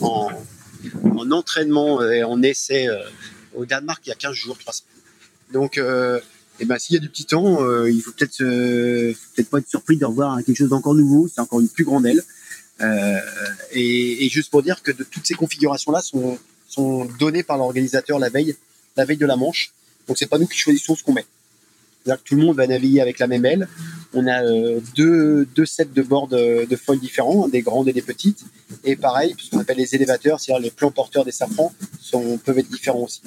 en, 0.00 0.30
en, 1.16 1.30
entraînement 1.30 2.02
et 2.02 2.24
en 2.24 2.42
essai 2.42 2.88
euh, 2.88 2.98
au 3.54 3.64
Danemark 3.64 4.02
il 4.04 4.08
y 4.08 4.12
a 4.12 4.16
15 4.16 4.32
jours, 4.32 4.58
3 4.58 4.72
semaines. 4.72 5.02
Donc, 5.52 5.78
euh, 5.78 6.18
et 6.58 6.64
ben, 6.64 6.78
s'il 6.78 6.94
y 6.94 6.96
a 6.96 7.00
du 7.00 7.08
petit 7.08 7.24
temps, 7.24 7.62
euh, 7.62 7.88
il 7.90 8.02
faut 8.02 8.10
peut-être 8.10 8.38
peut-être 8.38 9.50
pas 9.50 9.58
être 9.58 9.68
surpris 9.68 9.96
de 9.96 10.04
revoir 10.04 10.36
quelque 10.44 10.56
chose 10.56 10.68
d'encore 10.68 10.94
nouveau. 10.94 11.28
C'est 11.32 11.40
encore 11.40 11.60
une 11.60 11.68
plus 11.68 11.84
grande 11.84 12.06
aile. 12.06 12.22
Euh, 12.80 13.20
et, 13.72 14.24
et, 14.24 14.28
juste 14.28 14.50
pour 14.50 14.62
dire 14.62 14.82
que 14.82 14.90
de, 14.90 15.04
toutes 15.04 15.26
ces 15.26 15.34
configurations-là 15.34 16.00
sont, 16.00 16.38
sont 16.68 17.04
données 17.20 17.44
par 17.44 17.56
l'organisateur 17.56 18.18
la 18.18 18.30
veille, 18.30 18.56
la 18.96 19.04
veille 19.04 19.16
de 19.16 19.26
la 19.26 19.36
manche. 19.36 19.72
Donc 20.08 20.18
c'est 20.18 20.26
pas 20.26 20.38
nous 20.38 20.48
qui 20.48 20.58
choisissons 20.58 20.96
ce 20.96 21.04
qu'on 21.04 21.12
met. 21.12 21.24
C'est-à-dire 22.04 22.22
que 22.22 22.28
tout 22.28 22.36
le 22.36 22.42
monde 22.42 22.56
va 22.56 22.66
naviguer 22.66 23.00
avec 23.00 23.18
la 23.18 23.26
même 23.26 23.44
aile. 23.46 23.68
On 24.12 24.26
a 24.26 24.44
euh, 24.44 24.80
deux, 24.94 25.46
deux 25.46 25.64
sets 25.64 25.86
de 25.86 26.02
bords 26.02 26.28
de, 26.28 26.66
de 26.68 26.76
foils 26.76 27.00
différents, 27.00 27.48
des 27.48 27.62
grandes 27.62 27.88
et 27.88 27.92
des 27.92 28.02
petites. 28.02 28.44
Et 28.84 28.94
pareil, 28.94 29.34
ce 29.38 29.50
qu'on 29.50 29.58
appelle 29.58 29.78
les 29.78 29.94
élévateurs, 29.94 30.38
c'est-à-dire 30.38 30.62
les 30.62 30.70
plans 30.70 30.90
porteurs 30.90 31.24
des 31.24 31.32
safrans, 31.32 31.72
sont, 32.00 32.38
peuvent 32.38 32.58
être 32.58 32.70
différents 32.70 33.04
aussi. 33.04 33.22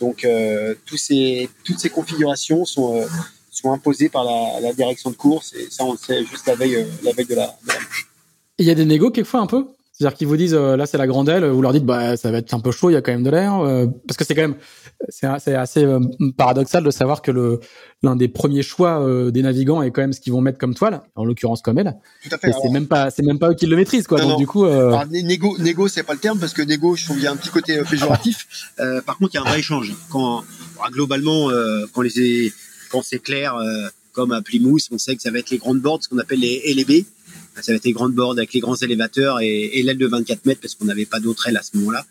Donc 0.00 0.24
euh, 0.24 0.74
tous 0.84 0.96
ces, 0.96 1.48
toutes 1.64 1.78
ces 1.78 1.90
configurations 1.90 2.64
sont, 2.64 2.96
euh, 2.96 3.06
sont 3.52 3.70
imposées 3.72 4.08
par 4.08 4.24
la, 4.24 4.60
la, 4.60 4.72
direction 4.72 5.10
de 5.10 5.16
course. 5.16 5.54
Et 5.54 5.68
ça, 5.70 5.84
on 5.84 5.92
le 5.92 5.98
sait 5.98 6.24
juste 6.24 6.46
la 6.46 6.56
veille, 6.56 6.76
euh, 6.76 6.84
la 7.04 7.12
veille 7.12 7.26
de 7.26 7.36
la, 7.36 7.46
de 7.62 7.68
la. 7.68 7.74
Il 8.58 8.66
y 8.66 8.70
a 8.70 8.74
des 8.74 8.84
négos 8.84 9.10
quelquefois 9.10 9.40
un 9.40 9.46
peu? 9.46 9.66
C'est-à-dire 9.92 10.16
qu'ils 10.16 10.26
vous 10.26 10.38
disent 10.38 10.54
euh, 10.54 10.76
là 10.76 10.86
c'est 10.86 10.96
la 10.96 11.06
grande 11.06 11.28
aile, 11.28 11.44
vous 11.44 11.60
leur 11.60 11.72
dites 11.72 11.84
bah 11.84 12.16
ça 12.16 12.30
va 12.30 12.38
être 12.38 12.54
un 12.54 12.60
peu 12.60 12.72
chaud, 12.72 12.88
il 12.88 12.94
y 12.94 12.96
a 12.96 13.02
quand 13.02 13.12
même 13.12 13.22
de 13.22 13.30
l'air, 13.30 13.58
euh, 13.58 13.86
parce 14.08 14.16
que 14.16 14.24
c'est 14.24 14.34
quand 14.34 14.42
même 14.42 14.56
c'est 15.10 15.26
assez, 15.26 15.84
euh, 15.84 16.00
paradoxal 16.36 16.82
de 16.82 16.90
savoir 16.90 17.20
que 17.20 17.30
le 17.30 17.60
l'un 18.02 18.16
des 18.16 18.28
premiers 18.28 18.62
choix 18.62 19.02
euh, 19.02 19.30
des 19.30 19.42
navigants 19.42 19.82
est 19.82 19.90
quand 19.90 20.00
même 20.00 20.14
ce 20.14 20.20
qu'ils 20.20 20.32
vont 20.32 20.40
mettre 20.40 20.58
comme 20.58 20.74
toile, 20.74 21.02
en 21.14 21.26
l'occurrence 21.26 21.60
comme 21.60 21.78
elle. 21.78 21.94
Tout 22.24 22.34
à 22.34 22.38
fait. 22.38 22.52
C'est 22.62 22.70
même 22.70 22.86
pas 22.86 23.10
c'est 23.10 23.22
même 23.22 23.38
pas 23.38 23.50
eux 23.50 23.54
qui 23.54 23.66
le 23.66 23.76
maîtrisent 23.76 24.06
quoi. 24.06 24.18
Non, 24.18 24.24
donc 24.24 24.32
non. 24.32 24.38
du 24.38 24.46
coup. 24.46 24.64
Euh... 24.64 24.88
Alors, 24.88 25.06
négo 25.06 25.58
négo 25.58 25.88
c'est 25.88 26.04
pas 26.04 26.14
le 26.14 26.20
terme 26.20 26.38
parce 26.38 26.54
que 26.54 26.62
négo 26.62 26.96
je 26.96 27.04
trouve 27.04 27.18
il 27.18 27.24
y 27.24 27.26
a 27.26 27.32
un 27.32 27.36
petit 27.36 27.50
côté 27.50 27.78
péjoratif. 27.88 28.72
par 29.04 29.18
contre 29.18 29.32
il 29.34 29.36
y 29.36 29.38
a 29.38 29.42
un 29.42 29.48
vrai 29.48 29.58
échange. 29.58 29.94
Quand 30.10 30.42
globalement 30.90 31.50
quand 31.92 32.00
les 32.00 32.50
quand 32.90 33.02
c'est 33.02 33.18
clair 33.18 33.54
comme 34.12 34.32
à 34.32 34.40
Plymouth 34.40 34.88
on 34.90 34.98
sait 34.98 35.16
que 35.16 35.22
ça 35.22 35.30
va 35.30 35.38
être 35.38 35.50
les 35.50 35.58
grandes 35.58 35.80
boards 35.80 36.00
ce 36.02 36.08
qu'on 36.08 36.18
appelle 36.18 36.40
les 36.40 36.62
L 36.66 36.78
et 36.78 36.84
B 36.84 37.04
ça 37.60 37.72
va 37.72 37.76
être 37.76 37.84
les 37.84 37.92
grandes 37.92 38.14
boards 38.14 38.32
avec 38.38 38.52
les 38.52 38.60
grands 38.60 38.76
élévateurs 38.76 39.40
et, 39.40 39.78
et 39.78 39.82
l'aile 39.82 39.98
de 39.98 40.06
24 40.06 40.46
mètres 40.46 40.60
parce 40.60 40.74
qu'on 40.74 40.86
n'avait 40.86 41.06
pas 41.06 41.20
d'autre 41.20 41.48
aile 41.48 41.56
à 41.56 41.62
ce 41.62 41.76
moment-là. 41.76 42.04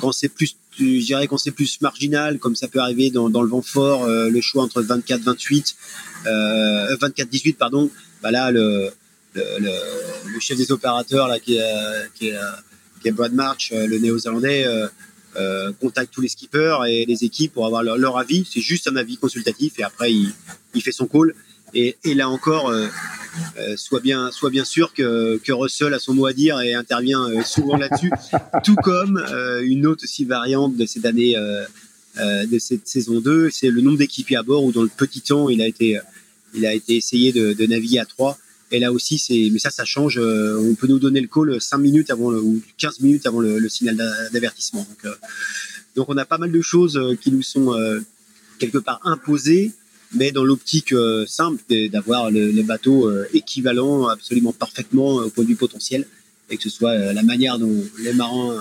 Quand 0.00 0.12
c'est 0.12 0.28
plus, 0.28 0.56
je 0.78 1.04
dirais 1.04 1.26
quand 1.26 1.38
c'est 1.38 1.50
plus 1.50 1.80
marginal, 1.80 2.38
comme 2.38 2.54
ça 2.54 2.68
peut 2.68 2.80
arriver 2.80 3.10
dans, 3.10 3.30
dans 3.30 3.42
le 3.42 3.48
vent 3.48 3.62
fort, 3.62 4.04
euh, 4.04 4.28
le 4.28 4.40
choix 4.40 4.62
entre 4.62 4.82
24 4.82 5.22
28, 5.22 5.76
euh, 6.26 6.96
24 7.00 7.28
18 7.28 7.52
pardon, 7.54 7.90
bah 8.22 8.30
là 8.30 8.50
le, 8.50 8.90
le, 9.34 9.42
le, 9.58 9.70
le 10.32 10.40
chef 10.40 10.58
des 10.58 10.70
opérateurs 10.70 11.28
là 11.28 11.38
qui 11.38 11.56
est, 11.56 12.08
qui 12.14 12.28
est, 12.28 12.38
qui 13.00 13.08
est 13.08 13.12
Brad 13.12 13.32
March, 13.32 13.72
le 13.72 13.98
néo-zélandais. 13.98 14.66
Euh, 14.66 14.86
euh, 15.36 15.70
contacte 15.80 16.12
tous 16.12 16.20
les 16.20 16.28
skippers 16.28 16.78
et 16.88 17.06
les 17.06 17.22
équipes 17.22 17.52
pour 17.52 17.64
avoir 17.64 17.84
leur, 17.84 17.96
leur 17.96 18.18
avis. 18.18 18.44
C'est 18.52 18.60
juste 18.60 18.88
un 18.88 18.96
avis 18.96 19.16
consultatif 19.16 19.78
et 19.78 19.84
après 19.84 20.12
il, 20.12 20.32
il 20.74 20.82
fait 20.82 20.90
son 20.90 21.06
call. 21.06 21.34
Et, 21.72 21.96
et 22.02 22.14
là 22.14 22.28
encore, 22.28 22.70
euh, 22.70 22.88
euh, 23.58 23.76
sois 23.76 24.00
bien, 24.00 24.30
sois 24.30 24.50
bien 24.50 24.64
sûr 24.64 24.92
que, 24.92 25.38
que 25.38 25.52
Russell 25.52 25.94
a 25.94 25.98
son 25.98 26.14
mot 26.14 26.26
à 26.26 26.32
dire 26.32 26.60
et 26.60 26.74
intervient 26.74 27.24
euh, 27.28 27.42
souvent 27.42 27.76
là-dessus, 27.76 28.10
tout 28.64 28.76
comme 28.76 29.18
euh, 29.18 29.62
une 29.62 29.86
autre 29.86 30.04
aussi 30.04 30.24
variante 30.24 30.76
de 30.76 30.86
cette 30.86 31.04
année, 31.04 31.36
euh, 31.36 31.64
de 32.46 32.58
cette 32.58 32.88
saison 32.88 33.20
2, 33.20 33.50
c'est 33.50 33.70
le 33.70 33.80
nombre 33.80 33.98
d'équipiers 33.98 34.36
à 34.36 34.42
bord 34.42 34.64
où 34.64 34.72
dans 34.72 34.82
le 34.82 34.88
petit 34.88 35.20
temps 35.20 35.48
il 35.48 35.62
a 35.62 35.66
été, 35.66 35.98
il 36.54 36.66
a 36.66 36.74
été 36.74 36.96
essayé 36.96 37.32
de, 37.32 37.52
de 37.52 37.66
naviguer 37.66 38.00
à 38.00 38.06
3 38.06 38.36
et 38.72 38.78
là 38.78 38.92
aussi, 38.92 39.18
c'est, 39.18 39.48
mais 39.52 39.58
ça, 39.58 39.70
ça 39.70 39.84
change. 39.84 40.18
on 40.18 40.74
peut 40.74 40.86
nous 40.86 40.98
donner 40.98 41.20
le 41.20 41.26
call 41.26 41.60
5 41.60 41.78
minutes 41.78 42.10
avant 42.10 42.30
le, 42.30 42.40
ou 42.40 42.60
15 42.78 43.00
minutes 43.00 43.26
avant 43.26 43.40
le, 43.40 43.58
le 43.58 43.68
signal 43.68 43.96
d'avertissement. 44.32 44.86
Donc, 44.88 45.12
donc, 45.96 46.08
on 46.08 46.16
a 46.16 46.24
pas 46.24 46.38
mal 46.38 46.52
de 46.52 46.60
choses 46.60 47.00
qui 47.20 47.32
nous 47.32 47.42
sont 47.42 47.74
quelque 48.60 48.78
part 48.78 49.00
imposées 49.02 49.72
mais 50.14 50.32
dans 50.32 50.44
l'optique 50.44 50.92
euh, 50.92 51.24
simple 51.26 51.62
d'avoir 51.90 52.30
le, 52.30 52.50
le, 52.50 52.62
bateau 52.62 53.08
euh, 53.08 53.28
équivalent 53.32 54.08
absolument 54.08 54.52
parfaitement 54.52 55.16
au 55.16 55.30
point 55.30 55.44
de 55.44 55.48
vue 55.48 55.56
potentiel 55.56 56.06
et 56.50 56.56
que 56.56 56.62
ce 56.62 56.70
soit 56.70 56.90
euh, 56.90 57.12
la 57.12 57.22
manière 57.22 57.58
dont 57.58 57.84
les 58.00 58.12
marins 58.12 58.56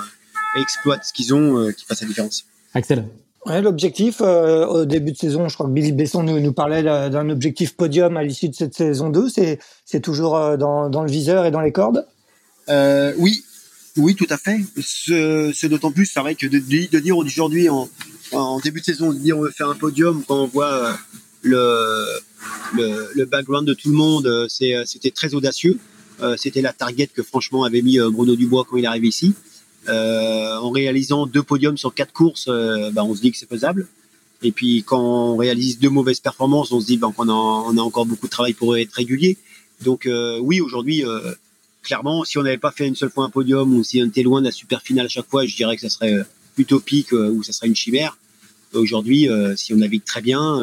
exploitent 0.56 1.06
ce 1.06 1.14
qu'ils 1.14 1.34
ont 1.34 1.72
qui 1.72 1.86
fasse 1.86 2.02
la 2.02 2.08
différence. 2.08 2.45
Axel 2.74 3.06
L'objectif, 3.45 4.18
euh, 4.22 4.66
au 4.66 4.86
début 4.86 5.14
de 5.14 5.18
saison, 5.18 5.47
je 5.47 5.54
crois 5.54 5.66
que 5.66 5.72
Billy 5.72 5.91
Besson 5.91 6.24
nous, 6.24 6.39
nous 6.39 6.54
parlait 6.54 6.84
d'un 6.84 7.30
objectif 7.30 7.76
podium 7.76 8.18
à 8.18 8.24
l'issue 8.24 8.50
de 8.50 8.56
cette 8.56 8.76
saison 8.76 9.10
2. 9.10 9.28
C'est 9.86 10.02
toujours 10.02 10.38
euh, 10.38 10.58
dans, 10.58 10.89
dans, 10.89 11.04
le 11.04 11.10
viseur 11.10 11.45
et 11.45 11.52
dans 11.52 11.62
les 11.62 11.72
cordes? 11.72 12.06
Euh, 12.68 13.14
Oui, 13.18 13.43
oui, 13.97 14.16
tout 14.16 14.28
à 14.30 14.38
fait. 14.38 14.60
Ce, 14.82 15.68
d'autant 15.68 15.91
plus, 15.91 16.06
c'est 16.06 16.20
vrai 16.20 16.36
que 16.36 16.47
de, 16.47 16.60
de 16.60 17.00
dire 17.00 17.18
aujourd'hui, 17.18 17.70
en, 17.70 17.89
en, 18.34 18.60
début 18.60 18.82
de 18.82 18.86
saison, 18.86 19.14
de 19.14 19.18
dire 19.18 19.38
on 19.38 19.41
veut 19.41 19.52
faire 19.52 19.70
un 19.70 19.76
podium 19.76 20.24
quand 20.28 20.43
on 20.43 20.47
voit 20.47 20.97
le, 21.42 22.06
le, 22.76 23.10
le 23.16 23.26
background 23.26 23.68
de 23.68 23.74
tout 23.74 23.90
le 23.90 23.96
monde, 23.96 24.48
c'était 24.50 25.12
très 25.12 25.34
audacieux. 25.34 25.78
c'était 26.38 26.62
la 26.62 26.74
target 26.74 27.08
que 27.08 27.24
franchement 27.24 27.64
avait 27.64 27.82
mis 27.82 27.98
Bruno 28.00 28.36
Dubois 28.36 28.66
quand 28.70 28.78
il 28.78 28.84
est 28.84 28.88
arrivé 28.88 29.08
ici. 29.08 29.34
Euh, 29.88 30.58
en 30.58 30.72
réalisant 30.72 31.26
deux 31.26 31.42
podiums 31.42 31.78
sur 31.78 31.94
quatre 31.94 32.12
courses, 32.12 32.48
euh, 32.50 32.92
bah, 32.92 33.04
on 33.04 33.16
se 33.16 33.22
dit 33.22 33.32
que 33.32 33.38
c'est 33.38 33.50
faisable. 33.50 33.88
Et 34.42 34.52
puis 34.52 34.84
quand 34.84 35.02
on 35.02 35.38
réalise 35.38 35.80
deux 35.80 35.90
mauvaises 35.90 36.20
performances, 36.20 36.72
on 36.72 36.82
se 36.82 36.86
dit 36.86 36.98
bah, 36.98 37.12
qu'on 37.16 37.30
a, 37.30 37.34
on 37.34 37.78
a 37.78 37.82
encore 37.82 38.06
beaucoup 38.06 38.28
de 38.28 38.32
travail 38.32 38.54
pour 38.54 38.78
être 38.78 38.94
régulier. 38.94 39.38
Donc 39.84 40.06
euh, 40.06 40.38
oui, 40.40 40.60
aujourd'hui, 40.60 41.04
clairement, 41.82 42.24
si 42.26 42.38
on 42.38 42.44
n'avait 42.44 42.58
pas 42.58 42.72
fait 42.72 42.88
une 42.88 42.96
seule 42.96 43.10
fois 43.10 43.26
un 43.26 43.30
podium 43.30 43.74
ou 43.74 43.84
si 43.84 44.02
on 44.04 44.08
était 44.08 44.24
loin 44.24 44.42
de 44.42 44.46
la 44.46 44.52
super 44.52 44.82
finale 44.82 45.06
à 45.06 45.10
chaque 45.10 45.28
fois, 45.30 45.46
je 45.46 45.56
dirais 45.56 45.76
que 45.76 45.82
ça 45.82 45.90
serait 45.90 46.24
utopique 46.58 47.14
ou 47.14 47.42
ça 47.44 47.54
serait 47.54 47.68
une 47.68 47.76
chimère. 47.76 48.18
Aujourd'hui, 48.74 49.28
si 49.56 49.74
on 49.74 49.78
navigue 49.78 50.04
très 50.04 50.22
bien, 50.22 50.60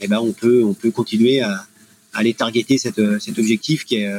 eh 0.00 0.08
ben 0.08 0.18
on 0.18 0.32
peut 0.32 0.64
on 0.64 0.74
peut 0.74 0.90
continuer 0.90 1.40
à, 1.40 1.66
aller 2.12 2.34
targeter 2.34 2.78
cet 2.78 2.98
objectif 3.38 3.84
qui 3.84 3.96
est 3.96 4.10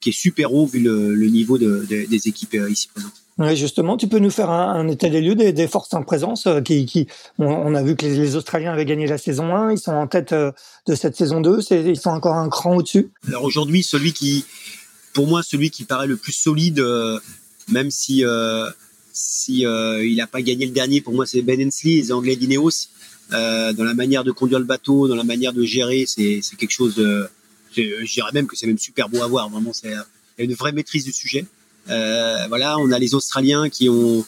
qui 0.00 0.10
est 0.10 0.12
super 0.12 0.52
haut 0.52 0.66
vu 0.66 0.80
le, 0.80 1.28
niveau 1.28 1.58
de, 1.58 1.84
des 1.88 2.28
équipes 2.28 2.56
ici 2.68 2.88
présentes. 2.88 3.12
Oui, 3.38 3.56
justement, 3.56 3.96
tu 3.96 4.08
peux 4.08 4.18
nous 4.18 4.30
faire 4.30 4.50
un, 4.50 4.88
état 4.88 5.08
des 5.08 5.20
lieux 5.20 5.36
des, 5.36 5.68
forces 5.68 5.94
en 5.94 6.02
présence 6.02 6.48
euh, 6.48 6.60
qui, 6.60 6.86
qui 6.86 7.06
on, 7.38 7.72
a 7.76 7.82
vu 7.84 7.94
que 7.94 8.04
les, 8.04 8.34
Australiens 8.34 8.72
avaient 8.72 8.84
gagné 8.84 9.06
la 9.06 9.16
saison 9.16 9.54
1, 9.54 9.72
ils 9.72 9.78
sont 9.78 9.92
en 9.92 10.08
tête 10.08 10.32
euh, 10.32 10.50
de 10.88 10.96
cette 10.96 11.14
saison 11.14 11.40
2, 11.40 11.60
ils 11.70 11.98
sont 11.98 12.10
encore 12.10 12.34
un 12.34 12.48
cran 12.48 12.74
au-dessus. 12.74 13.10
Alors 13.28 13.44
aujourd'hui, 13.44 13.84
celui 13.84 14.12
qui, 14.12 14.44
pour 15.12 15.28
moi, 15.28 15.44
celui 15.44 15.70
qui 15.70 15.84
paraît 15.84 16.08
le 16.08 16.16
plus 16.16 16.32
solide, 16.32 16.80
euh, 16.80 17.20
même 17.68 17.92
si 17.92 18.24
si 19.12 19.62
il 19.62 20.16
n'a 20.16 20.26
pas 20.26 20.42
gagné 20.42 20.66
le 20.66 20.72
dernier, 20.72 21.00
pour 21.00 21.12
moi, 21.12 21.26
c'est 21.26 21.42
Ben 21.42 21.60
Hensley, 21.64 21.94
les 21.94 22.12
Anglais 22.12 22.36
d'Ineos. 22.36 22.88
Dans 23.30 23.84
la 23.84 23.94
manière 23.94 24.24
de 24.24 24.32
conduire 24.32 24.58
le 24.58 24.64
bateau, 24.64 25.08
dans 25.08 25.16
la 25.16 25.24
manière 25.24 25.52
de 25.52 25.64
gérer, 25.64 26.04
c'est 26.06 26.40
quelque 26.56 26.72
chose. 26.72 26.94
je 27.76 28.12
dirais 28.12 28.30
même 28.32 28.46
que 28.46 28.56
c'est 28.56 28.66
même 28.66 28.78
super 28.78 29.08
beau 29.08 29.22
à 29.22 29.26
voir. 29.26 29.48
Vraiment, 29.50 29.72
c'est 29.72 29.94
une 30.38 30.54
vraie 30.54 30.72
maîtrise 30.72 31.04
du 31.04 31.12
sujet. 31.12 31.44
Euh, 31.90 32.46
voilà, 32.48 32.78
on 32.78 32.90
a 32.92 32.98
les 32.98 33.14
Australiens 33.14 33.68
qui 33.68 33.88
ont 33.88 34.24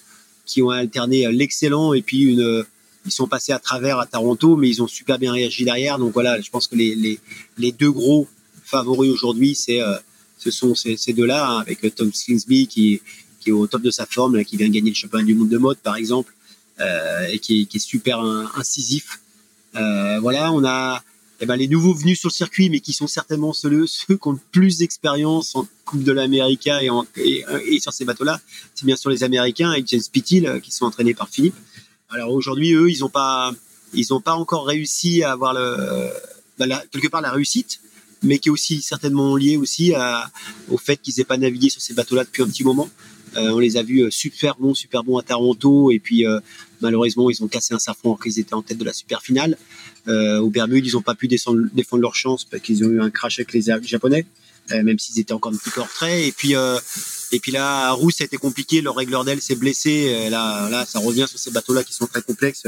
qui 0.47 0.63
ont 0.63 0.71
alterné 0.71 1.31
l'excellent 1.31 1.93
et 1.93 2.03
puis 2.03 2.23
une 2.23 2.65
ils 3.07 3.13
sont 3.13 3.29
passés 3.29 3.53
à 3.53 3.59
travers 3.59 3.99
à 3.99 4.07
Toronto, 4.07 4.57
mais 4.57 4.69
ils 4.69 4.83
ont 4.83 4.87
super 4.87 5.19
bien 5.19 5.33
réagi 5.33 5.65
derrière. 5.65 5.99
Donc 5.99 6.13
voilà, 6.13 6.41
je 6.41 6.51
pense 6.51 6.67
que 6.67 6.77
les, 6.77 6.95
les, 6.95 7.19
les 7.57 7.73
deux 7.73 7.91
gros 7.91 8.29
favoris 8.63 9.11
aujourd'hui, 9.11 9.55
c'est 9.55 9.81
euh, 9.81 9.97
ce 10.37 10.51
sont 10.51 10.75
ces, 10.75 10.99
ces 10.99 11.15
deux-là, 11.15 11.61
avec 11.61 11.95
Tom 11.95 12.13
Slingsby 12.13 12.67
qui, 12.67 13.01
qui 13.41 13.51
est 13.51 13.53
au 13.53 13.67
top 13.67 13.81
de 13.81 13.91
sa 13.91 14.05
forme, 14.05 14.45
qui 14.45 14.59
vient 14.59 14.69
gagner 14.69 14.91
le 14.91 14.95
championnat 14.95 15.25
du 15.25 15.35
monde 15.35 15.49
de 15.49 15.57
mode 15.57 15.79
par 15.79 15.97
exemple, 15.97 16.35
euh, 16.35 16.40
et 17.31 17.39
qui, 17.39 17.69
est 17.73 17.79
super 17.79 18.21
incisif. 18.57 19.21
Euh, 19.77 20.19
voilà, 20.21 20.53
on 20.53 20.65
a 20.65 21.03
eh 21.41 21.47
ben, 21.47 21.57
les 21.57 21.69
nouveaux 21.69 21.95
venus 21.95 22.19
sur 22.21 22.29
le 22.29 22.35
circuit, 22.35 22.69
mais 22.69 22.81
qui 22.81 22.93
sont 22.93 23.07
certainement 23.07 23.53
ceux, 23.53 23.87
qui 23.87 24.17
ont 24.23 24.33
le 24.33 24.39
plus 24.53 24.79
d'expérience 24.79 25.55
en 25.55 25.67
Coupe 25.87 26.03
de 26.03 26.13
l'Amérique 26.13 26.69
et, 26.69 27.45
et, 27.67 27.81
sur 27.81 27.93
ces 27.93 28.05
bateaux-là, 28.05 28.41
c'est 28.75 28.85
bien 28.85 28.97
sûr 28.97 29.11
les 29.11 29.25
Américains 29.25 29.71
avec 29.71 29.89
James 29.89 30.03
Pittil 30.13 30.47
euh, 30.47 30.61
qui 30.61 30.71
sont 30.71 30.85
entraînés 30.85 31.15
par 31.15 31.29
Philippe. 31.29 31.55
Alors 32.11 32.31
aujourd'hui, 32.33 32.75
eux, 32.75 32.91
ils 32.91 33.01
n'ont 33.01 33.09
pas, 33.09 33.53
encore 34.27 34.67
réussi 34.67 35.23
à 35.23 35.33
avoir 35.33 35.55
bah, 36.59 36.67
quelque 36.91 37.09
part 37.09 37.21
la 37.21 37.31
réussite, 37.31 37.81
mais 38.23 38.39
qui 38.39 38.49
est 38.49 38.53
aussi 38.53 38.83
certainement 38.83 39.37
lié 39.37 39.57
aussi 39.57 39.95
au 40.69 40.77
fait 40.77 40.97
qu'ils 40.97 41.15
n'aient 41.17 41.25
pas 41.25 41.39
navigué 41.39 41.71
sur 41.71 41.81
ces 41.81 41.95
bateaux-là 41.95 42.25
depuis 42.25 42.43
un 42.43 42.49
petit 42.49 42.65
moment. 42.65 42.91
Euh, 43.37 43.51
on 43.51 43.59
les 43.59 43.77
a 43.77 43.83
vus 43.83 44.03
euh, 44.03 44.11
super 44.11 44.57
bons, 44.57 44.75
super 44.75 45.05
bons 45.05 45.19
à 45.19 45.23
Toronto, 45.23 45.91
et 45.91 45.99
puis 45.99 46.27
euh, 46.27 46.41
malheureusement 46.81 47.31
ils 47.31 47.43
ont 47.45 47.49
cassé 47.49 47.75
un 47.75 47.79
safran 47.79 48.11
alors 48.11 48.21
qu'ils 48.21 48.39
étaient 48.41 48.55
en 48.55 48.63
tête 48.63 48.79
de 48.79 48.85
la 48.85 48.93
super 48.93 49.23
finale. 49.23 49.57
Euh, 50.09 50.39
au 50.39 50.51
Bermudes, 50.51 50.87
ils 50.87 50.95
n'ont 50.95 51.03
pas 51.03 51.15
pu 51.15 51.29
défendre 51.29 51.69
leur 51.99 52.15
chance 52.15 52.45
parce 52.45 52.63
qu'ils 52.63 52.85
ont 52.85 52.89
eu 52.89 53.01
un 53.01 53.11
crash 53.11 53.39
avec 53.39 53.53
les 53.53 53.63
Japonais, 53.83 54.27
même 54.71 54.99
s'ils 54.99 55.21
étaient 55.21 55.33
encore 55.33 55.53
un 55.53 55.57
petit 55.57 55.71
peu 55.71 55.81
en 55.81 55.85
retrait. 55.85 56.27
Et 56.27 56.33
puis 56.33 56.55
et 57.33 57.39
puis 57.39 57.53
là, 57.53 57.89
à 57.89 57.93
Rousse, 57.93 58.17
ça 58.17 58.25
a 58.25 58.27
été 58.27 58.39
compliqué. 58.39 58.81
Leur 58.81 58.97
régleur 58.97 59.25
d'aile 59.25 59.41
s'est 59.41 59.55
blessé. 59.55 60.29
Là, 60.31 60.69
là, 60.71 60.87
ça 60.87 60.99
revient 60.99 61.27
sur 61.29 61.39
ces 61.39 61.51
bateaux-là 61.51 61.85
qui 61.85 61.93
sont 61.93 62.07
très 62.07 62.23
complexes. 62.23 62.67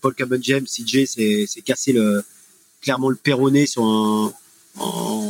Paul 0.00 0.14
Cabot 0.14 0.36
James, 0.40 0.64
CJ, 0.66 1.04
s'est 1.06 1.62
cassé 1.64 1.92
le, 1.92 2.22
clairement 2.80 3.10
le 3.10 3.16
péroné 3.16 3.66
sur 3.66 3.84
un, 3.84 4.32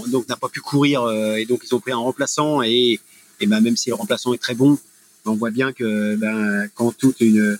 donc 0.09 0.29
n'a 0.29 0.37
pas 0.37 0.49
pu 0.49 0.61
courir 0.61 1.11
et 1.37 1.47
donc 1.47 1.63
ils 1.65 1.75
ont 1.75 1.81
pris 1.81 1.93
un 1.93 1.97
remplaçant 1.97 2.63
et 2.63 3.01
et 3.41 3.47
ben 3.47 3.61
même 3.61 3.77
si 3.77 3.91
le 3.91 3.95
remplaçant 3.95 4.33
est 4.35 4.39
très 4.39 4.55
bon, 4.55 4.79
on 5.25 5.35
voit 5.35 5.51
bien 5.51 5.73
que 5.73 6.17
ben, 6.17 6.69
quand 6.75 6.97
toute 6.97 7.21
une 7.21 7.59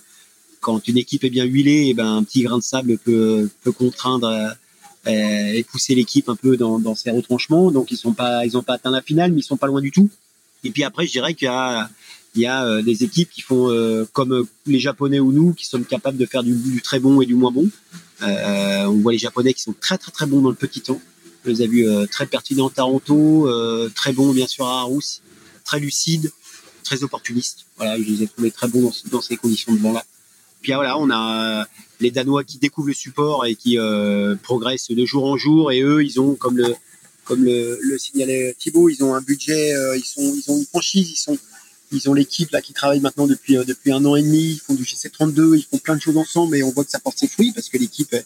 quand 0.61 0.87
une 0.87 0.97
équipe 0.97 1.23
est 1.23 1.29
bien 1.29 1.45
huilée, 1.45 1.93
ben 1.93 2.17
un 2.17 2.23
petit 2.23 2.43
grain 2.43 2.57
de 2.57 2.63
sable 2.63 2.97
peut 2.97 3.49
peut 3.63 3.71
contraindre 3.71 4.27
euh, 5.07 5.53
et 5.53 5.63
pousser 5.63 5.95
l'équipe 5.95 6.27
un 6.29 6.35
peu 6.35 6.57
dans, 6.57 6.79
dans 6.79 6.95
ses 6.95 7.11
retranchements. 7.11 7.71
Donc 7.71 7.91
ils 7.91 7.97
sont 7.97 8.13
pas 8.13 8.45
ils 8.45 8.57
ont 8.57 8.63
pas 8.63 8.73
atteint 8.73 8.91
la 8.91 9.01
finale, 9.01 9.31
mais 9.31 9.39
ils 9.39 9.43
sont 9.43 9.57
pas 9.57 9.67
loin 9.67 9.81
du 9.81 9.91
tout. 9.91 10.09
Et 10.63 10.71
puis 10.71 10.83
après, 10.83 11.07
je 11.07 11.11
dirais 11.11 11.33
qu'il 11.33 11.45
y 11.45 11.49
a 11.49 11.89
il 12.35 12.41
y 12.41 12.45
a 12.45 12.65
euh, 12.65 12.81
des 12.81 13.03
équipes 13.03 13.29
qui 13.29 13.41
font 13.41 13.69
euh, 13.71 14.05
comme 14.13 14.45
les 14.67 14.79
Japonais 14.79 15.19
ou 15.19 15.31
nous, 15.31 15.53
qui 15.53 15.65
sont 15.65 15.81
capables 15.81 16.17
de 16.17 16.25
faire 16.25 16.43
du, 16.43 16.53
du 16.53 16.81
très 16.81 16.99
bon 16.99 17.21
et 17.21 17.25
du 17.25 17.35
moins 17.35 17.51
bon. 17.51 17.69
Euh, 18.21 18.85
on 18.85 18.99
voit 18.99 19.13
les 19.13 19.17
Japonais 19.17 19.53
qui 19.53 19.61
sont 19.61 19.73
très 19.79 19.97
très 19.97 20.11
très 20.11 20.25
bons 20.25 20.41
dans 20.41 20.49
le 20.49 20.55
petit 20.55 20.81
temps. 20.81 21.01
Je 21.45 21.51
les 21.51 21.63
ai 21.63 21.67
vus 21.67 21.87
très 22.11 22.25
pertinents 22.25 22.67
à 22.67 22.71
Toronto, 22.71 23.49
très 23.95 24.11
bons 24.11 24.33
bien 24.33 24.45
sûr 24.45 24.67
à 24.67 24.81
Aarhus 24.81 25.21
très 25.69 25.79
lucide, 25.79 26.31
très 26.83 27.03
opportuniste. 27.03 27.59
Voilà, 27.77 27.95
je 27.97 28.03
les 28.03 28.23
ai 28.23 28.27
trouvés 28.27 28.49
très 28.49 28.67
bons 28.67 28.91
dans, 29.11 29.21
ces 29.21 29.37
conditions 29.37 29.71
de 29.71 29.77
vent-là. 29.77 30.03
Puis 30.61 30.73
voilà, 30.73 30.97
on 30.97 31.11
a 31.11 31.61
euh, 31.61 31.65
les 31.99 32.09
Danois 32.09 32.43
qui 32.43 32.57
découvrent 32.57 32.87
le 32.87 32.95
support 32.95 33.45
et 33.45 33.55
qui 33.55 33.77
euh, 33.77 34.35
progressent 34.35 34.89
de 34.89 35.05
jour 35.05 35.25
en 35.25 35.37
jour. 35.37 35.71
Et 35.71 35.81
eux, 35.81 36.03
ils 36.03 36.19
ont, 36.19 36.33
comme 36.33 36.57
le, 36.57 36.73
comme 37.23 37.43
le, 37.45 37.97
signalait 37.99 38.55
Thibaut, 38.57 38.89
ils 38.89 39.03
ont 39.03 39.13
un 39.13 39.21
budget, 39.21 39.75
euh, 39.75 39.95
ils 39.95 40.03
sont, 40.03 40.33
ils 40.35 40.51
ont 40.51 40.57
une 40.57 40.65
franchise, 40.65 41.07
ils 41.11 41.21
sont, 41.27 41.37
ils 41.91 42.09
ont 42.09 42.15
l'équipe 42.15 42.49
là 42.49 42.61
qui 42.61 42.73
travaille 42.73 42.99
maintenant 42.99 43.27
depuis 43.27 43.55
depuis 43.55 43.91
un 43.91 44.03
an 44.05 44.15
et 44.15 44.23
demi. 44.23 44.53
Ils 44.53 44.59
font 44.59 44.73
du 44.73 44.83
GC32, 44.83 45.55
ils 45.55 45.67
font 45.69 45.77
plein 45.77 45.97
de 45.97 46.01
choses 46.01 46.17
ensemble 46.17 46.57
et 46.57 46.63
on 46.63 46.71
voit 46.71 46.83
que 46.83 46.91
ça 46.91 46.99
porte 46.99 47.19
ses 47.19 47.27
fruits 47.27 47.51
parce 47.51 47.69
que 47.69 47.77
l'équipe 47.77 48.11
est, 48.13 48.25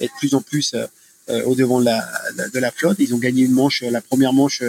de 0.00 0.10
plus 0.18 0.34
en 0.34 0.42
plus 0.42 0.74
au 1.46 1.54
devant 1.54 1.80
de 1.80 1.86
la, 1.86 2.06
de 2.52 2.58
la 2.58 2.70
flotte. 2.70 2.98
Ils 2.98 3.14
ont 3.14 3.18
gagné 3.18 3.44
une 3.44 3.52
manche, 3.52 3.82
la 3.82 4.02
première 4.02 4.34
manche 4.34 4.62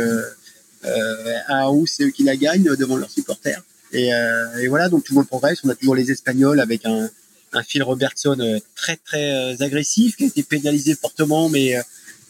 à 1.48 1.72
où 1.72 1.86
c'est 1.86 2.04
eux 2.04 2.12
qui 2.12 2.24
la 2.24 2.36
gagnent 2.36 2.76
devant 2.76 2.98
leurs 2.98 3.12
supporters. 3.12 3.62
Et, 3.92 4.14
euh, 4.14 4.58
et, 4.58 4.68
voilà, 4.68 4.90
donc 4.90 5.04
tout 5.04 5.14
le 5.14 5.18
monde 5.18 5.28
progresse. 5.28 5.60
On 5.64 5.70
a 5.70 5.76
toujours 5.76 5.96
les 5.96 6.12
Espagnols 6.12 6.60
avec 6.60 6.86
un, 6.86 7.10
un 7.54 7.64
Phil 7.64 7.84
Robertson 7.84 8.38
euh, 8.40 8.60
très 8.76 8.98
très 8.98 9.62
agressif 9.62 10.16
qui 10.16 10.24
a 10.24 10.28
été 10.28 10.42
pénalisé 10.44 10.96
fortement, 10.96 11.48
mais 11.48 11.80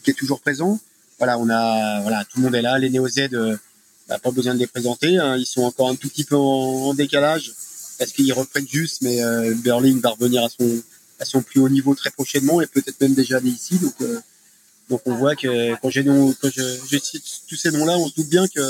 qui 0.02 0.10
est 0.10 0.14
toujours 0.14 0.40
présent. 0.40 0.78
Voilà, 1.18 1.38
on 1.38 1.48
a 1.48 2.02
voilà, 2.02 2.24
tout 2.24 2.38
le 2.38 2.44
monde 2.44 2.54
est 2.54 2.62
là. 2.62 2.78
Les 2.78 2.90
Néo 2.90 3.08
Z, 3.08 3.28
bah, 4.08 4.18
pas 4.18 4.30
besoin 4.30 4.54
de 4.54 4.58
les 4.58 4.66
présenter. 4.66 5.18
Hein. 5.18 5.36
Ils 5.38 5.46
sont 5.46 5.62
encore 5.62 5.88
un 5.88 5.96
tout 5.96 6.08
petit 6.08 6.24
peu 6.24 6.36
en, 6.36 6.92
décalage 6.94 7.52
parce 7.98 8.12
qu'ils 8.12 8.32
reprennent 8.32 8.68
juste, 8.68 9.02
mais 9.02 9.22
euh, 9.22 9.54
Berling 9.56 10.00
va 10.00 10.10
revenir 10.10 10.44
à 10.44 10.48
son 10.48 10.82
à 11.20 11.24
son 11.24 11.42
plus 11.42 11.60
haut 11.60 11.68
niveau 11.68 11.94
très 11.94 12.10
prochainement 12.10 12.60
et 12.60 12.66
peut-être 12.66 13.00
même 13.00 13.14
déjà 13.14 13.40
né 13.40 13.50
ici. 13.50 13.78
Donc 13.78 13.94
donc 14.90 15.00
on 15.06 15.14
voit 15.14 15.34
que 15.34 15.72
quand, 15.80 15.90
quand 16.40 16.50
je, 16.50 16.62
je, 16.90 16.98
cite 16.98 17.24
tous 17.48 17.56
ces 17.56 17.70
noms-là, 17.70 17.96
on 17.98 18.08
se 18.08 18.14
doute 18.14 18.28
bien 18.28 18.46
que 18.48 18.60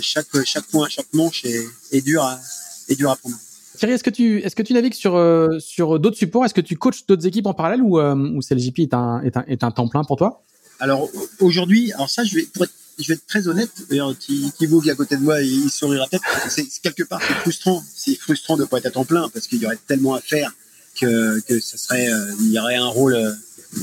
chaque 0.00 0.26
chaque 0.44 0.66
point, 0.66 0.88
chaque 0.88 1.12
manche 1.12 1.44
est, 1.44 1.64
est 1.92 2.00
dur 2.00 2.22
à 2.22 2.40
est 2.88 2.96
dur 2.96 3.10
à 3.10 3.16
prendre. 3.16 3.36
Thierry, 3.78 3.94
est-ce 3.94 4.02
que 4.02 4.10
tu 4.10 4.42
est-ce 4.42 4.56
que 4.56 4.62
tu 4.62 4.72
navigues 4.72 4.94
sur 4.94 5.16
euh, 5.16 5.58
sur 5.60 6.00
d'autres 6.00 6.16
supports? 6.16 6.44
Est-ce 6.44 6.54
que 6.54 6.60
tu 6.60 6.76
coaches 6.76 7.06
d'autres 7.06 7.26
équipes 7.26 7.46
en 7.46 7.54
parallèle 7.54 7.80
ou 7.80 7.98
euh, 7.98 8.14
ou 8.14 8.40
CLJP 8.40 8.80
est 8.80 8.94
un, 8.94 9.22
est 9.22 9.36
un 9.36 9.44
est 9.46 9.62
un 9.62 9.70
temps 9.70 9.88
plein 9.88 10.02
pour 10.02 10.16
toi? 10.16 10.42
Alors 10.80 11.08
aujourd'hui, 11.38 11.92
alors 11.92 12.10
ça 12.10 12.24
je 12.24 12.34
vais 12.34 12.42
pour 12.42 12.64
être, 12.64 12.72
je 12.98 13.06
vais 13.06 13.14
être 13.14 13.26
très 13.26 13.46
honnête. 13.46 13.70
D'ailleurs, 13.88 14.12
Thibaut 14.18 14.80
qui 14.80 14.88
est 14.88 14.92
à 14.92 14.96
côté 14.96 15.16
de 15.16 15.22
moi, 15.22 15.40
il, 15.42 15.66
il 15.66 15.70
sourira 15.70 16.06
peut-être. 16.10 16.24
C'est 16.50 16.66
quelque 16.82 17.04
part 17.04 17.20
c'est 17.22 17.34
frustrant. 17.34 17.82
C'est 17.94 18.16
frustrant 18.16 18.56
de 18.56 18.64
pas 18.64 18.78
être 18.78 18.86
à 18.86 18.90
temps 18.90 19.04
plein 19.04 19.28
parce 19.28 19.46
qu'il 19.46 19.60
y 19.62 19.66
aurait 19.66 19.78
tellement 19.86 20.14
à 20.14 20.20
faire 20.20 20.52
que 21.00 21.38
que 21.40 21.60
ça 21.60 21.76
serait 21.76 22.12
euh, 22.12 22.32
il 22.40 22.50
y 22.50 22.58
aurait 22.58 22.76
un 22.76 22.88
rôle 22.88 23.14
euh, 23.14 23.32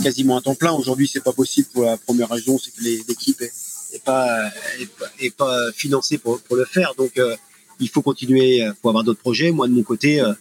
quasiment 0.03 0.37
à 0.37 0.41
temps 0.41 0.55
plein. 0.55 0.71
Aujourd'hui, 0.71 1.07
c'est 1.07 1.23
pas 1.23 1.33
possible 1.33 1.67
pour 1.73 1.83
la 1.83 1.97
première 1.97 2.29
raison, 2.29 2.57
c'est 2.57 2.71
que 2.71 2.81
l'équipe 2.83 3.41
est, 3.41 4.03
pas, 4.03 4.51
est, 5.19 5.35
pas 5.35 5.71
financée 5.73 6.17
pour, 6.17 6.41
pour 6.41 6.55
le 6.55 6.65
faire. 6.65 6.93
Donc, 6.97 7.17
euh, 7.17 7.35
il 7.79 7.89
faut 7.89 8.01
continuer, 8.01 8.57
il 8.57 8.73
faut 8.81 8.89
avoir 8.89 9.03
d'autres 9.03 9.19
projets. 9.19 9.51
Moi, 9.51 9.67
de 9.67 9.73
mon 9.73 9.83
côté, 9.83 10.21
euh, 10.21 10.33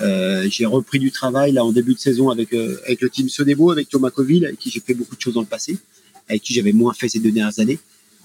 euh 0.00 0.48
j'ai 0.50 0.66
repris 0.66 0.98
du 0.98 1.12
travail 1.12 1.52
là 1.52 1.64
en 1.64 1.72
début 1.72 1.94
de 1.94 1.98
saison 1.98 2.30
avec 2.30 2.52
euh, 2.52 2.80
avec 2.84 3.00
le 3.00 3.10
team 3.10 3.28
Sodebo, 3.28 3.70
avec 3.70 3.88
Thomas 3.88 4.10
Coville, 4.10 4.46
avec 4.46 4.58
qui 4.58 4.70
j'ai 4.70 4.80
fait 4.80 4.94
beaucoup 4.94 5.14
de 5.14 5.20
choses 5.20 5.34
dans 5.34 5.40
le 5.40 5.46
passé, 5.46 5.78
avec 6.28 6.42
qui 6.42 6.54
j'avais 6.54 6.72
moins 6.72 6.94
fait 6.94 7.08
ces 7.08 7.20
deux 7.20 7.30
dernières 7.30 7.58
années. 7.58 7.78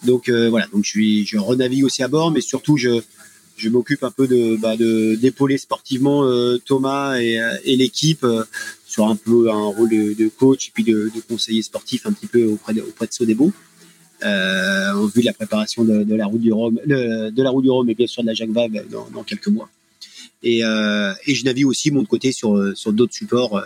Donc 0.04 0.30
voilà, 0.30 0.68
donc 0.68 0.84
je 0.84 0.90
suis, 0.90 1.26
je 1.26 1.38
aussi 1.38 2.04
à 2.04 2.08
bord, 2.08 2.30
mais 2.30 2.42
surtout 2.42 2.78
je 2.78 3.02
je 3.58 3.70
m'occupe 3.70 4.04
un 4.04 4.12
peu 4.12 4.28
de 4.28 4.58
bah, 4.58 4.76
d'épauler 4.78 5.58
sportivement 5.58 6.24
Thomas 6.66 7.20
et, 7.20 7.40
et 7.64 7.76
l'équipe 7.76 8.26
sur 8.86 9.08
un 9.08 9.16
peu 9.16 9.50
un 9.50 9.66
rôle 9.66 9.90
de, 9.90 10.30
coach 10.30 10.70
et 10.70 10.72
puis 10.74 10.84
de, 10.84 11.12
conseiller 11.28 11.62
sportif 11.62 12.06
un 12.06 12.14
petit 12.14 12.28
peu 12.28 12.46
auprès 12.46 12.74
de, 12.74 12.82
auprès 12.82 13.08
de 13.08 13.14
Sodebo. 13.14 13.52
Euh, 14.24 14.94
au 14.94 15.08
vu 15.08 15.20
de 15.20 15.26
la 15.26 15.34
préparation 15.34 15.84
de, 15.84 16.16
la 16.16 16.26
route 16.26 16.40
du 16.40 16.54
Rhum, 16.54 16.80
de, 16.86 17.44
la 17.44 17.50
route 17.50 17.64
du 17.64 17.70
Rhum 17.70 17.90
et 17.90 17.96
bien 17.96 18.08
sûr 18.08 18.24
de 18.24 18.28
la 18.28 18.34
Jacques 18.34 18.52
Vabre 18.52 18.80
dans 19.14 19.24
quelques 19.24 19.50
mois. 19.50 19.70
Et, 20.48 20.64
euh, 20.64 21.12
et, 21.26 21.34
je 21.34 21.44
navigue 21.44 21.66
aussi 21.66 21.90
mon 21.90 22.06
côté 22.06 22.32
sur 22.32 22.78
sur 22.78 22.94
d'autres 22.94 23.16
supports 23.16 23.64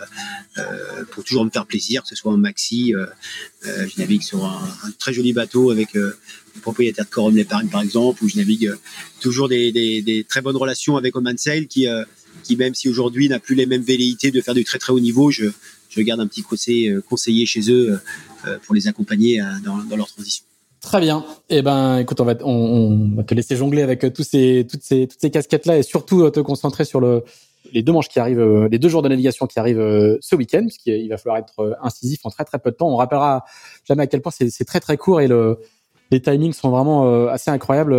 euh, 0.56 1.04
pour 1.10 1.22
toujours 1.24 1.44
me 1.44 1.50
faire 1.50 1.66
plaisir, 1.66 2.02
que 2.02 2.08
ce 2.08 2.16
soit 2.16 2.32
en 2.32 2.38
maxi. 2.38 2.94
Euh, 2.94 3.04
euh 3.66 3.86
je 3.86 4.00
navigue 4.00 4.22
sur 4.22 4.46
un, 4.46 4.66
un, 4.84 4.90
très 4.98 5.12
joli 5.12 5.34
bateau 5.34 5.70
avec 5.70 5.94
euh, 5.94 6.16
le 6.54 6.60
propriétaire 6.62 7.04
de 7.04 7.10
Corum 7.10 7.36
l'épargne 7.36 7.68
par 7.68 7.82
exemple, 7.82 8.24
où 8.24 8.28
je 8.30 8.38
navigue 8.38 8.72
toujours 9.20 9.48
des, 9.48 10.26
très 10.26 10.40
bonnes 10.40 10.56
relations 10.56 10.96
avec 10.96 11.14
Oman 11.14 11.36
Sail 11.36 11.68
qui 11.68 11.86
même 12.56 12.74
si 12.74 12.88
aujourd'hui 12.88 13.28
n'a 13.28 13.38
plus 13.38 13.54
les 13.54 13.66
mêmes 13.66 13.82
velléités 13.82 14.30
de 14.30 14.40
faire 14.40 14.54
du 14.54 14.64
très 14.64 14.78
très 14.78 14.94
haut 14.94 15.00
niveau, 15.00 15.30
je, 15.30 15.46
je 15.90 16.00
garde 16.00 16.20
un 16.20 16.26
petit 16.26 16.42
conseil, 16.42 16.96
conseiller 17.08 17.44
chez 17.44 17.70
eux 17.70 18.00
pour 18.62 18.74
les 18.74 18.88
accompagner 18.88 19.42
dans 19.62 19.96
leur 19.96 20.08
transition. 20.08 20.44
Très 20.80 21.00
bien. 21.00 21.24
Eh 21.50 21.60
ben, 21.60 21.98
écoute, 21.98 22.20
on 22.20 22.24
va, 22.24 22.34
on, 22.42 23.22
te 23.26 23.34
laisser 23.34 23.54
jongler 23.54 23.82
avec 23.82 24.02
euh, 24.04 24.10
tous 24.10 24.22
ces, 24.22 24.66
toutes 24.68 24.82
ces, 24.82 25.06
toutes 25.06 25.20
ces 25.20 25.30
casquettes-là 25.30 25.76
et 25.76 25.82
surtout 25.82 26.22
euh, 26.22 26.30
te 26.30 26.40
concentrer 26.40 26.86
sur 26.86 27.00
le, 27.00 27.22
les 27.72 27.82
deux 27.82 27.92
manches 27.92 28.08
qui 28.08 28.18
arrivent, 28.18 28.40
euh, 28.40 28.68
les 28.70 28.78
deux 28.78 28.88
jours 28.88 29.02
de 29.02 29.08
navigation 29.08 29.46
qui 29.46 29.58
arrivent 29.58 30.18
ce 30.20 30.36
week-end, 30.36 30.62
puisqu'il 30.62 31.08
va 31.10 31.18
falloir 31.18 31.38
être 31.38 31.78
incisif 31.82 32.20
en 32.24 32.30
très 32.30 32.44
très 32.44 32.58
peu 32.58 32.70
de 32.70 32.76
temps. 32.76 32.88
On 32.88 32.96
rappellera 32.96 33.44
jamais 33.86 34.04
à 34.04 34.06
quel 34.06 34.22
point 34.22 34.32
c'est 34.32 34.64
très 34.64 34.80
très 34.80 34.96
court 34.96 35.20
et 35.20 35.28
le, 35.28 35.58
les 36.10 36.20
timings 36.20 36.52
sont 36.52 36.70
vraiment 36.70 37.28
assez 37.28 37.50
incroyables. 37.50 37.96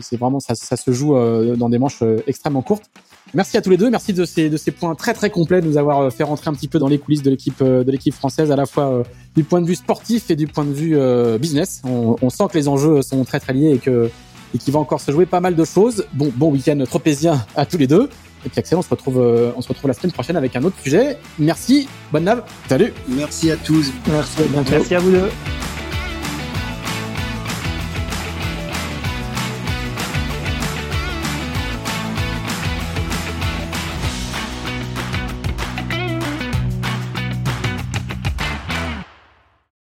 c'est 0.00 0.16
vraiment 0.16 0.40
ça, 0.40 0.54
ça 0.54 0.76
se 0.76 0.92
joue 0.92 1.14
dans 1.56 1.68
des 1.68 1.78
manches 1.78 2.02
extrêmement 2.26 2.62
courtes. 2.62 2.90
Merci 3.34 3.56
à 3.56 3.62
tous 3.62 3.70
les 3.70 3.76
deux. 3.76 3.88
Merci 3.88 4.12
de 4.12 4.24
ces, 4.24 4.50
de 4.50 4.56
ces 4.56 4.70
points 4.70 4.94
très 4.94 5.14
très 5.14 5.30
complets 5.30 5.62
de 5.62 5.66
nous 5.66 5.78
avoir 5.78 6.00
euh, 6.00 6.10
fait 6.10 6.24
rentrer 6.24 6.50
un 6.50 6.54
petit 6.54 6.68
peu 6.68 6.78
dans 6.78 6.88
les 6.88 6.98
coulisses 6.98 7.22
de 7.22 7.30
l'équipe 7.30 7.62
euh, 7.62 7.82
de 7.82 7.90
l'équipe 7.90 8.14
française, 8.14 8.50
à 8.50 8.56
la 8.56 8.66
fois 8.66 8.92
euh, 8.92 9.02
du 9.34 9.42
point 9.42 9.62
de 9.62 9.66
vue 9.66 9.74
sportif 9.74 10.30
et 10.30 10.36
du 10.36 10.46
point 10.46 10.64
de 10.64 10.72
vue 10.72 10.98
business. 11.38 11.82
On, 11.84 12.16
on, 12.20 12.30
sent 12.30 12.44
que 12.50 12.58
les 12.58 12.68
enjeux 12.68 13.00
sont 13.02 13.24
très 13.24 13.40
très 13.40 13.54
liés 13.54 13.72
et 13.74 13.78
que 13.78 14.10
et 14.54 14.58
qu'il 14.58 14.72
va 14.74 14.80
encore 14.80 15.00
se 15.00 15.10
jouer 15.10 15.24
pas 15.24 15.40
mal 15.40 15.54
de 15.54 15.64
choses. 15.64 16.04
Bon 16.12 16.30
bon 16.34 16.50
week-end 16.50 16.82
tropézien 16.84 17.44
à 17.56 17.64
tous 17.64 17.78
les 17.78 17.86
deux. 17.86 18.10
Et 18.44 18.48
puis 18.48 18.58
excellent, 18.58 18.80
on 18.80 18.82
se 18.82 18.90
retrouve 18.90 19.18
on 19.56 19.62
se 19.62 19.68
retrouve 19.68 19.88
la 19.88 19.94
semaine 19.94 20.12
prochaine 20.12 20.36
avec 20.36 20.54
un 20.56 20.64
autre 20.64 20.76
sujet. 20.82 21.16
Merci, 21.38 21.88
bonne 22.12 22.24
nav, 22.24 22.42
salut. 22.68 22.92
Merci 23.08 23.50
à 23.50 23.56
tous. 23.56 23.90
Merci, 24.10 24.42
à 24.42 24.60
Merci 24.70 24.94
à 24.94 24.98
vous 24.98 25.10
deux. 25.10 25.28